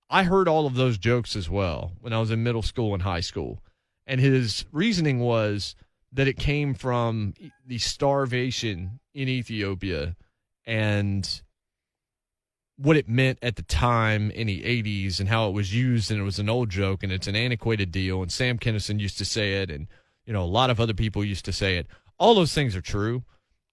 I 0.10 0.24
heard 0.24 0.48
all 0.48 0.68
of 0.68 0.76
those 0.76 1.00
jokes 1.00 1.36
as 1.36 1.50
well 1.50 1.94
when 2.00 2.14
I 2.14 2.20
was 2.20 2.30
in 2.30 2.44
middle 2.44 2.62
school 2.62 2.94
and 2.94 3.02
high 3.02 3.20
school. 3.22 3.62
And 4.06 4.22
his 4.22 4.66
reasoning 4.72 5.20
was 5.20 5.76
that 6.12 6.28
it 6.28 6.38
came 6.38 6.76
from 6.76 7.34
the 7.66 7.80
starvation 7.80 9.00
in 9.14 9.28
Ethiopia 9.28 10.16
and 10.66 11.42
what 12.78 12.98
it 12.98 13.10
meant 13.10 13.40
at 13.42 13.56
the 13.56 13.64
time 13.64 14.32
in 14.32 14.48
the 14.48 14.62
80s 14.62 15.20
and 15.20 15.28
how 15.28 15.50
it 15.50 15.54
was 15.54 15.76
used 15.76 16.12
and 16.12 16.20
it 16.20 16.24
was 16.24 16.40
an 16.40 16.50
old 16.50 16.70
joke 16.70 17.04
and 17.04 17.12
it's 17.12 17.28
an 17.28 17.36
antiquated 17.36 17.92
deal 17.92 18.22
and 18.22 18.32
Sam 18.32 18.58
Kinison 18.58 19.00
used 19.00 19.18
to 19.18 19.26
say 19.26 19.62
it 19.62 19.70
and 19.70 19.88
you 20.30 20.34
know 20.34 20.44
a 20.44 20.46
lot 20.46 20.70
of 20.70 20.80
other 20.80 20.94
people 20.94 21.26
used 21.26 21.44
to 21.44 21.52
say 21.52 21.78
it 21.78 21.88
all 22.20 22.36
those 22.36 22.54
things 22.54 22.76
are 22.76 22.82
true 22.82 23.24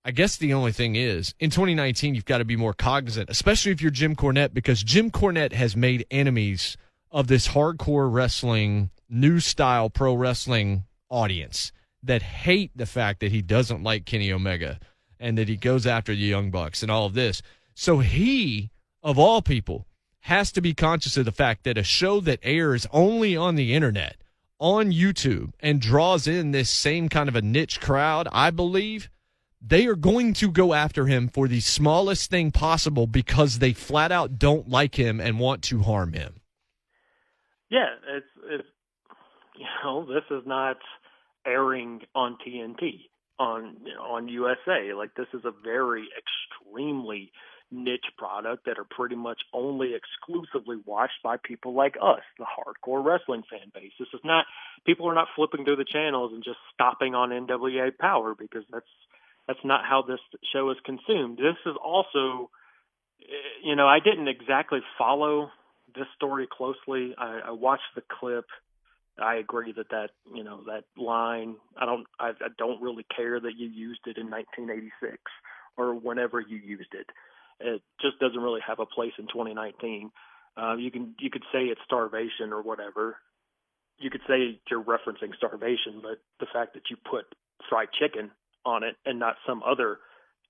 I 0.07 0.13
guess 0.13 0.37
the 0.37 0.55
only 0.55 0.71
thing 0.71 0.95
is 0.95 1.35
in 1.41 1.51
2019, 1.51 2.15
you've 2.15 2.25
got 2.25 2.39
to 2.39 2.45
be 2.45 2.55
more 2.55 2.73
cognizant, 2.73 3.29
especially 3.29 3.73
if 3.73 3.83
you're 3.83 3.91
Jim 3.91 4.15
Cornette, 4.15 4.55
because 4.55 4.85
Jim 4.85 5.11
Cornette 5.11 5.53
has 5.53 5.75
made 5.75 6.07
enemies 6.13 6.77
of 7.11 7.27
this 7.27 7.49
hardcore 7.49 8.09
wrestling, 8.09 8.91
new 9.09 9.41
style 9.41 9.91
pro 9.91 10.15
wrestling 10.15 10.85
audience 11.09 11.73
that 12.05 12.23
hate 12.23 12.71
the 12.77 12.87
fact 12.87 13.19
that 13.19 13.33
he 13.33 13.43
doesn't 13.43 13.83
like 13.83 14.05
Kenny 14.05 14.31
Omega 14.31 14.79
and 15.19 15.37
that 15.39 15.49
he 15.49 15.57
goes 15.57 15.89
after 15.89 16.15
the 16.15 16.21
Young 16.21 16.53
Bucks 16.53 16.85
and 16.85 16.93
all 16.93 17.07
of 17.07 17.15
this. 17.15 17.43
So 17.75 17.99
he, 17.99 18.71
of 19.03 19.19
all 19.19 19.43
people, 19.43 19.89
has 20.21 20.53
to 20.53 20.61
be 20.61 20.73
conscious 20.73 21.17
of 21.17 21.25
the 21.25 21.33
fact 21.33 21.65
that 21.65 21.77
a 21.77 21.83
show 21.83 22.21
that 22.21 22.39
airs 22.45 22.87
only 22.93 23.37
on 23.37 23.57
the 23.57 23.75
internet, 23.75 24.19
on 24.59 24.93
YouTube, 24.93 25.53
and 25.61 25.81
draws 25.81 26.27
in 26.27 26.51
this 26.51 26.71
same 26.71 27.09
kind 27.09 27.29
of 27.29 27.37
a 27.37 27.43
niche 27.43 27.81
crowd, 27.81 28.29
I 28.33 28.51
believe, 28.51 29.11
they 29.61 29.87
are 29.87 29.97
going 29.97 30.33
to 30.35 30.51
go 30.51 30.75
after 30.75 31.07
him 31.07 31.29
for 31.29 31.49
the 31.49 31.61
smallest 31.61 32.31
thing 32.31 32.53
possible 32.53 33.07
because 33.07 33.59
they 33.59 33.73
flat 33.73 34.13
out 34.13 34.39
don't 34.39 34.69
like 34.69 34.95
him 34.95 35.21
and 35.21 35.41
want 35.41 35.63
to 35.65 35.83
harm 35.83 36.13
him. 36.13 36.41
Yeah, 37.71 37.89
it's 38.09 38.27
it's 38.45 38.69
you 39.59 39.67
know 39.83 40.07
this 40.07 40.25
is 40.31 40.47
not 40.47 40.77
airing 41.47 42.03
on 42.15 42.37
TNT 42.47 43.09
on 43.39 43.77
on 44.01 44.29
USA. 44.29 44.93
Like 44.95 45.15
this 45.17 45.27
is 45.35 45.45
a 45.45 45.53
very 45.65 46.07
extremely 46.17 47.33
niche 47.71 48.07
product 48.17 48.65
that 48.67 48.79
are 48.79 48.87
pretty 48.89 49.17
much 49.17 49.41
only 49.53 49.95
exclusively 49.95 50.77
watched 50.87 51.23
by 51.25 51.37
people 51.43 51.75
like 51.75 51.97
us, 52.01 52.23
the 52.39 52.47
hardcore 52.47 53.05
wrestling 53.05 53.43
fan 53.51 53.71
base. 53.75 53.93
This 53.99 54.09
is 54.15 54.21
not 54.25 54.47
people 54.85 55.09
are 55.09 55.15
not 55.15 55.29
flipping 55.35 55.65
through 55.65 55.77
the 55.77 55.85
channels 55.85 56.33
and 56.33 56.45
just 56.45 56.59
stopping 56.73 57.15
on 57.15 57.31
NWA 57.31 57.97
Power 57.99 58.35
because 58.39 58.65
that's 58.71 58.87
that's 59.47 59.65
not 59.65 59.85
how 59.85 60.03
this 60.03 60.21
show 60.53 60.71
is 60.71 60.77
consumed. 60.85 61.39
This 61.39 61.57
is 61.67 61.77
also 61.83 62.51
you 63.63 63.77
know, 63.77 63.87
I 63.87 63.99
didn't 64.01 64.29
exactly 64.29 64.81
follow 64.99 65.51
this 65.95 66.07
story 66.17 66.49
closely. 66.51 67.15
I, 67.19 67.41
I 67.47 67.51
watched 67.51 67.95
the 67.95 68.03
clip. 68.21 68.47
I 69.19 69.37
agree 69.37 69.73
that 69.73 69.89
that 69.91 70.11
you 70.35 70.45
know 70.45 70.61
that 70.67 70.85
line. 71.03 71.57
I 71.77 71.87
don't. 71.87 72.07
I, 72.21 72.29
I 72.29 72.49
don't 72.59 72.83
really 72.83 73.07
care 73.17 73.41
that 73.41 73.53
you 73.57 73.67
used 73.67 74.01
it 74.07 74.19
in 74.19 74.31
1986 74.31 75.17
or 75.79 75.95
whenever 75.95 76.41
you 76.41 76.59
used 76.59 76.93
it. 76.93 77.07
It 77.61 77.83
just 78.01 78.19
doesn't 78.19 78.41
really 78.41 78.61
have 78.67 78.81
a 78.81 78.87
place 78.87 79.13
in 79.19 79.27
2019. 79.27 80.11
Uh, 80.57 80.77
you 80.77 80.91
can 80.91 81.15
you 81.19 81.31
could 81.31 81.45
say 81.53 81.65
it's 81.65 81.81
starvation 81.85 82.53
or 82.53 82.63
whatever. 82.63 83.17
You 83.99 84.11
could 84.11 84.23
say 84.29 84.61
you're 84.71 84.83
referencing 84.83 85.35
starvation, 85.37 86.01
but 86.03 86.19
the 86.41 86.47
fact 86.53 86.75
that 86.75 86.85
you 86.91 86.97
put 86.97 87.25
fried 87.69 87.89
chicken 87.99 88.31
on 88.65 88.83
it 88.83 88.97
and 89.05 89.19
not 89.19 89.37
some 89.47 89.63
other 89.63 89.99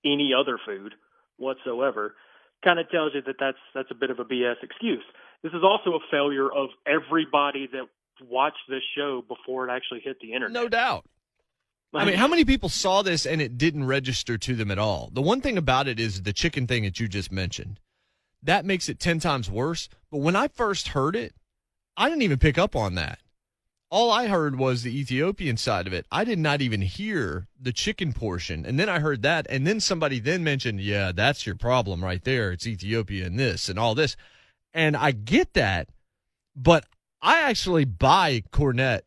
any 0.03 0.31
other 0.33 0.57
food 0.65 0.93
whatsoever 1.37 2.15
kind 2.63 2.79
of 2.79 2.89
tells 2.89 3.13
you 3.13 3.21
that 3.21 3.35
that's 3.39 3.57
that's 3.73 3.91
a 3.91 3.95
bit 3.95 4.09
of 4.09 4.19
a 4.19 4.25
BS 4.25 4.63
excuse. 4.63 5.03
This 5.43 5.53
is 5.53 5.63
also 5.63 5.91
a 5.91 5.99
failure 6.09 6.51
of 6.51 6.69
everybody 6.85 7.67
that 7.71 7.87
watched 8.27 8.57
this 8.67 8.81
show 8.97 9.23
before 9.27 9.67
it 9.67 9.71
actually 9.71 10.01
hit 10.01 10.19
the 10.19 10.33
internet. 10.33 10.51
No 10.51 10.67
doubt. 10.67 11.05
I 11.93 12.05
mean, 12.05 12.15
how 12.15 12.27
many 12.27 12.45
people 12.45 12.69
saw 12.69 13.01
this 13.01 13.25
and 13.25 13.41
it 13.41 13.57
didn't 13.57 13.85
register 13.85 14.37
to 14.37 14.55
them 14.55 14.71
at 14.71 14.79
all? 14.79 15.09
The 15.13 15.21
one 15.21 15.41
thing 15.41 15.57
about 15.57 15.87
it 15.87 15.99
is 15.99 16.21
the 16.21 16.33
chicken 16.33 16.67
thing 16.67 16.83
that 16.83 16.99
you 16.99 17.07
just 17.07 17.31
mentioned. 17.31 17.79
That 18.43 18.65
makes 18.65 18.89
it 18.89 18.99
10 18.99 19.19
times 19.19 19.49
worse. 19.49 19.89
But 20.11 20.19
when 20.19 20.35
I 20.35 20.47
first 20.47 20.89
heard 20.89 21.15
it, 21.15 21.33
I 21.95 22.09
didn't 22.09 22.21
even 22.21 22.39
pick 22.39 22.57
up 22.57 22.75
on 22.75 22.95
that. 22.95 23.19
All 23.89 24.11
I 24.11 24.27
heard 24.27 24.57
was 24.57 24.83
the 24.83 24.99
Ethiopian 24.99 25.55
side 25.55 25.87
of 25.87 25.93
it. 25.93 26.05
I 26.11 26.25
did 26.25 26.39
not 26.39 26.61
even 26.61 26.81
hear 26.81 27.47
the 27.59 27.71
chicken 27.71 28.11
portion. 28.11 28.65
And 28.65 28.77
then 28.77 28.89
I 28.89 28.99
heard 28.99 29.21
that. 29.21 29.47
And 29.49 29.65
then 29.65 29.79
somebody 29.79 30.19
then 30.19 30.43
mentioned, 30.43 30.81
yeah, 30.81 31.13
that's 31.13 31.45
your 31.45 31.55
problem 31.55 32.03
right 32.03 32.23
there. 32.23 32.51
It's 32.51 32.67
Ethiopia 32.67 33.25
and 33.25 33.39
this 33.39 33.69
and 33.69 33.79
all 33.79 33.95
this. 33.95 34.17
And 34.73 34.97
I 34.97 35.11
get 35.11 35.53
that. 35.53 35.89
But 36.53 36.85
I 37.21 37.41
actually 37.41 37.85
buy 37.85 38.43
Cornette 38.51 39.03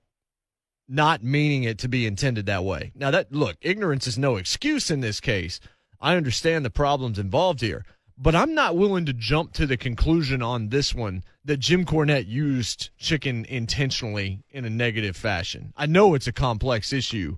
not 0.90 1.22
meaning 1.22 1.62
it 1.62 1.78
to 1.78 1.88
be 1.88 2.06
intended 2.06 2.46
that 2.46 2.64
way. 2.64 2.92
Now 2.94 3.10
that 3.10 3.32
look, 3.32 3.56
ignorance 3.60 4.06
is 4.06 4.18
no 4.18 4.36
excuse 4.36 4.90
in 4.90 5.00
this 5.00 5.20
case. 5.20 5.60
I 6.00 6.16
understand 6.16 6.64
the 6.64 6.70
problems 6.70 7.18
involved 7.18 7.60
here, 7.60 7.84
but 8.18 8.34
I'm 8.34 8.54
not 8.54 8.76
willing 8.76 9.06
to 9.06 9.12
jump 9.12 9.52
to 9.54 9.66
the 9.66 9.76
conclusion 9.76 10.42
on 10.42 10.68
this 10.68 10.94
one 10.94 11.22
that 11.44 11.58
Jim 11.58 11.84
Cornette 11.84 12.26
used 12.26 12.90
chicken 12.98 13.44
intentionally 13.48 14.42
in 14.50 14.64
a 14.64 14.70
negative 14.70 15.16
fashion. 15.16 15.72
I 15.76 15.86
know 15.86 16.14
it's 16.14 16.26
a 16.26 16.32
complex 16.32 16.92
issue 16.92 17.36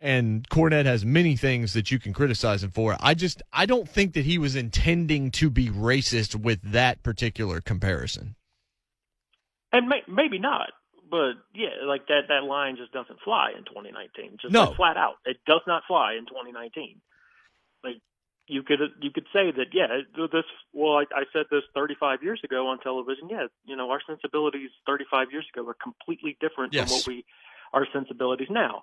and 0.00 0.46
Cornette 0.50 0.84
has 0.84 1.02
many 1.04 1.34
things 1.34 1.72
that 1.72 1.90
you 1.90 1.98
can 1.98 2.12
criticize 2.12 2.62
him 2.62 2.70
for. 2.70 2.96
I 3.00 3.14
just 3.14 3.42
I 3.52 3.64
don't 3.64 3.88
think 3.88 4.12
that 4.14 4.26
he 4.26 4.38
was 4.38 4.54
intending 4.54 5.30
to 5.32 5.50
be 5.50 5.70
racist 5.70 6.34
with 6.34 6.60
that 6.62 7.02
particular 7.02 7.60
comparison. 7.60 8.36
And 9.72 9.88
may, 9.88 10.02
maybe 10.06 10.38
not 10.38 10.70
but 11.10 11.34
yeah, 11.54 11.84
like 11.86 12.06
that 12.08 12.28
that 12.28 12.44
line 12.44 12.76
just 12.76 12.92
doesn't 12.92 13.20
fly 13.24 13.52
in 13.56 13.64
2019. 13.64 14.38
Just 14.40 14.52
no. 14.52 14.64
like 14.64 14.76
flat 14.76 14.96
out, 14.96 15.16
it 15.24 15.38
does 15.46 15.62
not 15.66 15.82
fly 15.86 16.14
in 16.14 16.26
2019. 16.26 17.00
Like 17.82 18.00
you 18.46 18.62
could 18.62 18.80
you 19.00 19.10
could 19.10 19.26
say 19.32 19.50
that 19.50 19.66
yeah, 19.72 19.86
this 20.16 20.44
well 20.72 20.96
I, 20.96 21.04
I 21.14 21.24
said 21.32 21.46
this 21.50 21.62
35 21.74 22.22
years 22.22 22.40
ago 22.44 22.68
on 22.68 22.78
television. 22.80 23.28
Yeah, 23.28 23.46
you 23.64 23.76
know 23.76 23.90
our 23.90 24.00
sensibilities 24.06 24.70
35 24.86 25.28
years 25.32 25.46
ago 25.52 25.64
were 25.64 25.76
completely 25.80 26.36
different 26.40 26.72
yes. 26.72 26.88
from 26.88 26.96
what 26.96 27.06
we 27.06 27.24
our 27.72 27.86
sensibilities 27.92 28.48
now. 28.50 28.82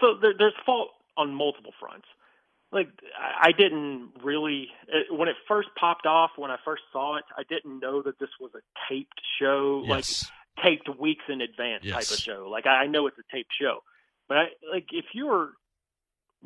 So 0.00 0.18
there, 0.20 0.34
there's 0.36 0.54
fault 0.66 0.90
on 1.16 1.34
multiple 1.34 1.72
fronts. 1.80 2.06
Like 2.70 2.88
I 3.18 3.52
didn't 3.52 4.10
really 4.22 4.68
when 5.10 5.28
it 5.28 5.36
first 5.46 5.68
popped 5.78 6.04
off 6.06 6.32
when 6.36 6.50
I 6.50 6.56
first 6.64 6.82
saw 6.92 7.16
it, 7.16 7.24
I 7.36 7.42
didn't 7.48 7.80
know 7.80 8.02
that 8.02 8.18
this 8.18 8.28
was 8.38 8.50
a 8.54 8.60
taped 8.88 9.20
show. 9.40 9.82
Yes. 9.86 9.88
Like 9.90 10.32
taped 10.62 10.88
weeks 10.98 11.24
in 11.28 11.40
advance 11.40 11.84
yes. 11.84 11.94
type 11.94 12.16
of 12.16 12.22
show. 12.22 12.48
Like 12.50 12.66
I 12.66 12.86
know 12.86 13.06
it's 13.06 13.18
a 13.18 13.34
taped 13.34 13.52
show, 13.60 13.80
but 14.28 14.36
I, 14.38 14.44
like 14.72 14.86
if 14.92 15.06
you're 15.12 15.50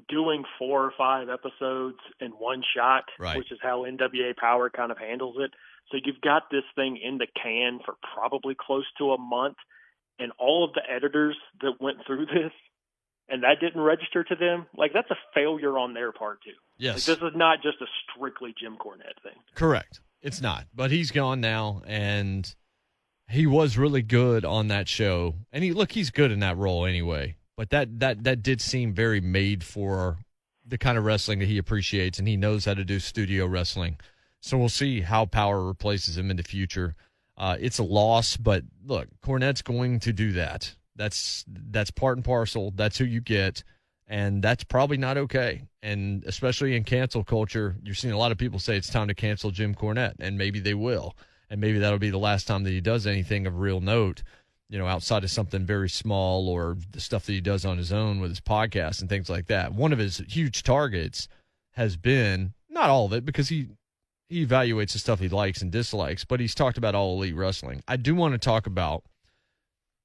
doing 0.08 0.44
four 0.58 0.84
or 0.84 0.92
five 0.96 1.28
episodes 1.28 1.98
in 2.20 2.30
one 2.30 2.62
shot, 2.74 3.04
right. 3.18 3.36
which 3.36 3.52
is 3.52 3.58
how 3.62 3.84
NWA 3.84 4.36
Power 4.36 4.70
kind 4.70 4.90
of 4.90 4.98
handles 4.98 5.36
it. 5.38 5.50
So 5.90 5.98
you've 6.02 6.20
got 6.22 6.44
this 6.50 6.64
thing 6.74 6.96
in 6.96 7.18
the 7.18 7.26
can 7.40 7.80
for 7.84 7.96
probably 8.14 8.56
close 8.58 8.86
to 8.98 9.12
a 9.12 9.18
month, 9.18 9.56
and 10.18 10.32
all 10.38 10.64
of 10.64 10.72
the 10.72 10.82
editors 10.88 11.36
that 11.60 11.74
went 11.80 11.98
through 12.06 12.26
this 12.34 12.52
and 13.28 13.42
that 13.44 13.60
didn't 13.60 13.80
register 13.80 14.22
to 14.24 14.34
them, 14.34 14.66
like 14.76 14.92
that's 14.92 15.10
a 15.10 15.16
failure 15.34 15.78
on 15.78 15.94
their 15.94 16.12
part 16.12 16.42
too. 16.44 16.52
Yes, 16.78 17.08
like, 17.08 17.18
this 17.18 17.30
is 17.30 17.36
not 17.36 17.62
just 17.62 17.80
a 17.80 17.86
strictly 18.04 18.54
Jim 18.58 18.76
Cornette 18.76 19.22
thing. 19.22 19.40
Correct. 19.54 20.00
It's 20.20 20.40
not, 20.40 20.66
but 20.74 20.90
he's 20.90 21.10
gone 21.10 21.40
now, 21.40 21.82
and 21.86 22.54
he 23.32 23.46
was 23.46 23.78
really 23.78 24.02
good 24.02 24.44
on 24.44 24.68
that 24.68 24.88
show, 24.88 25.34
and 25.52 25.64
he 25.64 25.72
look 25.72 25.92
he's 25.92 26.10
good 26.10 26.30
in 26.30 26.40
that 26.40 26.58
role 26.58 26.84
anyway. 26.84 27.36
But 27.56 27.70
that 27.70 28.00
that 28.00 28.24
that 28.24 28.42
did 28.42 28.60
seem 28.60 28.92
very 28.92 29.20
made 29.20 29.64
for 29.64 30.18
the 30.66 30.78
kind 30.78 30.98
of 30.98 31.04
wrestling 31.04 31.38
that 31.38 31.48
he 31.48 31.58
appreciates, 31.58 32.18
and 32.18 32.28
he 32.28 32.36
knows 32.36 32.66
how 32.66 32.74
to 32.74 32.84
do 32.84 33.00
studio 33.00 33.46
wrestling. 33.46 33.98
So 34.40 34.58
we'll 34.58 34.68
see 34.68 35.00
how 35.00 35.24
Power 35.26 35.64
replaces 35.64 36.18
him 36.18 36.30
in 36.30 36.36
the 36.36 36.42
future. 36.42 36.94
Uh, 37.36 37.56
it's 37.58 37.78
a 37.78 37.84
loss, 37.84 38.36
but 38.36 38.64
look, 38.84 39.08
Cornette's 39.24 39.62
going 39.62 40.00
to 40.00 40.12
do 40.12 40.32
that. 40.32 40.74
That's 40.94 41.44
that's 41.48 41.90
part 41.90 42.18
and 42.18 42.24
parcel. 42.24 42.70
That's 42.74 42.98
who 42.98 43.04
you 43.04 43.22
get, 43.22 43.64
and 44.06 44.42
that's 44.42 44.64
probably 44.64 44.98
not 44.98 45.16
okay. 45.16 45.62
And 45.82 46.22
especially 46.26 46.76
in 46.76 46.84
cancel 46.84 47.24
culture, 47.24 47.76
you're 47.82 47.94
seeing 47.94 48.12
a 48.12 48.18
lot 48.18 48.30
of 48.30 48.36
people 48.36 48.58
say 48.58 48.76
it's 48.76 48.90
time 48.90 49.08
to 49.08 49.14
cancel 49.14 49.50
Jim 49.50 49.74
Cornette, 49.74 50.16
and 50.20 50.36
maybe 50.36 50.60
they 50.60 50.74
will 50.74 51.16
and 51.52 51.60
maybe 51.60 51.78
that'll 51.78 51.98
be 51.98 52.10
the 52.10 52.18
last 52.18 52.48
time 52.48 52.64
that 52.64 52.70
he 52.70 52.80
does 52.80 53.06
anything 53.06 53.46
of 53.46 53.60
real 53.60 53.80
note 53.80 54.22
you 54.72 54.78
know 54.78 54.86
outside 54.86 55.22
of 55.22 55.30
something 55.30 55.66
very 55.66 55.88
small 55.88 56.48
or 56.48 56.78
the 56.92 57.00
stuff 57.00 57.26
that 57.26 57.32
he 57.32 57.42
does 57.42 57.66
on 57.66 57.76
his 57.76 57.92
own 57.92 58.20
with 58.20 58.30
his 58.30 58.40
podcast 58.40 59.00
and 59.00 59.08
things 59.08 59.28
like 59.28 59.46
that. 59.46 59.74
One 59.74 59.92
of 59.92 59.98
his 59.98 60.22
huge 60.28 60.62
targets 60.62 61.28
has 61.72 61.96
been 61.96 62.54
not 62.70 62.88
all 62.88 63.04
of 63.04 63.12
it 63.12 63.26
because 63.26 63.50
he 63.50 63.68
he 64.30 64.46
evaluates 64.46 64.94
the 64.94 64.98
stuff 64.98 65.20
he 65.20 65.28
likes 65.28 65.60
and 65.60 65.70
dislikes 65.70 66.24
but 66.24 66.40
he's 66.40 66.54
talked 66.54 66.78
about 66.78 66.94
all 66.94 67.16
elite 67.16 67.36
wrestling. 67.36 67.82
I 67.86 67.98
do 67.98 68.14
want 68.14 68.32
to 68.32 68.38
talk 68.38 68.66
about 68.66 69.04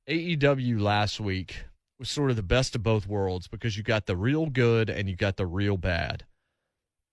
aew 0.10 0.82
last 0.82 1.22
week 1.22 1.64
was 1.98 2.10
sort 2.10 2.30
of 2.30 2.36
the 2.36 2.43
best 2.43 2.76
of 2.76 2.84
both 2.84 3.08
worlds 3.08 3.48
because 3.48 3.78
you 3.78 3.84
got 3.84 4.06
the 4.06 4.18
real 4.18 4.48
good 4.48 4.89
and 4.89 5.10
you 5.10 5.16
got 5.16 5.38
the 5.38 5.48
real 5.48 5.78
bad 5.78 6.26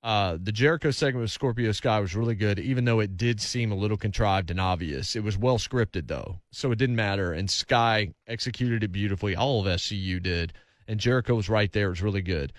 uh, 0.05 0.37
the 0.39 0.53
Jericho 0.53 0.91
segment 0.91 1.23
with 1.23 1.31
Scorpio 1.31 1.73
Sky 1.73 1.99
was 1.99 2.15
really 2.15 2.35
good, 2.35 2.59
even 2.59 2.85
though 2.85 3.01
it 3.01 3.17
did 3.17 3.41
seem 3.41 3.73
a 3.73 3.75
little 3.75 3.97
contrived 3.97 4.51
and 4.51 4.61
obvious. 4.61 5.17
It 5.17 5.25
was 5.25 5.39
well 5.39 5.57
scripted, 5.57 6.09
though, 6.09 6.41
so 6.53 6.71
it 6.71 6.79
didn't 6.79 6.97
matter. 6.97 7.33
And 7.33 7.51
Sky 7.51 8.13
executed 8.27 8.85
it 8.85 8.93
beautifully. 8.93 9.35
All 9.35 9.61
of 9.61 9.67
SCU 9.67 10.23
did. 10.23 10.53
And 10.87 11.01
Jericho 11.01 11.35
was 11.35 11.49
right 11.49 11.73
there. 11.73 11.87
It 11.87 11.91
was 11.91 12.03
really 12.03 12.21
good. 12.21 12.53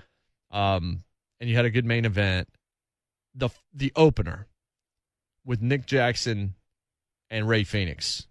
Um, 0.49 1.03
and 1.39 1.47
you 1.47 1.55
had 1.55 1.65
a 1.65 1.69
good 1.69 1.85
main 1.85 2.03
event. 2.03 2.49
The, 3.35 3.49
the 3.71 3.91
opener 3.95 4.47
with 5.45 5.61
Nick 5.61 5.85
Jackson 5.85 6.55
and 7.29 7.47
Rey 7.47 7.63
Fenix 7.63 8.25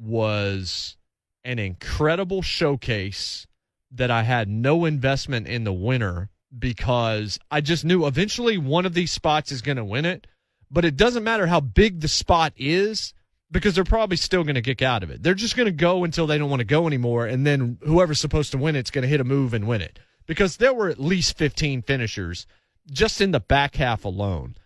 was 0.00 0.96
an 1.44 1.60
incredible 1.60 2.42
showcase 2.42 3.46
that 3.92 4.10
I 4.10 4.24
had 4.24 4.48
no 4.48 4.84
investment 4.84 5.46
in 5.46 5.62
the 5.62 5.72
winner 5.72 6.28
because 6.56 7.38
I 7.50 7.60
just 7.60 7.84
knew 7.84 8.06
eventually 8.06 8.58
one 8.58 8.86
of 8.86 8.94
these 8.94 9.12
spots 9.12 9.52
is 9.52 9.62
going 9.62 9.76
to 9.76 9.84
win 9.84 10.04
it. 10.04 10.26
But 10.70 10.84
it 10.84 10.96
doesn't 10.96 11.24
matter 11.24 11.46
how 11.46 11.60
big 11.60 12.00
the 12.00 12.08
spot 12.08 12.52
is 12.56 13.14
because 13.50 13.74
they're 13.74 13.84
probably 13.84 14.16
still 14.16 14.44
going 14.44 14.54
to 14.54 14.62
kick 14.62 14.82
out 14.82 15.02
of 15.02 15.10
it. 15.10 15.22
They're 15.22 15.34
just 15.34 15.56
going 15.56 15.66
to 15.66 15.72
go 15.72 16.04
until 16.04 16.26
they 16.26 16.38
don't 16.38 16.50
want 16.50 16.60
to 16.60 16.66
go 16.66 16.86
anymore. 16.86 17.26
And 17.26 17.46
then 17.46 17.78
whoever's 17.84 18.20
supposed 18.20 18.52
to 18.52 18.58
win 18.58 18.76
it's 18.76 18.90
going 18.90 19.02
to 19.02 19.08
hit 19.08 19.20
a 19.20 19.24
move 19.24 19.54
and 19.54 19.66
win 19.66 19.80
it 19.80 19.98
because 20.26 20.58
there 20.58 20.74
were 20.74 20.88
at 20.88 21.00
least 21.00 21.38
15 21.38 21.82
finishers 21.82 22.46
just 22.90 23.20
in 23.20 23.30
the 23.30 23.40
back 23.40 23.76
half 23.76 24.04
alone. 24.04 24.56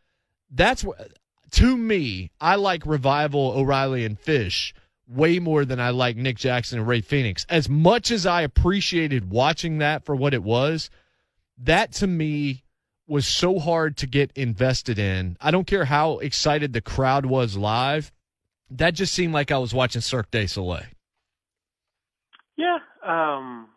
That's 0.51 0.83
what, 0.83 1.17
to 1.53 1.77
me, 1.77 2.31
I 2.41 2.57
like 2.57 2.85
Revival, 2.85 3.53
O'Reilly, 3.53 4.05
and 4.05 4.19
Fish 4.19 4.75
way 5.09 5.39
more 5.39 5.65
than 5.65 5.81
I 5.81 5.91
like 5.91 6.17
Nick 6.17 6.37
Jackson 6.37 6.79
and 6.79 6.89
Rey 6.89 7.01
Fenix. 7.01 7.47
As 7.49 7.69
much 7.69 8.11
as 8.11 8.27
I 8.27 8.43
appreciated 8.43 9.31
watching 9.31 9.79
that 9.79 10.05
for 10.05 10.17
what 10.17 10.35
it 10.35 10.43
was, 10.43 10.91
that 11.59 11.93
to 11.93 12.07
me 12.07 12.65
was 13.07 13.27
so 13.27 13.59
hard 13.59 13.97
to 13.99 14.07
get 14.07 14.31
invested 14.37 14.99
in. 14.99 15.37
I 15.41 15.51
don't 15.51 15.67
care 15.67 15.85
how 15.85 16.19
excited 16.19 16.73
the 16.73 16.81
crowd 16.81 17.27
was 17.27 17.57
live. 17.57 18.13
That 18.71 18.95
just 18.95 19.13
seemed 19.13 19.35
like 19.35 19.51
I 19.51 19.59
was 19.59 19.75
watching 19.75 20.01
Cirque 20.01 20.31
du 20.31 20.47
Soleil. 20.47 20.85
Yeah, 22.57 22.79
um, 23.05 23.69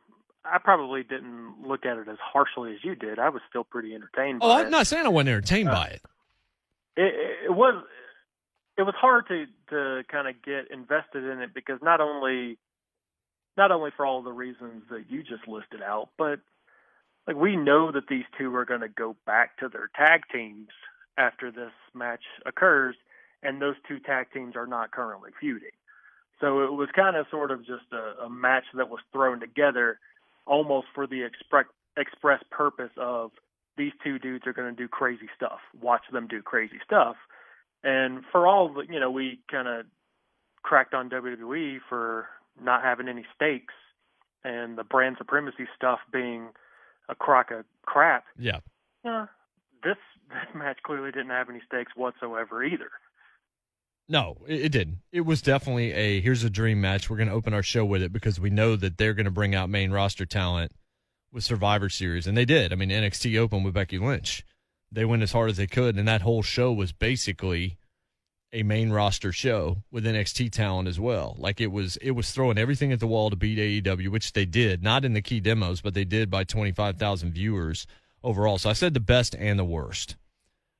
I 0.45 0.57
probably 0.63 1.03
didn't 1.03 1.55
look 1.65 1.85
at 1.85 1.97
it 1.97 2.07
as 2.07 2.17
harshly 2.21 2.73
as 2.73 2.77
you 2.83 2.95
did. 2.95 3.19
I 3.19 3.29
was 3.29 3.41
still 3.49 3.63
pretty 3.63 3.93
entertained. 3.93 4.39
Oh, 4.41 4.51
I'm 4.51 4.67
it. 4.67 4.69
not 4.69 4.87
saying 4.87 5.05
I 5.05 5.09
wasn't 5.09 5.29
entertained 5.29 5.69
uh, 5.69 5.73
by 5.73 5.85
it. 5.87 6.01
it. 6.95 7.13
It 7.45 7.53
was 7.53 7.83
it 8.77 8.83
was 8.83 8.93
hard 8.97 9.27
to 9.27 9.45
to 9.69 10.03
kind 10.09 10.27
of 10.27 10.35
get 10.43 10.71
invested 10.71 11.23
in 11.23 11.41
it 11.41 11.53
because 11.53 11.79
not 11.81 12.01
only 12.01 12.57
not 13.57 13.71
only 13.71 13.91
for 13.95 14.05
all 14.05 14.21
the 14.21 14.31
reasons 14.31 14.83
that 14.89 15.05
you 15.09 15.23
just 15.23 15.47
listed 15.47 15.81
out, 15.81 16.09
but 16.17 16.39
like 17.27 17.35
we 17.35 17.55
know 17.55 17.91
that 17.91 18.07
these 18.07 18.25
two 18.37 18.55
are 18.55 18.65
going 18.65 18.81
to 18.81 18.89
go 18.89 19.15
back 19.25 19.57
to 19.57 19.69
their 19.69 19.89
tag 19.95 20.21
teams 20.31 20.69
after 21.17 21.51
this 21.51 21.71
match 21.93 22.23
occurs, 22.45 22.95
and 23.41 23.61
those 23.61 23.75
two 23.87 23.99
tag 23.99 24.27
teams 24.33 24.55
are 24.55 24.67
not 24.67 24.91
currently 24.91 25.31
feuding. 25.39 25.69
So 26.41 26.63
it 26.63 26.73
was 26.73 26.89
kind 26.95 27.15
of 27.15 27.25
sort 27.31 27.51
of 27.51 27.59
just 27.59 27.85
a, 27.93 28.25
a 28.25 28.29
match 28.29 28.65
that 28.75 28.89
was 28.89 28.99
thrown 29.11 29.39
together 29.39 29.99
almost 30.45 30.87
for 30.93 31.07
the 31.07 31.23
express 31.23 31.65
express 31.97 32.43
purpose 32.51 32.91
of 32.97 33.31
these 33.77 33.93
two 34.03 34.19
dudes 34.19 34.45
are 34.45 34.53
going 34.53 34.73
to 34.73 34.75
do 34.75 34.87
crazy 34.87 35.29
stuff. 35.35 35.59
Watch 35.81 36.03
them 36.11 36.27
do 36.27 36.41
crazy 36.41 36.79
stuff. 36.83 37.15
And 37.83 38.23
for 38.31 38.47
all 38.47 38.73
the, 38.73 38.81
you 38.89 38.99
know, 38.99 39.11
we 39.11 39.39
kind 39.49 39.67
of 39.67 39.85
cracked 40.63 40.93
on 40.93 41.09
WWE 41.09 41.79
for 41.87 42.27
not 42.61 42.83
having 42.83 43.07
any 43.07 43.25
stakes 43.35 43.73
and 44.43 44.77
the 44.77 44.83
brand 44.83 45.15
supremacy 45.17 45.67
stuff 45.75 45.99
being 46.11 46.49
a 47.09 47.15
crock 47.15 47.51
of 47.51 47.65
crap. 47.83 48.25
Yeah. 48.37 48.59
Uh, 49.03 49.25
this 49.83 49.97
this 50.29 50.55
match 50.55 50.79
clearly 50.83 51.11
didn't 51.11 51.29
have 51.29 51.49
any 51.49 51.61
stakes 51.67 51.91
whatsoever 51.95 52.63
either. 52.63 52.89
No, 54.07 54.37
it, 54.47 54.65
it 54.65 54.71
didn't. 54.71 54.99
It 55.11 55.21
was 55.21 55.41
definitely 55.41 55.91
a 55.93 56.21
here's 56.21 56.43
a 56.43 56.49
dream 56.49 56.81
match. 56.81 57.09
We're 57.09 57.17
going 57.17 57.29
to 57.29 57.35
open 57.35 57.53
our 57.53 57.63
show 57.63 57.85
with 57.85 58.01
it 58.01 58.13
because 58.13 58.39
we 58.39 58.49
know 58.49 58.75
that 58.75 58.97
they're 58.97 59.13
going 59.13 59.25
to 59.25 59.31
bring 59.31 59.55
out 59.55 59.69
main 59.69 59.91
roster 59.91 60.25
talent 60.25 60.71
with 61.31 61.43
Survivor 61.43 61.89
Series, 61.89 62.27
and 62.27 62.37
they 62.37 62.45
did. 62.45 62.71
I 62.71 62.75
mean, 62.75 62.89
NXT 62.89 63.37
opened 63.37 63.65
with 63.65 63.73
Becky 63.73 63.99
Lynch, 63.99 64.43
they 64.91 65.05
went 65.05 65.23
as 65.23 65.33
hard 65.33 65.49
as 65.49 65.57
they 65.57 65.67
could, 65.67 65.97
and 65.97 66.07
that 66.07 66.21
whole 66.21 66.41
show 66.41 66.71
was 66.71 66.91
basically 66.91 67.77
a 68.55 68.63
main 68.63 68.89
roster 68.89 69.31
show 69.31 69.83
with 69.91 70.05
NXT 70.05 70.51
talent 70.51 70.87
as 70.87 70.99
well. 70.99 71.35
Like 71.37 71.61
it 71.61 71.71
was, 71.71 71.97
it 71.97 72.11
was 72.11 72.31
throwing 72.31 72.57
everything 72.57 72.91
at 72.91 72.99
the 72.99 73.07
wall 73.07 73.29
to 73.29 73.35
beat 73.35 73.83
AEW, 73.83 74.09
which 74.09 74.33
they 74.33 74.45
did, 74.45 74.81
not 74.81 75.05
in 75.05 75.13
the 75.13 75.21
key 75.21 75.39
demos, 75.39 75.81
but 75.81 75.93
they 75.93 76.05
did 76.05 76.31
by 76.31 76.43
twenty 76.43 76.71
five 76.71 76.97
thousand 76.97 77.33
viewers 77.33 77.85
overall. 78.23 78.57
So 78.57 78.69
I 78.69 78.73
said 78.73 78.93
the 78.93 78.99
best 78.99 79.35
and 79.35 79.59
the 79.59 79.65
worst 79.65 80.15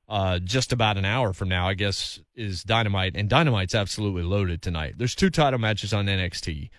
uh, 0.08 0.38
just 0.38 0.72
about 0.72 0.96
an 0.96 1.04
hour 1.04 1.32
from 1.32 1.48
now, 1.48 1.68
I 1.68 1.74
guess, 1.74 2.20
is 2.34 2.62
Dynamite, 2.62 3.16
and 3.16 3.28
Dynamite's 3.28 3.74
absolutely 3.74 4.22
loaded 4.22 4.62
tonight. 4.62 4.94
There's 4.96 5.14
two 5.14 5.30
title 5.30 5.58
matches 5.58 5.92
on 5.92 6.06
NXT, 6.06 6.70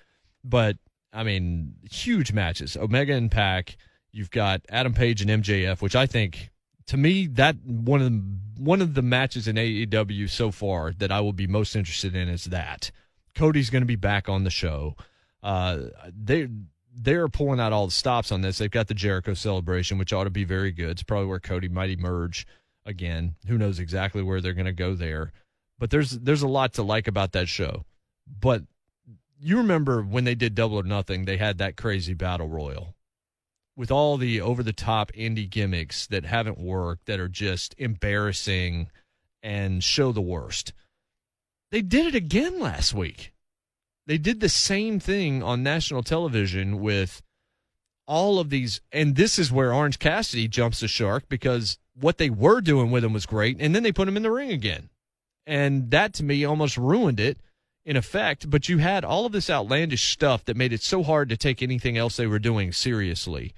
but 0.44 0.78
I 1.14 1.24
mean, 1.24 1.76
huge 1.90 2.32
matches. 2.32 2.78
Omega 2.78 3.14
and 3.14 3.32
Pac. 3.32 3.78
You've 4.12 4.32
got 4.32 4.62
Adam 4.70 4.94
Page 4.94 5.22
and 5.22 5.44
MJF, 5.44 5.82
which 5.82 5.96
I 5.96 6.06
think, 6.06 6.50
to 6.88 6.98
me, 6.98 7.28
that 7.28 7.58
one 7.64 8.02
of 8.02 8.12
the 8.12 8.24
one 8.58 8.82
of 8.82 8.96
the 8.96 9.02
matches 9.02 9.48
in 9.48 9.56
AEW 9.56 10.30
so 10.30 10.52
far 10.52 10.92
that 10.94 11.12
I 11.12 11.22
will 11.22 11.34
be 11.34 11.46
most 11.46 11.76
interested 11.76 12.16
in 12.16 12.28
is 12.28 12.46
that 12.46 12.90
Cody's 13.36 13.70
going 13.70 13.84
to 13.84 13.88
be 13.88 13.96
back 13.96 14.28
on 14.28 14.44
the 14.44 14.50
show. 14.50 14.96
Uh, 15.44 15.84
they 16.08 16.48
they're 17.00 17.28
pulling 17.28 17.60
out 17.60 17.74
all 17.74 17.86
the 17.86 17.92
stops 17.92 18.32
on 18.32 18.42
this. 18.42 18.58
They've 18.58 18.72
got 18.72 18.88
the 18.88 18.96
Jericho 18.96 19.36
celebration, 19.36 19.98
which 19.98 20.12
ought 20.12 20.24
to 20.24 20.32
be 20.32 20.46
very 20.46 20.72
good. 20.72 20.92
It's 20.92 21.04
probably 21.04 21.28
where 21.28 21.40
Cody 21.40 21.70
might 21.70 21.92
emerge 21.92 22.48
again. 22.86 23.36
Who 23.48 23.58
knows 23.58 23.80
exactly 23.80 24.24
where 24.24 24.42
they're 24.42 24.54
going 24.54 24.66
to 24.66 24.74
go 24.74 24.96
there? 24.96 25.32
But 25.78 25.92
there's 25.92 26.12
there's 26.12 26.42
a 26.42 26.48
lot 26.48 26.74
to 26.74 26.84
like 26.84 27.08
about 27.08 27.34
that 27.34 27.48
show. 27.48 27.86
But 28.40 28.64
you 29.40 29.58
remember 29.58 30.02
when 30.02 30.24
they 30.24 30.36
did 30.36 30.56
Double 30.56 30.80
or 30.80 30.84
Nothing, 30.84 31.26
they 31.26 31.38
had 31.38 31.60
that 31.60 31.78
crazy 31.78 32.16
battle 32.16 32.48
royal 32.48 32.96
with 33.78 33.92
all 33.92 34.18
the 34.18 34.42
over 34.42 34.64
the 34.64 34.74
top 34.74 35.12
indie 35.14 35.50
gimmicks 35.50 36.08
that 36.08 36.26
haven't 36.26 36.60
worked 36.60 37.06
that 37.06 37.20
are 37.20 37.30
just 37.30 37.76
embarrassing 37.78 38.90
and 39.44 39.84
show 39.84 40.12
the 40.12 40.20
worst. 40.20 40.74
They 41.72 41.82
did 41.82 42.08
it 42.08 42.16
again 42.16 42.60
last 42.60 42.94
week. 42.94 43.34
They 44.08 44.18
did 44.18 44.40
the 44.40 44.50
same 44.50 45.00
thing 45.00 45.44
on 45.44 45.64
national 45.64 46.02
television 46.02 46.80
with 46.80 47.22
all 48.08 48.40
of 48.40 48.50
these 48.50 48.82
and 48.92 49.16
this 49.16 49.38
is 49.38 49.52
where 49.52 49.74
Orange 49.74 50.00
Cassidy 50.00 50.48
jumps 50.48 50.80
the 50.80 50.88
shark 50.88 51.30
because 51.30 51.78
what 52.00 52.18
they 52.18 52.30
were 52.30 52.62
doing 52.62 52.92
with 52.92 53.04
him 53.04 53.14
was 53.14 53.26
great, 53.26 53.58
and 53.60 53.74
then 53.74 53.84
they 53.84 53.92
put 53.92 54.08
him 54.08 54.18
in 54.18 54.24
the 54.24 54.32
ring 54.32 54.52
again. 54.52 54.90
And 55.46 55.92
that 55.92 56.14
to 56.16 56.24
me 56.24 56.44
almost 56.46 56.78
ruined 56.78 57.20
it 57.20 57.40
in 57.86 57.96
effect. 57.96 58.50
But 58.50 58.70
you 58.70 58.80
had 58.80 59.04
all 59.04 59.26
of 59.26 59.32
this 59.32 59.50
outlandish 59.50 60.12
stuff 60.12 60.46
that 60.46 60.58
made 60.58 60.74
it 60.74 60.82
so 60.82 61.04
hard 61.04 61.30
to 61.30 61.38
take 61.38 61.62
anything 61.62 61.98
else 61.98 62.18
they 62.18 62.28
were 62.28 62.40
doing 62.40 62.72
seriously. 62.72 63.54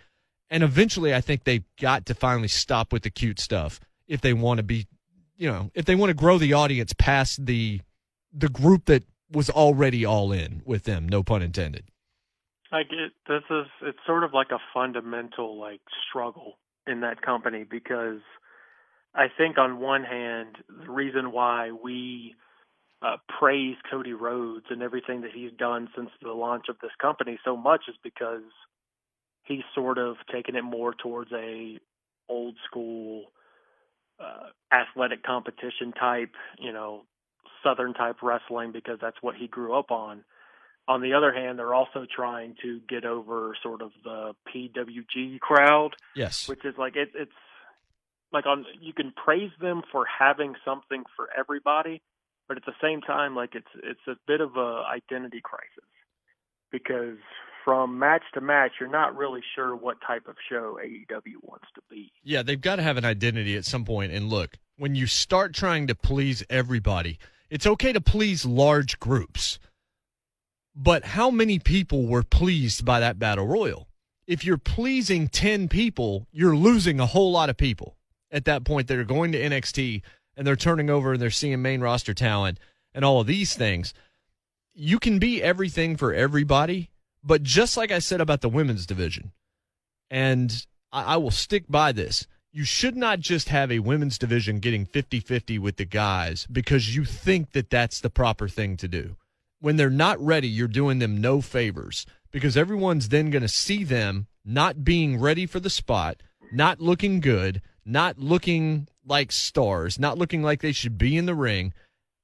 And 0.49 0.63
eventually, 0.63 1.13
I 1.13 1.21
think 1.21 1.43
they've 1.43 1.65
got 1.79 2.05
to 2.07 2.13
finally 2.13 2.47
stop 2.47 2.91
with 2.91 3.03
the 3.03 3.09
cute 3.09 3.39
stuff 3.39 3.79
if 4.07 4.21
they 4.21 4.33
want 4.33 4.57
to 4.57 4.63
be, 4.63 4.87
you 5.37 5.49
know, 5.49 5.69
if 5.75 5.85
they 5.85 5.95
want 5.95 6.09
to 6.09 6.15
grow 6.15 6.37
the 6.37 6.53
audience 6.53 6.93
past 6.93 7.45
the 7.45 7.81
the 8.33 8.49
group 8.49 8.85
that 8.85 9.03
was 9.31 9.49
already 9.49 10.05
all 10.05 10.31
in 10.31 10.61
with 10.65 10.83
them. 10.83 11.07
No 11.07 11.23
pun 11.23 11.41
intended. 11.41 11.85
I 12.71 12.83
get 12.83 13.11
this 13.27 13.43
is 13.49 13.65
it's 13.81 13.99
sort 14.05 14.23
of 14.23 14.33
like 14.33 14.51
a 14.51 14.59
fundamental 14.73 15.59
like 15.59 15.81
struggle 16.07 16.57
in 16.87 17.01
that 17.01 17.21
company 17.21 17.65
because 17.69 18.21
I 19.13 19.27
think 19.35 19.57
on 19.57 19.79
one 19.79 20.03
hand, 20.03 20.57
the 20.67 20.91
reason 20.91 21.31
why 21.31 21.71
we 21.71 22.35
uh, 23.01 23.17
praise 23.39 23.75
Cody 23.89 24.13
Rhodes 24.13 24.65
and 24.69 24.83
everything 24.83 25.21
that 25.21 25.31
he's 25.33 25.51
done 25.57 25.89
since 25.95 26.09
the 26.21 26.31
launch 26.31 26.65
of 26.69 26.77
this 26.81 26.91
company 27.01 27.39
so 27.43 27.57
much 27.57 27.83
is 27.87 27.95
because 28.03 28.43
he's 29.49 29.63
sort 29.75 29.97
of 29.97 30.15
taken 30.31 30.55
it 30.55 30.61
more 30.61 30.93
towards 30.93 31.31
a 31.33 31.79
old 32.29 32.55
school 32.69 33.25
uh, 34.19 34.49
athletic 34.71 35.23
competition 35.23 35.91
type, 35.99 36.31
you 36.59 36.71
know, 36.71 37.01
southern 37.63 37.93
type 37.93 38.17
wrestling 38.21 38.71
because 38.71 38.99
that's 39.01 39.17
what 39.21 39.35
he 39.35 39.47
grew 39.47 39.77
up 39.77 39.91
on. 39.91 40.23
On 40.87 41.01
the 41.01 41.13
other 41.13 41.33
hand, 41.33 41.59
they're 41.59 41.73
also 41.73 42.05
trying 42.15 42.55
to 42.61 42.79
get 42.87 43.05
over 43.05 43.55
sort 43.61 43.81
of 43.81 43.91
the 44.03 44.33
PWG 44.47 45.39
crowd. 45.39 45.91
Yes. 46.15 46.47
Which 46.47 46.63
is 46.63 46.75
like 46.77 46.95
it, 46.95 47.09
it's 47.15 47.31
like 48.31 48.45
on 48.45 48.65
you 48.79 48.93
can 48.93 49.11
praise 49.11 49.51
them 49.59 49.81
for 49.91 50.05
having 50.05 50.55
something 50.63 51.03
for 51.15 51.27
everybody, 51.37 52.01
but 52.47 52.57
at 52.57 52.65
the 52.65 52.73
same 52.81 53.01
time, 53.01 53.35
like 53.35 53.55
it's 53.55 53.67
it's 53.83 54.07
a 54.07 54.15
bit 54.27 54.41
of 54.41 54.55
a 54.57 54.83
identity 54.91 55.41
crisis 55.43 55.89
because 56.71 57.17
from 57.64 57.99
match 57.99 58.24
to 58.34 58.41
match, 58.41 58.74
you're 58.80 58.89
not 58.89 59.16
really 59.16 59.41
sure 59.55 59.76
what 59.76 59.97
type 60.05 60.28
of 60.28 60.36
show 60.49 60.80
AEW 60.84 61.36
wants 61.43 61.68
to 61.76 61.82
be. 61.89 62.12
Yeah, 62.24 62.43
they've 62.43 62.60
got 62.60 62.78
to 62.78 62.84
have 62.84 62.97
an 62.97 63.05
identity 63.05 63.55
at 63.55 63.66
some 63.66 63.86
point. 63.86 64.12
And 64.12 64.30
look, 64.30 64.57
when 64.78 64.95
you 64.95 65.07
start 65.07 65.53
trying 65.53 65.88
to 65.88 65.95
please 65.95 66.43
everybody, 66.49 67.20
it's 67.49 67.68
okay 67.68 67.93
to 67.93 68.01
please 68.01 68.45
large 68.45 68.99
groups 68.99 69.60
but 70.82 71.03
how 71.03 71.30
many 71.30 71.60
people 71.60 72.07
were 72.07 72.24
pleased 72.24 72.86
by 72.86 73.01
that 73.01 73.20
battle 73.20 73.45
royal? 73.45 73.89
If 74.26 74.45
you're 74.45 74.57
pleasing 74.57 75.28
10 75.28 75.68
people, 75.68 76.26
you're 76.32 76.55
losing 76.55 77.01
a 77.01 77.05
whole 77.05 77.32
lot 77.34 77.49
of 77.49 77.57
people 77.57 77.97
at 78.32 78.45
that 78.45 78.64
point 78.64 78.88
that 78.88 78.97
are 78.97 79.03
going 79.03 79.34
to 79.34 79.41
NXT 79.41 80.01
and 80.38 80.47
they're 80.47 80.55
turning 80.55 80.89
over 80.89 81.14
and 81.14 81.22
they're 81.22 81.32
seeing 81.32 81.62
main 81.62 81.82
roster 81.82 82.14
talent 82.14 82.60
and 82.93 83.03
all 83.03 83.20
of 83.20 83.28
these 83.28 83.55
things. 83.55 83.93
You 84.74 84.99
can 84.99 85.20
be 85.20 85.43
everything 85.43 85.97
for 85.97 86.14
everybody, 86.14 86.91
but 87.24 87.43
just 87.43 87.78
like 87.78 87.91
I 87.91 87.99
said 87.99 88.22
about 88.22 88.41
the 88.41 88.49
women's 88.49 88.86
division, 88.86 89.32
and 90.09 90.65
I, 90.91 91.15
I 91.15 91.17
will 91.17 91.32
stick 91.32 91.65
by 91.70 91.91
this 91.91 92.28
you 92.51 92.63
should 92.63 92.97
not 92.97 93.20
just 93.20 93.49
have 93.49 93.72
a 93.72 93.78
women's 93.78 94.17
division 94.17 94.59
getting 94.59 94.84
50 94.84 95.20
50 95.20 95.59
with 95.59 95.78
the 95.78 95.86
guys 95.86 96.47
because 96.51 96.95
you 96.95 97.05
think 97.05 97.51
that 97.51 97.70
that's 97.70 98.01
the 98.01 98.09
proper 98.09 98.47
thing 98.47 98.76
to 98.78 98.88
do 98.88 99.15
when 99.59 99.76
they're 99.76 99.89
not 99.89 100.20
ready, 100.24 100.47
you're 100.47 100.67
doing 100.67 100.99
them 100.99 101.20
no 101.20 101.41
favors 101.41 102.05
because 102.32 102.55
everyone's 102.55 103.09
then 103.09 103.30
going 103.30 103.41
to 103.41 103.47
see 103.47 103.84
them 103.84 104.28
not 104.45 104.84
being 104.84 105.20
ready 105.20 105.45
for 105.45 105.59
the 105.59 105.70
spot. 105.70 106.22
not 106.51 106.82
looking 106.82 107.20
good, 107.20 107.61
not 107.86 108.17
looking 108.17 108.88
like 109.05 109.32
stars, 109.32 109.99
not 109.99 110.17
looking 110.17 110.41
like 110.41 110.61
they 110.61 110.72
should 110.72 110.97
be 110.97 111.15
in 111.15 111.28
the 111.28 111.36
ring, 111.36 111.72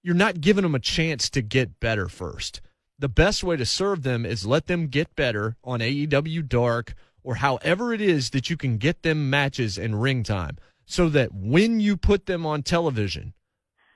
you're 0.02 0.16
not 0.16 0.41
giving 0.41 0.64
them 0.64 0.74
a 0.74 0.80
chance 0.80 1.30
to 1.30 1.43
get 1.43 1.80
better 1.80 2.10
first. 2.10 2.60
The 2.98 3.10
best 3.10 3.43
way 3.43 3.58
to 3.58 3.66
serve 3.66 4.04
them 4.04 4.26
is 4.26 4.46
let 4.46 4.68
them 4.68 4.88
get 4.88 5.16
better 5.16 5.58
on 5.64 5.82
AEW 5.82 6.48
Dark 6.48 6.93
or 7.24 7.36
however 7.36 7.93
it 7.93 8.00
is 8.00 8.30
that 8.30 8.50
you 8.50 8.56
can 8.56 8.78
get 8.78 9.04
them 9.04 9.30
matches 9.30 9.78
and 9.78 10.02
ring 10.02 10.24
time 10.24 10.58
so 10.86 11.10
that 11.10 11.34
when 11.34 11.80
you 11.80 11.98
put 11.98 12.26
them 12.26 12.46
on 12.46 12.64
television 12.64 13.34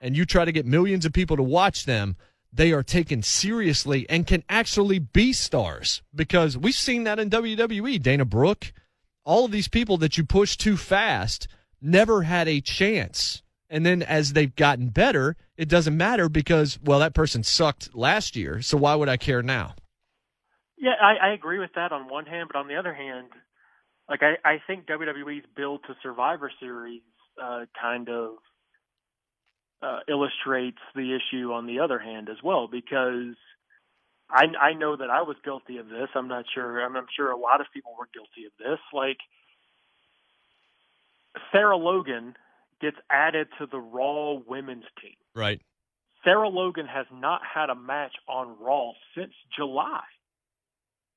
and 0.02 0.18
you 0.18 0.26
try 0.26 0.43
to 0.43 0.52
get 0.52 0.66
millions 0.66 1.06
of 1.06 1.14
people 1.14 1.38
to 1.38 1.43
watch 1.43 1.86
them, 1.86 2.18
they 2.52 2.72
are 2.72 2.84
taken 2.84 3.22
seriously 3.22 4.06
and 4.10 4.28
can 4.28 4.43
actually 4.50 5.00
be 5.00 5.32
stars 5.32 6.02
because 6.14 6.58
we've 6.58 6.74
seen 6.74 7.04
that 7.04 7.20
in 7.20 7.30
WWE. 7.30 8.02
Dana 8.02 8.26
Brooke, 8.26 8.74
all 9.24 9.45
of 9.45 9.52
these 9.52 9.68
people 9.68 9.97
that 9.97 10.18
you 10.18 10.26
push 10.26 10.58
too 10.58 10.76
fast 10.76 11.47
never 11.82 12.24
had 12.24 12.47
a 12.47 12.60
chance. 12.60 13.43
And 13.70 13.86
then 13.86 14.01
as 14.01 14.34
they've 14.34 14.55
gotten 14.55 14.89
better, 14.89 15.36
it 15.55 15.70
doesn't 15.70 15.95
matter 15.95 16.28
because, 16.28 16.80
well, 16.84 16.99
that 16.99 17.13
person 17.13 17.43
sucked 17.43 17.95
last 17.95 18.36
year. 18.36 18.61
So 18.61 18.78
why 18.78 18.95
would 18.95 19.09
I 19.09 19.17
care 19.17 19.43
now? 19.43 19.76
Yeah, 20.78 20.93
I, 21.01 21.30
I 21.30 21.34
agree 21.34 21.59
with 21.59 21.72
that 21.76 21.91
on 21.91 22.09
one 22.09 22.26
hand, 22.26 22.49
but 22.51 22.57
on 22.57 22.67
the 22.67 22.76
other 22.76 22.93
hand, 22.93 23.28
like 24.09 24.22
I, 24.24 24.36
I 24.43 24.57
think 24.65 24.88
WWE's 24.88 25.45
build 25.55 25.82
to 25.88 25.95
Survivor 26.01 26.51
Series 26.59 27.01
uh, 27.41 27.65
kind 27.80 28.09
of 28.09 28.36
uh, 29.82 29.99
illustrates 30.07 30.80
the 30.95 31.15
issue 31.15 31.51
on 31.51 31.67
the 31.67 31.80
other 31.80 31.99
hand 31.99 32.30
as 32.30 32.38
well 32.43 32.67
because 32.67 33.36
I 34.30 34.45
I 34.59 34.74
know 34.74 34.95
that 34.95 35.09
I 35.09 35.22
was 35.22 35.38
guilty 35.43 35.78
of 35.78 35.88
this. 35.88 36.09
I'm 36.15 36.28
not 36.28 36.45
sure. 36.53 36.82
I'm, 36.84 36.95
I'm 36.95 37.07
sure 37.15 37.32
a 37.32 37.38
lot 37.38 37.61
of 37.61 37.67
people 37.74 37.93
were 37.97 38.09
guilty 38.13 38.45
of 38.45 38.51
this. 38.57 38.80
Like 38.93 39.17
Sarah 41.51 41.78
Logan 41.78 42.36
gets 42.82 42.97
added 43.09 43.47
to 43.59 43.65
the 43.65 43.80
Raw 43.80 44.39
women's 44.47 44.86
team. 45.01 45.15
Right. 45.36 45.61
Sarah 46.23 46.49
Logan 46.49 46.86
has 46.86 47.05
not 47.13 47.41
had 47.43 47.69
a 47.69 47.75
match 47.75 48.13
on 48.27 48.57
Raw 48.59 48.91
since 49.15 49.34
July. 49.55 50.01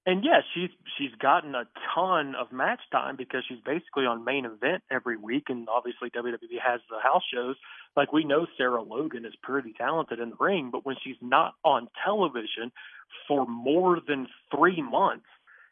And 0.05 0.25
yes, 0.25 0.43
she's 0.53 0.71
she's 0.99 1.15
gotten 1.21 1.55
a 1.55 1.65
ton 1.95 2.35
of 2.35 2.51
match 2.51 2.81
time 2.91 3.17
because 3.17 3.45
she's 3.49 3.61
basically 3.65 4.05
on 4.05 4.25
main 4.25 4.45
event 4.45 4.83
every 4.91 5.17
week, 5.17 5.45
and 5.49 5.69
obviously 5.69 6.11
WWE 6.11 6.59
has 6.61 6.81
the 6.91 6.99
house 7.01 7.23
shows. 7.33 7.55
Like 7.97 8.13
we 8.13 8.25
know 8.25 8.47
Sarah 8.57 8.83
Logan 8.83 9.25
is 9.25 9.35
pretty 9.43 9.73
talented 9.79 10.19
in 10.19 10.31
the 10.31 10.37
ring, 10.41 10.71
but 10.73 10.85
when 10.85 10.97
she's 11.05 11.17
not 11.21 11.55
on 11.65 11.87
television 12.05 12.73
for 13.29 13.47
more 13.47 14.01
than 14.07 14.27
three 14.55 14.83
months, 14.83 15.27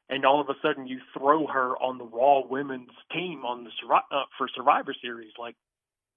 and 0.08 0.24
all 0.24 0.40
of 0.40 0.48
a 0.48 0.54
sudden 0.62 0.86
you 0.86 1.00
throw 1.12 1.48
her 1.48 1.76
on 1.78 1.98
the 1.98 2.04
Raw 2.04 2.46
Women's 2.46 2.90
team 3.12 3.44
on 3.44 3.64
the 3.64 3.70
uh, 3.92 4.24
for 4.38 4.46
Survivor 4.54 4.94
Series, 5.02 5.32
like 5.40 5.56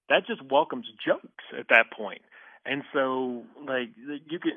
that 0.10 0.28
just 0.28 0.41
welcomes 0.41 0.86
jokes 1.06 1.43
at 1.58 1.68
that 1.70 1.91
point. 1.95 2.22
And 2.66 2.84
so, 2.93 3.43
like 3.66 3.89
you 3.97 4.39
can 4.39 4.54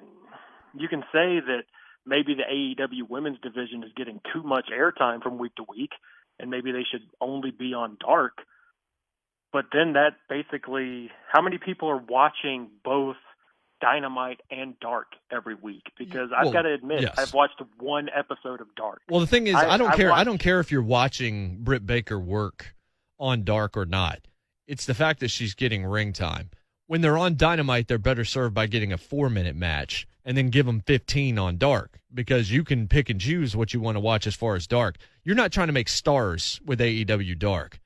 you 0.75 0.89
can 0.89 1.01
say 1.13 1.41
that 1.41 1.63
maybe 2.05 2.35
the 2.35 2.43
AEW 2.43 3.09
women's 3.09 3.39
division 3.41 3.83
is 3.83 3.91
getting 3.97 4.21
too 4.33 4.43
much 4.43 4.67
airtime 4.73 5.23
from 5.23 5.39
week 5.39 5.55
to 5.57 5.65
week, 5.69 5.91
and 6.39 6.51
maybe 6.51 6.73
they 6.73 6.85
should 6.91 7.03
only 7.21 7.51
be 7.51 7.75
on 7.75 7.97
dark. 8.01 8.39
But 9.53 9.67
then 9.73 9.95
that 9.95 10.17
basically, 10.29 11.11
how 11.33 11.41
many 11.41 11.59
people 11.59 11.89
are 11.89 11.97
watching 11.97 12.69
both 12.85 13.17
Dynamite 13.81 14.41
and 14.51 14.79
Dark 14.81 15.07
every 15.33 15.55
week? 15.55 15.83
Because 15.99 16.31
I've 16.37 16.45
well, 16.45 16.53
got 16.53 16.63
to 16.63 16.75
admit, 16.75 17.03
yes. 17.03 17.15
I've 17.17 17.35
watched 17.35 17.61
one 17.79 18.09
episode 18.15 18.61
of 18.61 18.67
Dark. 18.77 19.03
Well, 19.09 19.21
the 19.21 19.27
thing 19.27 19.47
is, 19.47 19.55
I, 19.55 19.75
I 19.75 19.77
don't 19.79 19.93
I 19.93 19.97
care. 19.97 20.11
Watched, 20.11 20.21
I 20.21 20.25
don't 20.25 20.39
care 20.39 20.61
if 20.61 20.71
you're 20.71 20.83
watching 20.83 21.59
Britt 21.63 21.87
Baker 21.87 22.21
work 22.21 22.75
on 23.19 23.45
Dark 23.45 23.77
or 23.77 23.87
not. 23.87 24.21
It's 24.67 24.87
the 24.87 24.95
fact 24.95 25.21
that 25.21 25.31
she's 25.31 25.55
getting 25.55 25.85
ring 25.85 26.13
time. 26.13 26.51
When 26.89 27.01
they're 27.01 27.19
on 27.19 27.37
Dynamite, 27.37 27.89
they're 27.89 27.99
better 27.99 28.25
served 28.25 28.55
by 28.55 28.67
getting 28.67 28.93
a 28.93 28.99
four 28.99 29.29
minute 29.31 29.57
match 29.57 30.07
and 30.25 30.37
then 30.37 30.51
give 30.51 30.67
them 30.67 30.81
15 30.81 31.39
on 31.39 31.57
dark 31.57 32.01
because 32.13 32.51
you 32.51 32.65
can 32.65 32.89
pick 32.89 33.09
and 33.09 33.21
choose 33.21 33.57
what 33.57 33.73
you 33.73 33.81
want 33.81 33.97
to 33.97 34.01
watch 34.01 34.27
as 34.27 34.35
far 34.35 34.57
as 34.57 34.67
dark. 34.67 34.97
You're 35.23 35.37
not 35.37 35.53
trying 35.53 35.69
to 35.69 35.73
make 35.73 35.89
stars 35.89 36.61
with 36.65 36.81
AEW 36.81 37.39
dark. 37.39 37.81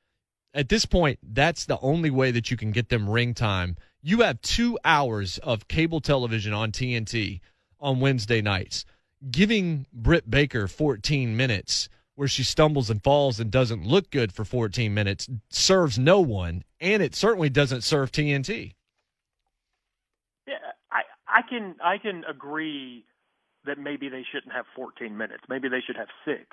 At 0.52 0.68
this 0.68 0.84
point, 0.84 1.18
that's 1.22 1.66
the 1.66 1.78
only 1.80 2.10
way 2.10 2.30
that 2.30 2.50
you 2.50 2.56
can 2.56 2.72
get 2.72 2.88
them 2.88 3.08
ring 3.08 3.34
time. 3.34 3.76
You 4.02 4.22
have 4.22 4.40
two 4.40 4.78
hours 4.84 5.38
of 5.38 5.68
cable 5.68 6.00
television 6.00 6.52
on 6.52 6.72
TNT 6.72 7.40
on 7.78 8.00
Wednesday 8.00 8.40
nights. 8.40 8.84
Giving 9.30 9.86
Britt 9.92 10.30
Baker 10.30 10.66
14 10.66 11.36
minutes 11.36 11.88
where 12.20 12.28
she 12.28 12.44
stumbles 12.44 12.90
and 12.90 13.02
falls 13.02 13.40
and 13.40 13.50
doesn't 13.50 13.86
look 13.86 14.10
good 14.10 14.30
for 14.30 14.44
14 14.44 14.92
minutes 14.92 15.26
serves 15.48 15.98
no 15.98 16.20
one, 16.20 16.62
and 16.78 17.02
it 17.02 17.14
certainly 17.14 17.48
doesn't 17.48 17.80
serve 17.80 18.12
TNT. 18.12 18.74
Yeah, 20.46 20.56
I 20.92 21.40
can 21.48 21.76
I 21.82 21.96
can 21.96 22.24
agree 22.28 23.06
that 23.64 23.78
maybe 23.78 24.10
they 24.10 24.22
shouldn't 24.30 24.52
have 24.52 24.66
14 24.76 25.16
minutes. 25.16 25.44
Maybe 25.48 25.70
they 25.70 25.80
should 25.80 25.96
have 25.96 26.08
six. 26.26 26.44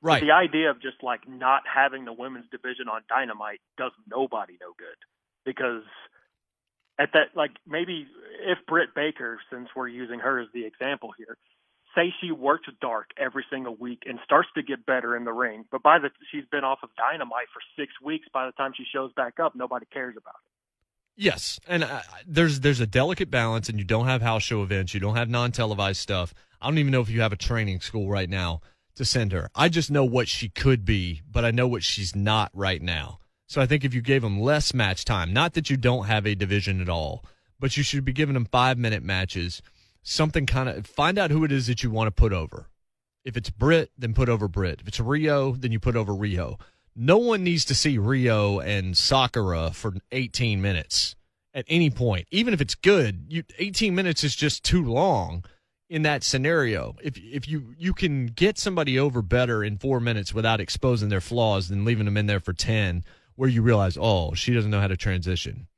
Right. 0.00 0.20
But 0.20 0.26
the 0.26 0.32
idea 0.32 0.70
of 0.70 0.80
just 0.80 1.02
like 1.02 1.28
not 1.28 1.62
having 1.66 2.04
the 2.04 2.12
women's 2.12 2.48
division 2.52 2.86
on 2.86 3.02
Dynamite 3.08 3.60
does 3.76 3.90
nobody 4.08 4.58
no 4.60 4.74
good 4.78 4.96
because 5.44 5.82
at 7.00 7.08
that 7.14 7.34
like 7.34 7.50
maybe 7.66 8.06
if 8.46 8.58
Britt 8.68 8.94
Baker, 8.94 9.40
since 9.52 9.70
we're 9.74 9.88
using 9.88 10.20
her 10.20 10.38
as 10.38 10.46
the 10.54 10.66
example 10.66 11.10
here, 11.18 11.36
say 11.94 12.12
she 12.20 12.32
works 12.32 12.66
dark 12.80 13.10
every 13.16 13.44
single 13.50 13.74
week 13.74 14.02
and 14.06 14.18
starts 14.24 14.48
to 14.54 14.62
get 14.62 14.86
better 14.86 15.16
in 15.16 15.24
the 15.24 15.32
ring, 15.32 15.64
but 15.70 15.82
by 15.82 15.98
the 15.98 16.10
she's 16.30 16.44
been 16.50 16.64
off 16.64 16.78
of 16.82 16.90
Dynamite 16.96 17.48
for 17.52 17.60
six 17.76 17.92
weeks. 18.02 18.26
By 18.32 18.46
the 18.46 18.52
time 18.52 18.72
she 18.76 18.84
shows 18.92 19.12
back 19.14 19.40
up, 19.40 19.54
nobody 19.54 19.86
cares 19.92 20.16
about 20.16 20.34
it. 20.34 20.50
Yes, 21.16 21.60
and 21.66 21.86
there's 22.26 22.60
there's 22.60 22.80
a 22.80 22.86
delicate 22.86 23.30
balance, 23.30 23.68
and 23.68 23.78
you 23.78 23.84
don't 23.84 24.06
have 24.06 24.22
house 24.22 24.42
show 24.42 24.62
events, 24.62 24.94
you 24.94 25.00
don't 25.00 25.16
have 25.16 25.28
non 25.28 25.52
televised 25.52 26.00
stuff. 26.00 26.32
I 26.60 26.68
don't 26.68 26.78
even 26.78 26.92
know 26.92 27.00
if 27.00 27.10
you 27.10 27.20
have 27.20 27.32
a 27.32 27.36
training 27.36 27.80
school 27.80 28.08
right 28.08 28.28
now 28.28 28.60
to 28.94 29.04
send 29.04 29.32
her. 29.32 29.50
I 29.54 29.68
just 29.68 29.90
know 29.90 30.04
what 30.04 30.28
she 30.28 30.48
could 30.48 30.84
be, 30.84 31.22
but 31.30 31.44
I 31.44 31.50
know 31.50 31.66
what 31.66 31.82
she's 31.82 32.14
not 32.14 32.50
right 32.54 32.82
now. 32.82 33.18
So 33.46 33.60
I 33.60 33.66
think 33.66 33.84
if 33.84 33.94
you 33.94 34.00
gave 34.00 34.22
them 34.22 34.40
less 34.40 34.72
match 34.72 35.04
time, 35.04 35.32
not 35.32 35.54
that 35.54 35.70
you 35.70 35.76
don't 35.76 36.06
have 36.06 36.26
a 36.26 36.34
division 36.34 36.80
at 36.80 36.88
all, 36.88 37.24
but 37.58 37.76
you 37.76 37.82
should 37.82 38.04
be 38.04 38.12
giving 38.12 38.34
them 38.34 38.44
five 38.44 38.78
minute 38.78 39.02
matches, 39.02 39.60
something 40.02 40.46
kind 40.46 40.68
of 40.68 40.86
find 40.86 41.18
out 41.18 41.30
who 41.30 41.44
it 41.44 41.52
is 41.52 41.66
that 41.66 41.82
you 41.82 41.90
want 41.90 42.08
to 42.08 42.12
put 42.12 42.32
over. 42.32 42.68
If 43.24 43.36
it's 43.36 43.50
Britt, 43.50 43.90
then 43.98 44.14
put 44.14 44.28
over 44.28 44.48
Britt. 44.48 44.80
If 44.80 44.88
it's 44.88 44.98
Riho, 44.98 45.60
then 45.60 45.72
you 45.72 45.78
put 45.78 45.96
over 45.96 46.12
Riho 46.12 46.58
no 46.96 47.18
one 47.18 47.44
needs 47.44 47.64
to 47.66 47.74
see 47.74 47.98
Riho 47.98 48.64
and 48.64 48.96
Sakura 48.96 49.70
for 49.72 49.94
18 50.12 50.60
minutes 50.60 51.16
at 51.54 51.64
any 51.68 51.90
point. 51.90 52.26
Even 52.30 52.54
if 52.54 52.60
it's 52.60 52.74
good, 52.74 53.24
you 53.28 53.44
18 53.58 53.94
minutes 53.94 54.24
is 54.24 54.36
just 54.36 54.64
too 54.64 54.84
long 54.84 55.44
in 55.88 56.02
that 56.02 56.22
scenario. 56.22 56.96
If 57.02 57.16
if 57.16 57.48
you 57.48 57.74
you 57.78 57.94
can 57.94 58.26
get 58.26 58.58
somebody 58.58 58.98
over 58.98 59.22
better 59.22 59.64
in 59.64 59.78
4 59.78 60.00
minutes 60.00 60.34
without 60.34 60.60
exposing 60.60 61.08
their 61.08 61.20
flaws 61.20 61.68
than 61.68 61.84
leaving 61.84 62.04
them 62.04 62.16
in 62.16 62.26
there 62.26 62.40
for 62.40 62.52
10 62.52 63.04
where 63.36 63.48
you 63.48 63.62
realize, 63.62 63.96
"Oh, 63.98 64.34
she 64.34 64.52
doesn't 64.52 64.70
know 64.70 64.80
how 64.80 64.88
to 64.88 64.96
transition. 64.96 65.68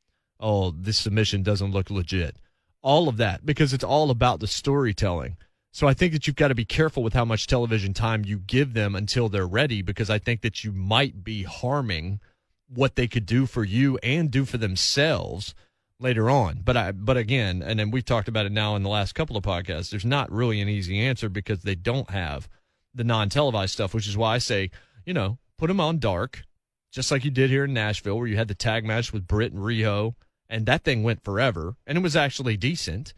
Oh, 0.41 0.73
this 0.73 0.99
submission 0.99 1.43
doesn't 1.43 1.71
look 1.71 1.91
legit." 1.91 2.37
All 2.83 3.09
of 3.09 3.17
that 3.17 3.47
because 3.47 3.73
it's 3.73 3.85
all 3.85 4.11
about 4.11 4.41
the 4.41 4.47
storytelling. 4.47 5.37
So 5.73 5.89
I 5.89 5.95
think 5.95 6.13
that 6.13 6.27
you've 6.27 6.37
got 6.37 6.49
to 6.49 6.55
be 6.55 6.67
careful 6.67 7.03
with 7.03 7.15
how 7.15 7.25
much 7.25 7.47
television 7.47 7.95
time 7.95 8.25
you 8.27 8.39
give 8.39 8.75
them 8.75 8.95
until 8.95 9.29
they're 9.29 9.47
ready 9.47 9.81
because 9.81 10.11
I 10.11 10.19
think 10.19 10.43
that 10.43 10.65
you 10.65 10.73
might 10.73 11.25
be 11.25 11.45
harming 11.45 12.21
what 12.69 12.97
they 12.97 13.09
could 13.09 13.25
do 13.25 13.47
for 13.47 13.65
you 13.65 13.99
and 14.03 14.31
do 14.31 14.45
for 14.45 14.59
themselves 14.59 15.55
later 15.99 16.29
on. 16.29 16.61
But 16.63 16.77
I 16.77 16.93
but 16.93 17.17
again, 17.17 17.63
and 17.63 17.79
then 17.79 17.91
we've 17.91 18.05
talked 18.05 18.29
about 18.29 18.45
it 18.45 18.53
now 18.53 18.77
in 18.77 18.83
the 18.83 18.91
last 18.91 19.15
couple 19.15 19.37
of 19.37 19.45
podcasts, 19.45 19.91
there's 19.91 20.05
not 20.05 20.31
really 20.31 20.61
an 20.61 20.69
easy 20.69 21.01
answer 21.01 21.29
because 21.29 21.63
they 21.63 21.75
don't 21.75 22.11
have 22.11 22.49
the 22.95 23.05
non-televised 23.05 23.73
stuff, 23.73 23.95
which 23.95 24.07
is 24.07 24.17
why 24.17 24.35
I 24.35 24.39
say, 24.39 24.71
you 25.07 25.15
know, 25.15 25.39
put 25.57 25.69
them 25.69 25.81
on 25.81 25.99
dark, 25.99 26.45
just 26.91 27.11
like 27.11 27.25
you 27.25 27.31
did 27.31 27.49
here 27.49 27.65
in 27.65 27.73
Nashville 27.73 28.19
where 28.19 28.27
you 28.27 28.37
had 28.37 28.49
the 28.49 28.55
tag 28.55 28.85
match 28.85 29.13
with 29.13 29.27
Britt 29.27 29.53
and 29.53 29.63
Riho 29.63 30.15
and 30.53 30.67
that 30.67 30.85
thing 30.85 31.03
went 31.03 31.25
forever 31.25 31.75
and 31.87 31.99
it 31.99 32.03
was 32.03 32.15
actually 32.15 32.57
decent. 32.57 33.15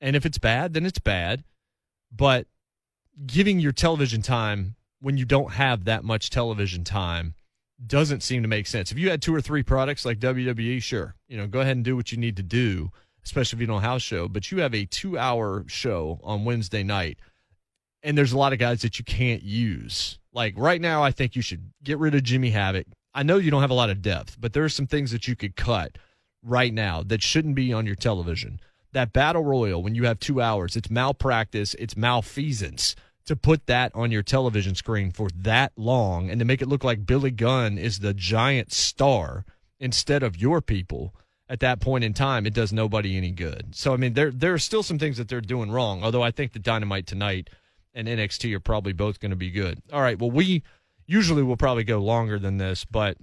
And 0.00 0.14
if 0.14 0.24
it's 0.24 0.38
bad, 0.38 0.74
then 0.74 0.86
it's 0.86 0.98
bad 0.98 1.44
but 2.14 2.46
giving 3.26 3.60
your 3.60 3.72
television 3.72 4.22
time 4.22 4.76
when 5.00 5.16
you 5.16 5.24
don't 5.24 5.52
have 5.52 5.84
that 5.84 6.04
much 6.04 6.30
television 6.30 6.84
time 6.84 7.34
doesn't 7.86 8.22
seem 8.22 8.42
to 8.42 8.48
make 8.48 8.66
sense. 8.66 8.90
If 8.90 8.98
you 8.98 9.10
had 9.10 9.20
two 9.20 9.34
or 9.34 9.40
three 9.40 9.62
products 9.62 10.04
like 10.04 10.18
WWE, 10.18 10.82
sure, 10.82 11.14
you 11.28 11.36
know, 11.36 11.46
go 11.46 11.60
ahead 11.60 11.76
and 11.76 11.84
do 11.84 11.96
what 11.96 12.10
you 12.10 12.18
need 12.18 12.36
to 12.36 12.42
do, 12.42 12.90
especially 13.24 13.58
if 13.58 13.60
you 13.60 13.66
don't 13.66 13.82
house 13.82 14.02
show. 14.02 14.28
But 14.28 14.50
you 14.50 14.58
have 14.58 14.74
a 14.74 14.86
two 14.86 15.18
hour 15.18 15.64
show 15.66 16.18
on 16.22 16.44
Wednesday 16.44 16.82
night, 16.82 17.18
and 18.02 18.16
there's 18.16 18.32
a 18.32 18.38
lot 18.38 18.52
of 18.52 18.58
guys 18.58 18.82
that 18.82 18.98
you 18.98 19.04
can't 19.04 19.42
use. 19.42 20.18
Like 20.32 20.54
right 20.56 20.80
now, 20.80 21.02
I 21.02 21.10
think 21.10 21.36
you 21.36 21.42
should 21.42 21.70
get 21.82 21.98
rid 21.98 22.14
of 22.14 22.22
Jimmy 22.22 22.50
Havoc. 22.50 22.86
I 23.14 23.22
know 23.22 23.36
you 23.36 23.50
don't 23.50 23.62
have 23.62 23.70
a 23.70 23.74
lot 23.74 23.90
of 23.90 24.02
depth, 24.02 24.36
but 24.40 24.52
there 24.52 24.64
are 24.64 24.70
some 24.70 24.86
things 24.86 25.10
that 25.10 25.26
you 25.28 25.36
could 25.36 25.56
cut 25.56 25.96
right 26.46 26.72
now 26.72 27.02
that 27.02 27.22
shouldn't 27.22 27.54
be 27.54 27.72
on 27.72 27.86
your 27.86 27.96
television 27.96 28.60
that 28.96 29.12
battle 29.12 29.44
royal 29.44 29.82
when 29.82 29.94
you 29.94 30.06
have 30.06 30.18
two 30.18 30.40
hours, 30.40 30.74
it's 30.74 30.88
malpractice, 30.88 31.74
it's 31.74 31.98
malfeasance 31.98 32.96
to 33.26 33.36
put 33.36 33.66
that 33.66 33.92
on 33.94 34.10
your 34.10 34.22
television 34.22 34.74
screen 34.74 35.10
for 35.10 35.28
that 35.36 35.72
long 35.76 36.30
and 36.30 36.38
to 36.38 36.46
make 36.46 36.62
it 36.62 36.68
look 36.68 36.82
like 36.82 37.04
Billy 37.04 37.30
Gunn 37.30 37.76
is 37.76 37.98
the 37.98 38.14
giant 38.14 38.72
star 38.72 39.44
instead 39.78 40.22
of 40.22 40.40
your 40.40 40.62
people 40.62 41.14
at 41.46 41.60
that 41.60 41.78
point 41.78 42.04
in 42.04 42.14
time, 42.14 42.46
it 42.46 42.54
does 42.54 42.72
nobody 42.72 43.18
any 43.18 43.32
good. 43.32 43.74
So 43.74 43.92
I 43.92 43.98
mean, 43.98 44.14
there 44.14 44.30
there 44.30 44.54
are 44.54 44.58
still 44.58 44.82
some 44.82 44.98
things 44.98 45.18
that 45.18 45.28
they're 45.28 45.42
doing 45.42 45.70
wrong. 45.70 46.02
Although 46.02 46.22
I 46.22 46.30
think 46.30 46.54
the 46.54 46.58
Dynamite 46.58 47.06
tonight 47.06 47.50
and 47.92 48.08
NXT 48.08 48.54
are 48.54 48.60
probably 48.60 48.94
both 48.94 49.20
going 49.20 49.30
to 49.30 49.36
be 49.36 49.50
good. 49.50 49.82
All 49.92 50.00
right, 50.00 50.18
well 50.18 50.30
we 50.30 50.62
usually 51.06 51.42
will 51.42 51.58
probably 51.58 51.84
go 51.84 51.98
longer 51.98 52.38
than 52.38 52.56
this, 52.56 52.86
but 52.86 53.18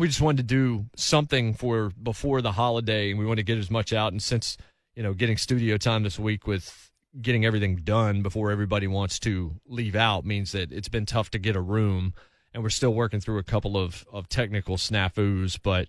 we 0.00 0.08
just 0.08 0.20
wanted 0.20 0.48
to 0.48 0.54
do 0.54 0.86
something 0.96 1.54
for 1.54 1.90
before 2.02 2.40
the 2.40 2.52
holiday, 2.52 3.10
and 3.10 3.18
we 3.18 3.26
want 3.26 3.38
to 3.38 3.44
get 3.44 3.58
as 3.58 3.70
much 3.70 3.92
out. 3.92 4.12
And 4.12 4.22
since 4.22 4.56
you 4.94 5.02
know, 5.02 5.12
getting 5.12 5.36
studio 5.36 5.76
time 5.76 6.02
this 6.02 6.18
week 6.18 6.46
with 6.46 6.90
getting 7.20 7.44
everything 7.44 7.76
done 7.76 8.22
before 8.22 8.50
everybody 8.50 8.86
wants 8.86 9.18
to 9.20 9.52
leave 9.66 9.94
out 9.94 10.24
means 10.24 10.52
that 10.52 10.72
it's 10.72 10.88
been 10.88 11.06
tough 11.06 11.30
to 11.30 11.38
get 11.38 11.54
a 11.54 11.60
room, 11.60 12.14
and 12.52 12.62
we're 12.62 12.70
still 12.70 12.94
working 12.94 13.20
through 13.20 13.38
a 13.38 13.44
couple 13.44 13.76
of 13.76 14.04
of 14.12 14.28
technical 14.28 14.76
snafus, 14.76 15.58
but. 15.62 15.88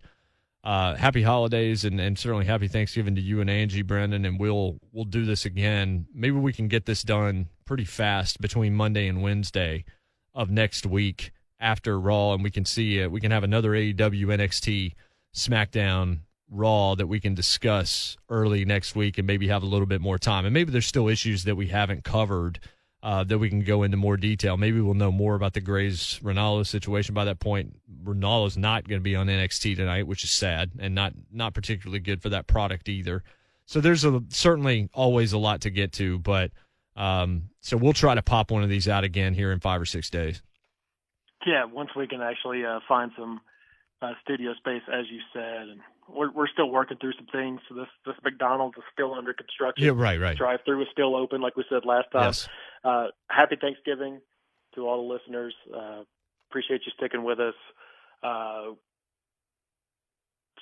Uh, 0.64 0.96
happy 0.96 1.24
holidays 1.24 1.84
and, 1.86 2.00
and 2.00 2.20
certainly 2.20 2.46
happy 2.46 2.68
Thanksgiving 2.68 3.16
to 3.16 3.22
you 3.22 3.42
and 3.42 3.50
Angie, 3.50 3.82
Brendan, 3.82 4.26
and 4.26 4.40
we'll 4.40 4.78
we'll 4.92 5.06
do 5.06 5.26
this 5.26 5.44
again. 5.44 6.06
Maybe 6.14 6.38
we 6.38 6.54
can 6.54 6.68
get 6.68 6.86
this 6.86 7.02
done 7.02 7.50
pretty 7.66 7.84
fast 7.84 8.40
between 8.40 8.76
Monday 8.76 9.08
and 9.08 9.24
Wednesday 9.24 9.86
of 10.36 10.52
next 10.52 10.86
week 10.86 11.32
after 11.62 12.00
Raw, 12.00 12.34
and 12.34 12.44
we 12.44 12.52
can 12.52 12.66
see 12.66 13.00
it. 13.00 13.12
We 13.12 13.22
can 13.22 13.32
have 13.32 13.44
another 13.44 13.72
AEW 13.72 14.26
NXT 14.26 14.96
SmackDown 15.34 16.20
Raw 16.50 16.96
that 16.96 17.08
we 17.08 17.22
can 17.22 17.34
discuss 17.34 18.18
early 18.28 18.66
next 18.66 18.96
week, 18.96 19.18
and 19.18 19.26
maybe 19.26 19.48
have 19.48 19.64
a 19.64 19.68
little 19.68 19.86
bit 19.86 20.02
more 20.02 20.18
time. 20.18 20.46
And 20.46 20.54
maybe 20.54 20.72
there's 20.72 20.88
still 20.88 21.08
issues 21.08 21.46
that 21.46 21.56
we 21.56 21.68
haven't 21.68 22.04
covered 22.04 22.60
uh, 23.04 23.24
that 23.24 23.40
we 23.40 23.50
can 23.50 23.62
go 23.62 23.84
into 23.84 23.98
more 23.98 24.18
detail. 24.18 24.58
Maybe 24.58 24.80
we'll 24.80 24.94
know 24.94 25.12
more 25.12 25.36
about 25.36 25.54
the 25.54 25.62
Graves 25.62 26.20
Ranallo 26.20 26.66
situation 26.66 27.14
by 27.16 27.26
that 27.26 27.40
point. 27.40 27.76
Ranallo's 28.04 28.58
not 28.58 28.88
going 28.88 29.00
to 29.00 29.04
be 29.04 29.16
on 29.16 29.28
NXT 29.28 29.76
tonight, 29.78 30.08
which 30.08 30.24
is 30.24 30.32
sad 30.32 30.72
and 30.80 30.94
not 30.94 31.14
not 31.32 31.54
particularly 31.54 32.00
good 32.00 32.22
for 32.22 32.30
that 32.30 32.48
product 32.48 32.90
either. 32.90 33.24
So 33.66 33.80
there's 33.80 34.04
a, 34.04 34.22
certainly 34.30 34.90
always 34.94 35.34
a 35.34 35.38
lot 35.38 35.62
to 35.62 35.70
get 35.70 35.94
to, 35.94 36.20
but 36.20 36.52
um, 36.96 37.50
so 37.62 37.78
we'll 37.78 37.94
try 37.94 38.14
to 38.16 38.22
pop 38.22 38.52
one 38.52 38.64
of 38.64 38.70
these 38.70 38.88
out 38.88 39.04
again 39.04 39.34
here 39.34 39.52
in 39.52 39.60
five 39.60 39.82
or 39.82 39.86
six 39.86 40.10
days. 40.10 40.42
Yeah, 41.46 41.66
once 41.66 41.90
we 41.96 42.08
can 42.08 42.22
actually 42.22 42.66
uh, 42.66 42.80
find 42.88 43.12
some 43.18 43.42
uh, 44.02 44.14
studio 44.24 44.54
space, 44.56 44.82
as 44.92 45.06
you 45.12 45.20
said, 45.34 45.70
and 45.70 45.80
we're 46.10 46.32
we're 46.32 46.48
still 46.48 46.70
working 46.70 46.98
through 46.98 47.14
some 47.14 47.28
things. 47.32 47.60
So 47.70 47.76
this 47.76 47.88
this 48.06 48.16
McDonald's 48.24 48.78
is 48.78 48.84
still 48.94 49.14
under 49.14 49.34
construction. 49.34 49.84
Yeah, 49.84 49.92
right, 49.96 50.20
right. 50.20 50.38
Drive 50.38 50.60
through 50.66 50.82
is 50.82 50.88
still 50.92 51.16
open, 51.16 51.42
like 51.42 51.56
we 51.56 51.64
said 51.70 51.86
last 51.86 52.08
time. 52.12 52.28
Yes. 52.28 52.50
Uh, 52.84 53.08
happy 53.30 53.58
Thanksgiving 53.60 54.22
to 54.76 54.88
all 54.88 55.08
the 55.08 55.14
listeners. 55.14 55.54
Uh, 55.74 56.04
appreciate 56.50 56.82
you 56.86 56.92
sticking 56.98 57.24
with 57.24 57.40
us, 57.40 57.54
uh, 58.24 58.72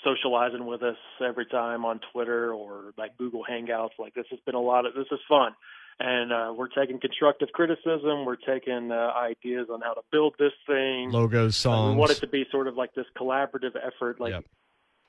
socializing 0.03 0.65
with 0.65 0.84
us 0.84 0.97
every 1.25 1.45
time 1.45 1.86
on 1.86 1.99
Twitter 2.11 2.53
or 2.53 2.91
like 2.97 3.17
Google 3.17 3.43
Hangouts. 3.49 3.97
Like 3.97 4.13
this 4.13 4.25
has 4.32 4.39
been 4.45 4.55
a 4.55 4.61
lot 4.61 4.86
of 4.86 4.93
this 4.93 5.07
is 5.11 5.19
fun 5.27 5.53
and 6.00 6.32
uh, 6.32 6.54
we're 6.56 6.70
taking 6.70 7.00
constructive 7.00 7.50
criticism. 7.54 8.26
We're 8.26 8.38
taking 8.38 8.91
uh, 8.91 9.12
ideas 9.18 9.68
on 9.72 9.82
how 9.82 9.93
to 9.93 10.02
build 10.12 10.36
this 10.39 10.54
thing. 10.66 11.12
Logos, 11.12 11.58
songs. 11.58 11.89
Uh, 11.89 11.93
we 11.93 11.97
want 12.00 12.12
it 12.12 12.20
to 12.22 12.28
be 12.28 12.45
sort 12.52 12.68
of 12.68 12.76
like 12.76 12.93
this 12.93 13.06
collaborative 13.18 13.76
effort. 13.76 14.20
Like, 14.20 14.32
Yep. 14.32 14.45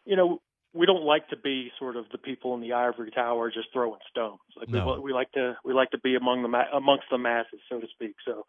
you 0.04 0.16
know, 0.16 0.40
we 0.72 0.86
don't 0.86 1.04
like 1.04 1.28
to 1.28 1.36
be 1.36 1.70
sort 1.78 1.96
of 1.96 2.06
the 2.12 2.18
people 2.18 2.54
in 2.54 2.60
the 2.60 2.72
ivory 2.72 3.10
tower 3.10 3.50
just 3.50 3.68
throwing 3.72 4.00
stones. 4.10 4.40
Like 4.56 4.68
No. 4.68 4.94
we, 4.94 5.00
we 5.00 5.12
like 5.12 5.30
to 5.32 5.56
we 5.64 5.72
like 5.74 5.90
to 5.90 5.98
be 5.98 6.16
among 6.16 6.42
the 6.42 6.48
ma- 6.48 6.70
amongst 6.72 7.04
the 7.10 7.18
masses, 7.18 7.60
so 7.68 7.80
to 7.80 7.86
speak. 7.94 8.14
So, 8.24 8.44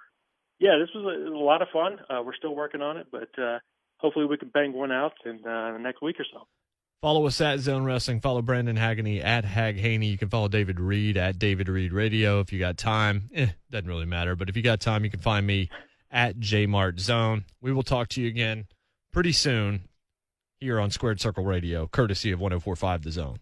yeah, 0.59 0.77
this 0.79 0.89
was 0.95 1.03
a, 1.05 1.29
was 1.29 1.33
a 1.33 1.43
lot 1.43 1.61
of 1.61 1.67
fun. 1.73 1.99
Uh, 2.09 2.21
we're 2.23 2.35
still 2.35 2.55
working 2.55 2.81
on 2.81 2.97
it, 2.97 3.07
but 3.11 3.29
uh, 3.41 3.59
hopefully 3.97 4.25
we 4.25 4.37
can 4.37 4.49
bang 4.49 4.73
one 4.73 4.91
out 4.91 5.13
in 5.25 5.37
uh, 5.45 5.73
the 5.73 5.79
next 5.79 6.01
week 6.01 6.19
or 6.19 6.25
so. 6.31 6.47
Follow 7.01 7.25
us 7.25 7.41
at 7.41 7.59
Zone 7.59 7.83
Wrestling. 7.83 8.19
Follow 8.19 8.43
Brandon 8.43 8.77
Hagney 8.77 9.23
at 9.23 9.43
Hag 9.43 9.79
Haney. 9.79 10.05
You 10.05 10.19
can 10.19 10.29
follow 10.29 10.47
David 10.47 10.79
Reed 10.79 11.17
at 11.17 11.39
David 11.39 11.67
Reed 11.67 11.91
Radio 11.91 12.41
if 12.41 12.53
you 12.53 12.59
got 12.59 12.77
time. 12.77 13.27
Eh, 13.33 13.47
doesn't 13.71 13.87
really 13.87 14.05
matter, 14.05 14.35
but 14.35 14.49
if 14.49 14.55
you 14.55 14.61
got 14.61 14.79
time, 14.79 15.03
you 15.03 15.09
can 15.09 15.19
find 15.19 15.47
me 15.47 15.67
at 16.11 16.37
Jmart 16.37 16.99
Zone. 16.99 17.45
We 17.59 17.73
will 17.73 17.81
talk 17.81 18.09
to 18.09 18.21
you 18.21 18.27
again 18.27 18.67
pretty 19.11 19.31
soon 19.31 19.85
here 20.59 20.79
on 20.79 20.91
Squared 20.91 21.19
Circle 21.19 21.43
Radio, 21.43 21.87
courtesy 21.87 22.31
of 22.31 22.39
1045 22.39 23.01
The 23.01 23.11
Zone. 23.11 23.39